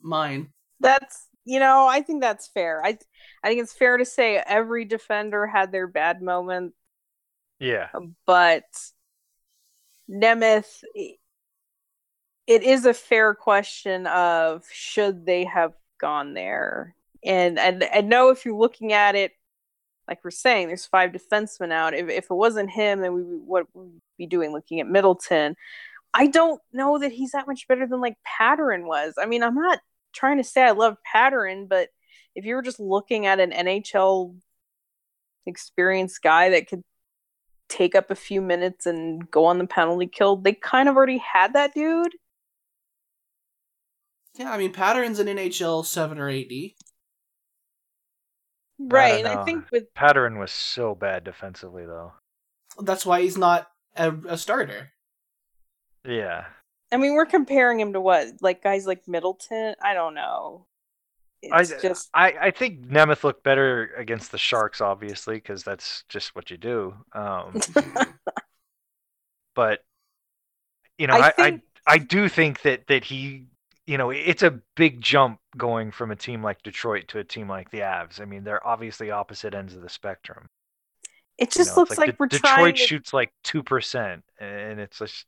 [0.02, 0.50] mine.
[0.80, 2.82] That's you know, I think that's fair.
[2.84, 2.98] I
[3.44, 6.74] I think it's fair to say every defender had their bad moment,
[7.60, 7.90] Yeah,
[8.26, 8.64] but
[10.10, 10.84] Nemeth
[12.52, 16.96] it is a fair question of should they have gone there.
[17.24, 19.32] And and I know if you're looking at it
[20.06, 21.94] like we're saying, there's five defensemen out.
[21.94, 25.56] If if it wasn't him, then we what would be doing looking at Middleton?
[26.14, 29.14] I don't know that he's that much better than like Pateryn was.
[29.18, 29.80] I mean, I'm not
[30.14, 31.88] trying to say I love Pateryn, but
[32.36, 34.36] if you were just looking at an NHL
[35.46, 36.84] experienced guy that could
[37.70, 41.20] take up a few minutes and go on the penalty kill, they kind of already
[41.20, 42.14] had that dude.
[44.36, 46.76] Yeah, I mean Pateryn's an NHL seven or eight D.
[48.80, 49.24] Right.
[49.24, 49.42] And know.
[49.42, 52.14] I think with Pattern was so bad defensively, though.
[52.80, 54.92] That's why he's not a, a starter.
[56.08, 56.46] Yeah,
[56.92, 58.28] I mean we're comparing him to what?
[58.42, 59.76] Like guys like Middleton?
[59.84, 60.66] I don't know.
[61.52, 66.36] I, just I I think Nemeth looked better against the Sharks, obviously, because that's just
[66.36, 66.94] what you do.
[67.14, 67.60] Um,
[69.56, 69.84] but
[70.98, 73.48] you know, I I, think- I I do think that that he,
[73.88, 77.50] you know, it's a big jump going from a team like Detroit to a team
[77.50, 78.22] like the Avs.
[78.22, 80.48] I mean, they're obviously opposite ends of the spectrum.
[81.38, 84.24] it you just know, looks like, De- we're Detroit trying to shoots like two percent,
[84.40, 85.26] and it's just,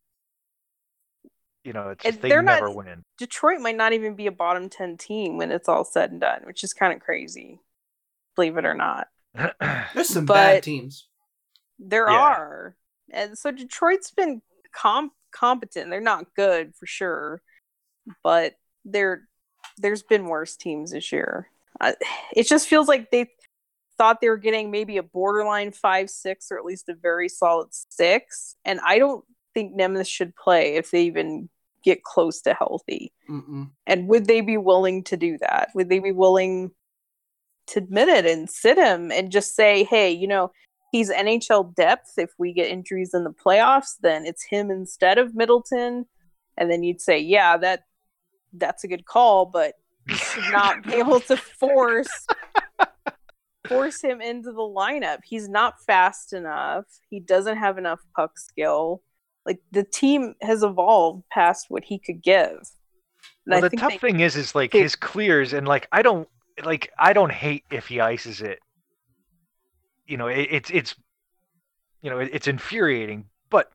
[1.63, 3.03] you know, it's just they they're not- never win.
[3.17, 6.41] Detroit might not even be a bottom 10 team when it's all said and done,
[6.43, 7.59] which is kind of crazy.
[8.35, 9.07] Believe it or not.
[9.93, 11.07] There's some But- bad teams.
[11.79, 12.17] There Yeah.
[12.19, 12.75] are.
[13.11, 15.89] And so Detroit's been com- competent.
[15.89, 17.41] They're not good for sure,
[18.23, 18.55] but
[18.85, 19.27] there
[19.77, 21.49] there's been worse teams this year.
[21.79, 21.93] Uh,
[22.35, 23.27] it just feels like they
[23.97, 28.55] thought they were getting maybe a borderline 5-6 or at least a very solid 6,
[28.65, 31.49] and I don't think Nemeth should play if they even
[31.83, 33.13] get close to healthy.
[33.29, 33.69] Mm-mm.
[33.85, 35.69] And would they be willing to do that?
[35.75, 36.71] Would they be willing
[37.67, 40.51] to admit it and sit him and just say, hey, you know,
[40.91, 42.13] he's NHL depth.
[42.17, 46.05] If we get injuries in the playoffs, then it's him instead of Middleton.
[46.57, 47.83] And then you'd say, yeah, that
[48.53, 49.73] that's a good call, but
[50.07, 52.27] you should not be able to force
[53.67, 55.19] force him into the lineup.
[55.23, 56.85] He's not fast enough.
[57.09, 59.01] He doesn't have enough puck skill.
[59.45, 62.57] Like the team has evolved past what he could give.
[63.45, 66.01] And well, the tough they- thing is, is like they- his clears, and like I
[66.01, 66.27] don't
[66.63, 68.59] like I don't hate if he ices it.
[70.05, 70.95] You know, it, it's it's
[72.01, 73.71] you know it, it's infuriating, but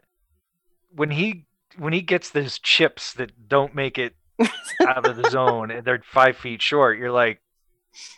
[0.90, 1.46] when he
[1.76, 4.14] when he gets those chips that don't make it
[4.86, 7.40] out of the zone and they're five feet short, you're like,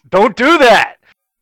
[0.09, 0.97] don't do that.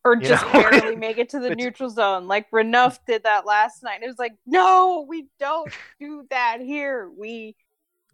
[0.05, 0.53] or You just know?
[0.71, 2.29] barely make it to the neutral zone.
[2.29, 4.03] Like Renouf did that last night.
[4.03, 7.11] It was like, no, we don't do that here.
[7.17, 7.57] We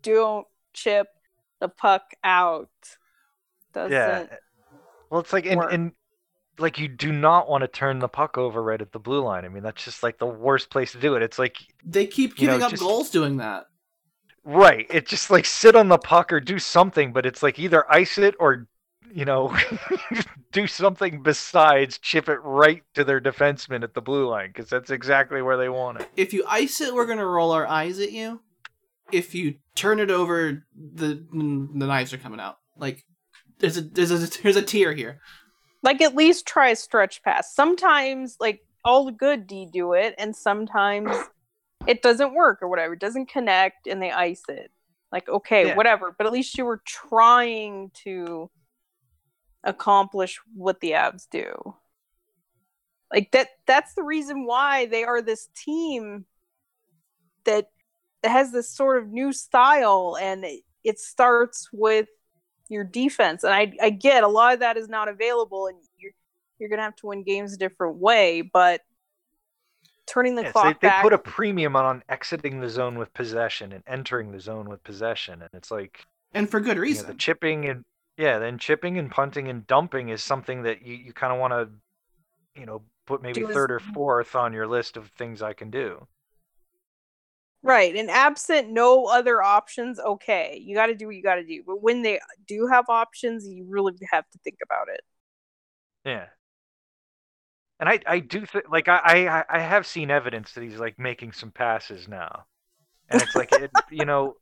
[0.03, 1.09] don't chip
[1.61, 2.69] the puck out.
[3.73, 4.27] Doesn't Yeah.
[5.11, 5.93] Well, it's like and, and
[6.59, 9.45] like you do not want to turn the puck over right at the blue line.
[9.45, 11.23] I mean, that's just like the worst place to do it.
[11.23, 13.67] It's like They keep You know, giving up just- goals doing that.
[14.45, 14.87] Right.
[14.91, 18.19] It just like sit on the puck or do something, but it's like either ice
[18.19, 18.67] it or
[19.13, 19.57] you know
[20.53, 24.91] do something besides chip it right to their defenseman at the blue line because that's
[24.91, 26.09] exactly where they want it.
[26.17, 28.41] If you ice it, we're gonna roll our eyes at you.
[29.13, 32.59] If you turn it over, the the knives are coming out.
[32.77, 33.05] Like
[33.59, 35.21] there's a there's a there's a tier here.
[35.83, 37.55] like at least try a stretch pass.
[37.55, 41.11] Sometimes like all the good D do it, and sometimes
[41.87, 42.95] it doesn't work or whatever.
[42.95, 44.71] It doesn't connect and they ice it.
[45.13, 45.77] Like, okay, Yeah.
[45.77, 46.15] whatever.
[46.17, 48.51] But at least you were trying to
[49.63, 51.77] accomplish what the Avs do.
[53.13, 56.27] Like that that's the reason why they are this team
[57.45, 57.69] that
[58.25, 62.09] has this sort of new style and it, it starts with
[62.69, 63.45] your defense.
[63.45, 66.13] And I I get a lot of that is not available and you're
[66.59, 68.81] you're gonna have to win games a different way, but
[70.07, 73.13] turning the Yes, clock they, they back put a premium on exiting the zone with
[73.15, 77.05] possession and entering the zone with possession, and it's like And for good you know,
[77.05, 77.07] reason.
[77.07, 77.85] the chipping and
[78.17, 81.53] yeah, then chipping and punting and dumping is something that you, you kind of want
[81.53, 85.43] to, you know, put maybe Do as- third or fourth on your list of things
[85.43, 86.07] I can do.
[87.63, 87.97] Right.
[87.97, 90.61] And absent no other options, okay.
[90.63, 91.63] You got to do what you got to do.
[91.67, 95.01] But when they do have options, you really have to think about it.
[96.05, 96.27] Yeah.
[97.81, 100.99] And I, I do think like I, I I have seen evidence that he's like
[100.99, 102.45] making some passes now,
[103.09, 104.37] and it's like it, you know,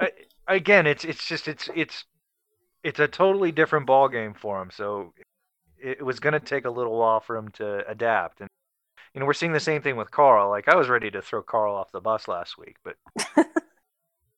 [0.00, 0.10] I,
[0.48, 2.04] again it's it's just it's it's
[2.82, 4.70] it's a totally different ball game for him.
[4.72, 5.12] So
[5.78, 8.48] it, it was going to take a little while for him to adapt, and
[9.12, 10.48] you know we're seeing the same thing with Carl.
[10.48, 12.96] Like I was ready to throw Carl off the bus last week, but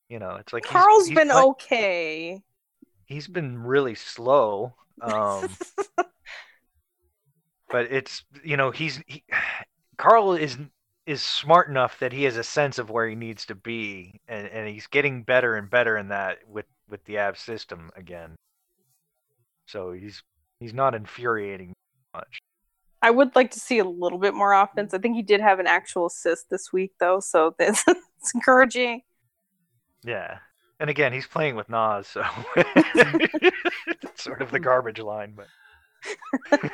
[0.09, 2.42] you know it's like he's- Carl's he's been play- okay.
[3.06, 4.74] he's been really slow.
[5.00, 5.48] Um,
[7.70, 9.23] but it's you know he's he,
[9.97, 10.57] Carl is
[11.07, 14.47] is smart enough that he has a sense of where he needs to be, and,
[14.49, 18.36] and he's getting better and better in that with with the Av system again.
[19.66, 20.23] So he's
[20.61, 21.73] he's not infuriating
[22.15, 22.39] much.
[23.01, 24.93] I would like to see a little bit more offense.
[24.93, 29.03] I think he did have an actual assist this week, though, so that's it's encouraging.
[30.05, 30.39] Yeah,
[30.78, 32.23] and again he's playing with Naz, so
[32.57, 35.47] it's sort of the garbage line, but.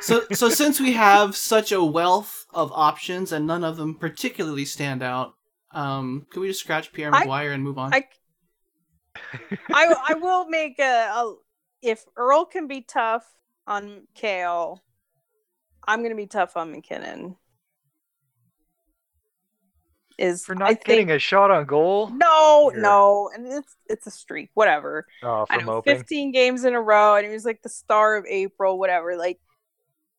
[0.01, 4.65] So so since we have such a wealth of options and none of them particularly
[4.65, 5.35] stand out,
[5.71, 7.95] um, can we just scratch Pierre I- McGuire and move on?
[7.95, 8.07] I
[9.73, 11.35] I I will make a, a
[11.83, 13.27] if Earl can be tough
[13.67, 14.83] on Cale,
[15.87, 17.37] I'm gonna be tough on MacKinnon.
[20.16, 23.77] Is For I not think getting a shot on goal, no, You're- no, and it's
[23.86, 25.07] it's a streak, whatever.
[25.24, 25.97] oh, I know, moping.
[25.97, 29.16] 15 games in a row, and he was like the star of April, whatever.
[29.16, 29.41] Like,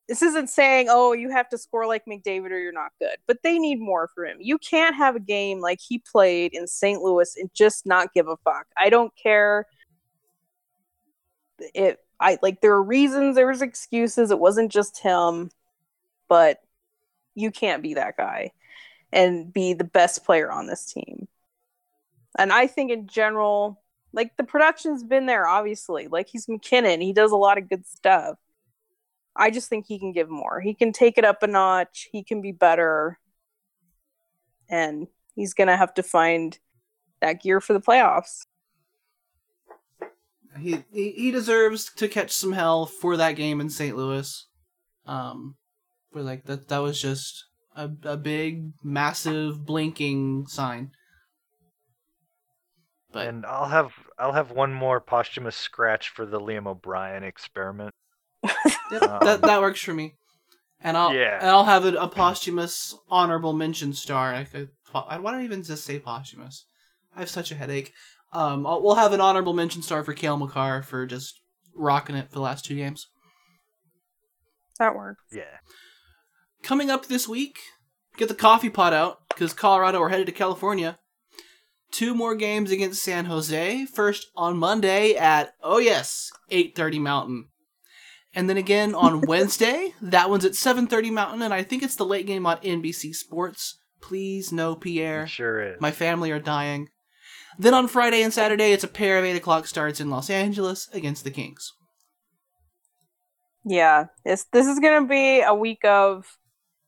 [0.09, 3.41] this isn't saying, oh, you have to score like McDavid or you're not good, but
[3.41, 4.37] they need more for him.
[4.41, 7.01] You can't have a game like he played in St.
[7.01, 8.67] Louis and just not give a fuck.
[8.77, 9.65] I don't care.
[11.73, 14.29] It, I like, there are reasons, there was excuses.
[14.29, 15.51] It wasn't just him,
[16.27, 16.59] but
[17.33, 18.51] you can't be that guy
[19.15, 21.27] and be the best player on this team.
[22.37, 23.81] And I think in general,
[24.11, 26.07] like the production's been there, obviously.
[26.07, 28.37] Like he's MacKinnon, he does a lot of good stuff.
[29.35, 30.59] I just think he can give more.
[30.59, 32.09] He can take it up a notch.
[32.11, 33.19] He can be better,
[34.69, 36.57] and he's gonna have to find
[37.21, 38.45] that gear for the playoffs.
[40.59, 43.95] he, he he deserves to catch some hell for that game in St.
[43.95, 44.45] Louis.
[45.05, 45.55] Um,
[46.11, 47.45] where like that that was just
[47.75, 50.91] a a big, massive, blinking sign.
[53.11, 57.93] But And I'll have I'll have one more posthumous scratch for the Liam O'Brien experiment.
[58.91, 60.15] Yep, Um, that that works for me.
[60.81, 61.39] And I'll Yeah.
[61.39, 64.33] and I'll have a, a posthumous honorable mention star.
[64.33, 66.65] I could I why don't I even just say posthumous?
[67.15, 67.93] I have such a headache.
[68.33, 71.39] Um, I'll, we'll have an honorable mention star for Cale Makar for just
[71.73, 73.07] rocking it for the last two games.
[74.79, 75.23] That works.
[75.31, 75.57] Yeah.
[76.65, 77.59] Coming up this week,
[78.17, 80.97] get the coffee pot out because Colorado are headed to California.
[81.91, 83.85] Two more games against San Jose.
[83.85, 87.49] First on Monday at oh yes, eight thirty Mountain,
[88.33, 89.93] and then again on Wednesday.
[90.01, 93.13] That one's at seven thirty Mountain, and I think it's the late game on NBC
[93.13, 93.77] Sports.
[94.01, 95.25] Please, no Pierre.
[95.25, 95.79] It sure is.
[95.79, 96.89] My family are dying.
[97.59, 100.89] Then on Friday and Saturday, it's a pair of 8 o'clock starts in Los Angeles
[100.91, 101.73] against the Kings.
[103.63, 106.25] Yeah, this this is gonna be a week of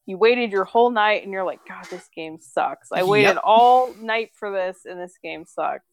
[0.07, 2.91] you waited your whole night and you're like, God, this game sucks.
[2.91, 3.41] I waited Yep.
[3.43, 5.83] all night for this and this game sucks.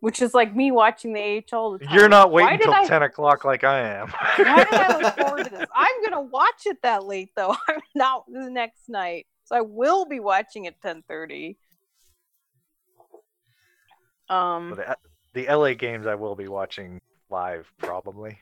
[0.00, 1.20] Which is like me watching the
[1.52, 1.78] AHL.
[1.78, 1.94] the time.
[1.96, 4.08] You're not waiting I- ten o'clock like I am.
[4.08, 5.66] Why did I look forward to this?
[5.74, 7.56] I'm gonna watch it that late though.
[7.68, 11.56] I'm not the next night, so I will be watching at 10:30.
[14.28, 14.96] Um, the,
[15.34, 18.38] the LA games I will be watching live probably.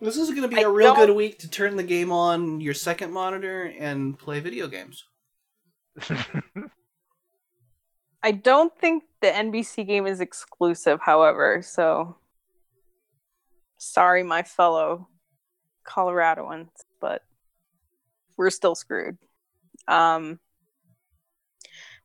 [0.00, 2.10] This is going to be I a real don't- good week to turn the game
[2.10, 5.04] on your second monitor and play video games.
[8.22, 11.62] I don't think the NBC game is exclusive, however.
[11.62, 12.16] So
[13.78, 15.08] sorry, my fellow
[15.86, 16.68] Coloradoans,
[17.00, 17.22] but
[18.36, 19.18] we're still screwed.
[19.88, 20.38] Um,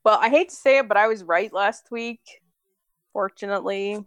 [0.03, 2.21] well, I hate to say it, but I was right last week.
[3.13, 4.03] Fortunately,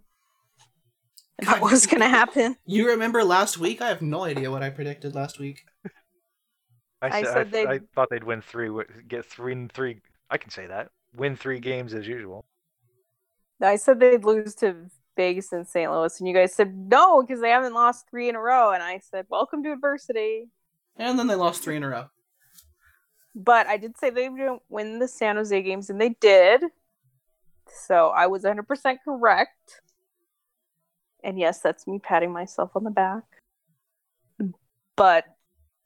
[1.46, 2.56] that was going to happen.
[2.66, 3.80] You remember last week?
[3.80, 5.64] I have no idea what I predicted last week.
[7.00, 8.70] I, I said, said I, I thought they'd win three,
[9.06, 10.00] get three and three.
[10.30, 10.90] I can say that.
[11.14, 12.44] Win three games as usual.
[13.62, 15.90] I said they'd lose to Vegas and St.
[15.90, 18.72] Louis, and you guys said no because they haven't lost three in a row.
[18.72, 20.48] And I said, "Welcome to adversity."
[20.96, 22.06] And then they lost three in a row.
[23.34, 26.64] But I did say they would win the San Jose games, and they did.
[27.86, 29.80] So I was 100% correct.
[31.24, 33.24] And yes, that's me patting myself on the back.
[34.96, 35.24] But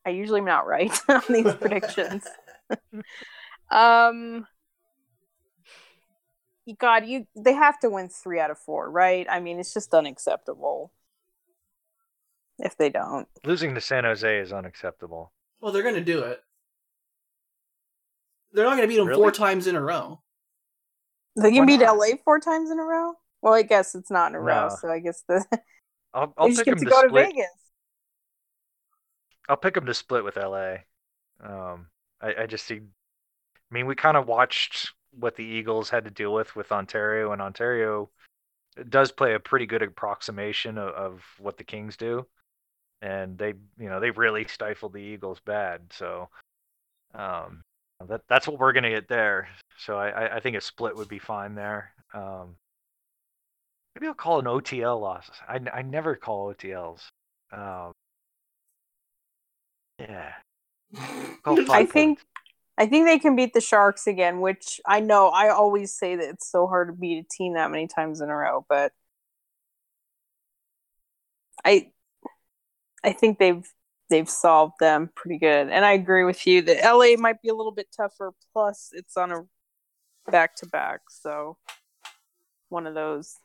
[0.07, 2.27] I usually am not right on these predictions.
[3.71, 4.47] um,
[6.79, 9.27] God, you they have to win three out of four, right?
[9.29, 10.93] I mean, it's just unacceptable
[12.59, 13.29] if they don't.
[13.45, 15.33] Losing to San Jose is unacceptable.
[15.61, 16.41] Well, they're going to do it.
[18.53, 19.21] They're not going to beat them Really?
[19.21, 20.21] four times in a row.
[21.37, 21.97] They can Why beat not?
[21.97, 23.15] LA four times in a row.
[23.43, 24.77] Well, I guess it's not in a row, No.
[24.81, 25.45] so I guess the
[26.15, 27.27] I'll, I'll pick them to to, go to split.
[27.27, 27.47] Vegas.
[29.49, 30.77] I'll pick them to split with LA.
[31.43, 31.89] Um,
[32.21, 32.77] I, I just see.
[32.77, 37.33] I mean, we kind of watched what the Eagles had to deal with with Ontario,
[37.33, 38.11] and Ontario
[38.89, 42.27] does play a pretty good approximation of, of what the Kings do,
[43.03, 45.81] and they, you know, they really stifled the Eagles bad.
[45.93, 46.29] So,
[47.15, 47.63] um,
[48.09, 49.49] that that's what we're gonna get there.
[49.79, 51.93] So I, I, I think a split would be fine there.
[52.15, 52.57] Um,
[53.95, 55.31] maybe I'll call an OTL loss.
[55.49, 57.01] I, I never call OTLs.
[57.53, 57.93] Um,
[59.99, 60.33] yeah.
[61.43, 62.25] Call I think points.
[62.79, 66.29] I think they can beat the Sharks again, which I know I always say that
[66.29, 68.93] it's so hard to beat a team that many times in a row, but
[71.65, 71.91] I
[73.05, 73.67] I think they've
[74.09, 75.69] they've solved them pretty good.
[75.69, 79.17] And I agree with you that LA might be a little bit tougher plus it's
[79.17, 79.43] on a
[80.31, 81.57] back to back, so
[82.69, 83.37] one of those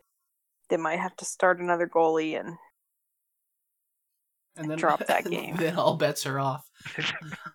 [0.69, 2.56] they might have to start another goalie and
[4.56, 5.56] and then Drop that game.
[5.57, 6.65] then all bets are off.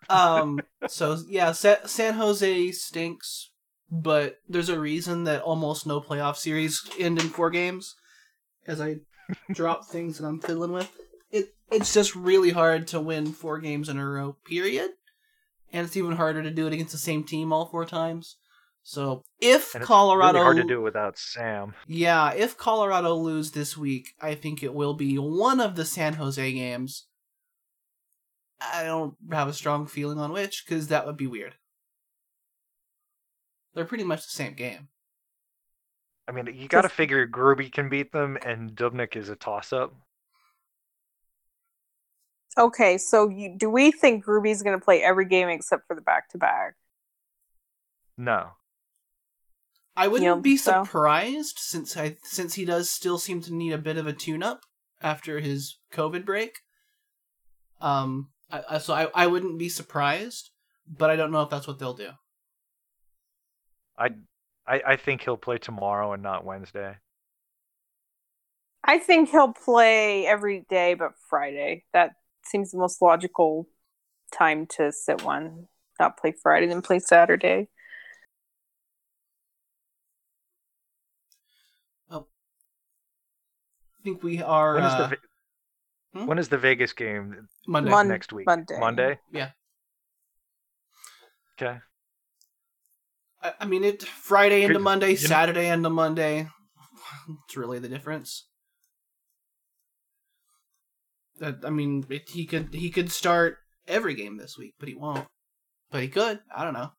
[0.08, 0.60] Um.
[0.88, 3.50] So yeah, Sa- San Jose stinks,
[3.90, 7.94] but there's a reason that almost no playoff series end in four games.
[8.66, 8.96] As I
[9.50, 10.90] drop things that I'm fiddling with,
[11.30, 14.36] it it's just really hard to win four games in a row.
[14.44, 14.90] Period.
[15.74, 18.36] And it's even harder to do it against the same team all four times.
[18.82, 21.74] So if And it's Colorado really hard to do without Sam.
[21.86, 26.14] yeah, if Colorado lose this week, I think it will be one of the San
[26.14, 27.06] Jose games.
[28.60, 31.54] I don't have a strong feeling on which, because that would be weird.
[33.74, 34.88] They're pretty much the same game.
[36.28, 39.92] I mean, you got to figure Gruby can beat them, and Dubnyk is a toss-up.
[42.58, 46.02] Okay, so you, do we think Gruby's going to play every game except for the
[46.02, 46.74] back to back?
[48.16, 48.50] No,
[49.96, 50.84] I wouldn't don't be think so?
[50.84, 54.62] surprised since I since he does still seem to need a bit of a tune-up
[55.02, 56.60] after his COVID break.
[57.80, 60.50] Um, I, I, so I I wouldn't be surprised,
[60.86, 62.10] but I don't know if that's what they'll do.
[63.98, 64.10] I,
[64.66, 66.96] I I think he'll play tomorrow and not Wednesday.
[68.84, 71.84] I think he'll play every day but Friday.
[71.92, 72.12] That
[72.44, 73.68] seems the most logical
[74.32, 75.68] time to sit one.
[76.00, 77.68] Not play Friday, then play Saturday.
[84.02, 85.16] Think we are When is the uh, Ve-
[86.14, 86.26] hmm?
[86.26, 87.90] when is the Vegas game Monday.
[87.90, 88.46] Mon- next week?
[88.46, 88.78] Monday.
[88.78, 89.18] Monday.
[89.32, 89.50] Yeah.
[91.60, 91.78] Okay.
[93.42, 96.48] I, I mean, it Friday into Could- Monday, you know- Saturday into Monday.
[97.46, 98.46] It's really the difference.
[101.38, 104.94] That I mean, it, he could he could start every game this week, but he
[104.94, 105.26] won't.
[105.90, 106.40] but he could.
[106.54, 106.90] I don't know.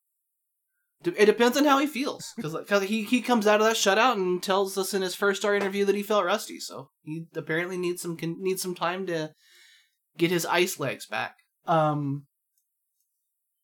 [1.05, 4.41] It depends on how he feels, because he he comes out of that shutout and
[4.41, 6.59] tells us in his first star interview that he felt rusty.
[6.59, 9.31] So he apparently needs some needs some time to
[10.17, 11.35] get his ice legs back.
[11.65, 12.25] Um.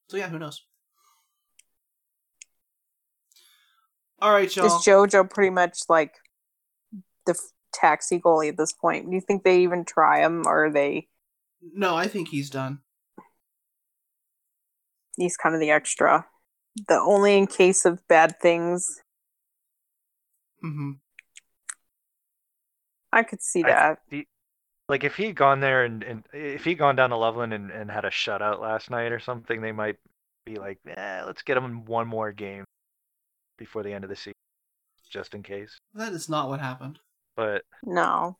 [0.10, 0.66] So yeah, who knows?
[4.22, 4.66] All right, y'all.
[4.66, 6.16] Is JoJo pretty much like
[7.26, 9.10] the f- taxi goalie at this point?
[9.10, 11.08] Do you think they even try him, or are they?
[11.74, 12.80] No, I think he's done.
[15.16, 16.26] He's kind of the extra,
[16.88, 19.02] the only in case of bad things.
[20.62, 20.92] hmm
[23.12, 24.26] I could see I- that.
[24.88, 27.92] Like if he'd gone there and, and if he'd gone down to Loveland and, and
[27.92, 29.98] had a shutout last night or something, they might
[30.46, 32.64] be like, eh, let's get him one more game
[33.60, 34.34] before the end of the season,
[35.12, 35.78] just in case.
[35.94, 36.98] That is not what happened.
[37.36, 38.38] But No.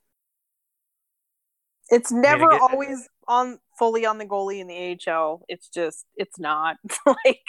[1.90, 5.44] It's never again- always on fully on the goalie in the AHL.
[5.48, 7.46] It's just it's not like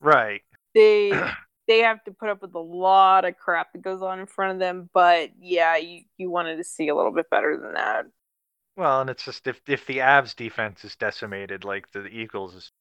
[0.00, 0.42] right,
[0.74, 1.10] they
[1.68, 4.52] they have to put up with a lot of crap that goes on in front
[4.52, 4.88] of them.
[4.92, 8.06] But yeah, you you wanted to see a little bit better than that.
[8.76, 12.72] well, and it's just if if the Avs defense is decimated, like the Eagles is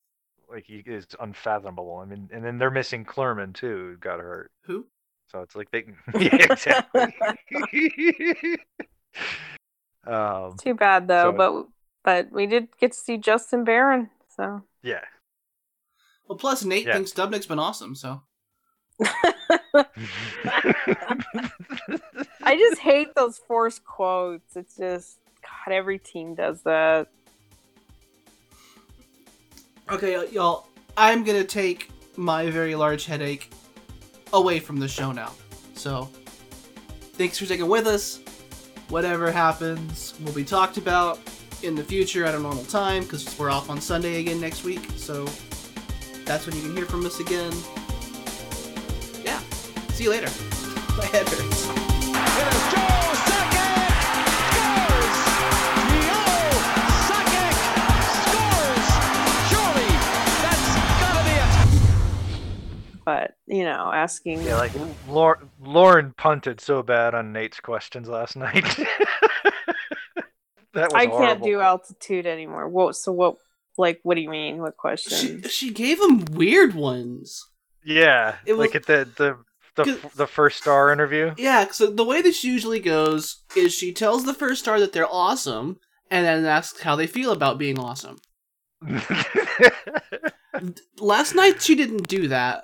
[0.49, 1.97] like he is unfathomable.
[1.97, 4.51] I mean, and then they're missing Clerman too, who got hurt.
[4.65, 4.85] Who?
[5.31, 5.85] So it's like they
[6.19, 7.15] yeah exactly.
[10.05, 11.67] um, Too bad though, So- but
[12.03, 14.09] but we did get to see Justin Barron.
[14.35, 15.01] So yeah.
[16.27, 16.93] Well, plus Nate Yeah.
[16.93, 17.95] thinks Dubnyk's been awesome.
[17.95, 18.21] So
[22.43, 24.55] I just hate those forced quotes.
[24.55, 27.07] It's just God, every team does that.
[29.91, 30.67] okay, y'all.
[30.97, 33.51] I'm gonna take my very large headache
[34.33, 35.31] away from the show now.
[35.75, 36.09] So
[37.13, 38.21] thanks for sticking with us.
[38.89, 41.19] Whatever happens will be talked about
[41.63, 44.87] in the future at a normal time because we're off on Sunday again next week.
[44.95, 45.25] So
[46.25, 47.53] that's when you can hear from us again.
[49.23, 49.39] Yeah.
[49.93, 50.29] See you later.
[50.97, 51.41] My head hurts.
[51.41, 53.91] It is Joe Sakic
[54.49, 55.15] scores.
[56.05, 56.49] Joe
[57.09, 57.55] Sakic
[58.25, 58.89] scores.
[59.49, 59.89] Surely
[60.41, 60.67] that's
[61.01, 63.01] gotta be it.
[63.05, 64.71] But you know, asking Yeah, like
[65.07, 68.63] Lauren, Lauren punted so bad on Nate's questions last night.
[70.73, 72.67] that was I can't do altitude anymore.
[72.67, 72.95] What?
[72.95, 73.37] So what?
[73.77, 74.59] Like, what do you mean?
[74.59, 75.43] What She, question?
[75.49, 77.45] she gave him weird ones.
[77.83, 79.37] Yeah, It was- like at the the
[79.83, 81.33] the, the first star interview.
[81.37, 85.05] Yeah, so the way this usually goes is she tells the first star that they're
[85.11, 85.79] awesome,
[86.09, 88.17] and then asks how they feel about being awesome.
[90.99, 92.63] Last night she didn't do that.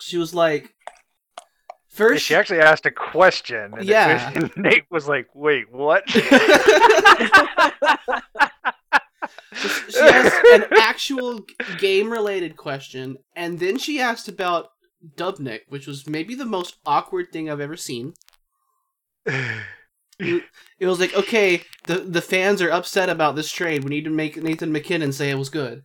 [0.00, 0.72] She was like,
[1.88, 3.72] first she actually asked a question.
[3.72, 4.30] And it- Yeah.
[4.34, 6.04] and Nate was like, "Wait, what?"
[9.54, 11.44] she asked an actual
[11.78, 14.70] game related question, and then she asked about
[15.16, 18.14] Dubnyk, which was maybe the most awkward thing I've ever seen.
[20.20, 23.82] It was like, okay, the the fans are upset about this trade.
[23.82, 25.82] We need to make Nathan MacKinnon say it was good.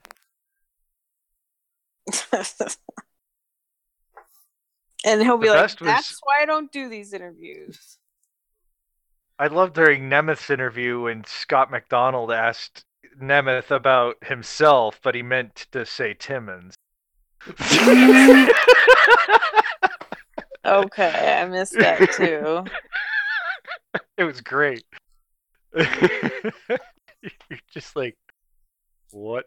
[5.05, 7.97] and he'll be The like, best was- "That's why I don't do these interviews."
[9.37, 12.83] I love during Nemeth's interview when Scott MacDonald asked
[13.19, 16.75] Nemeth about himself, but he meant to say Timmins.
[20.69, 22.63] Okay, I missed that too.
[24.17, 24.83] it was great.
[25.75, 25.87] You're
[27.73, 28.17] just like,
[29.11, 29.45] what?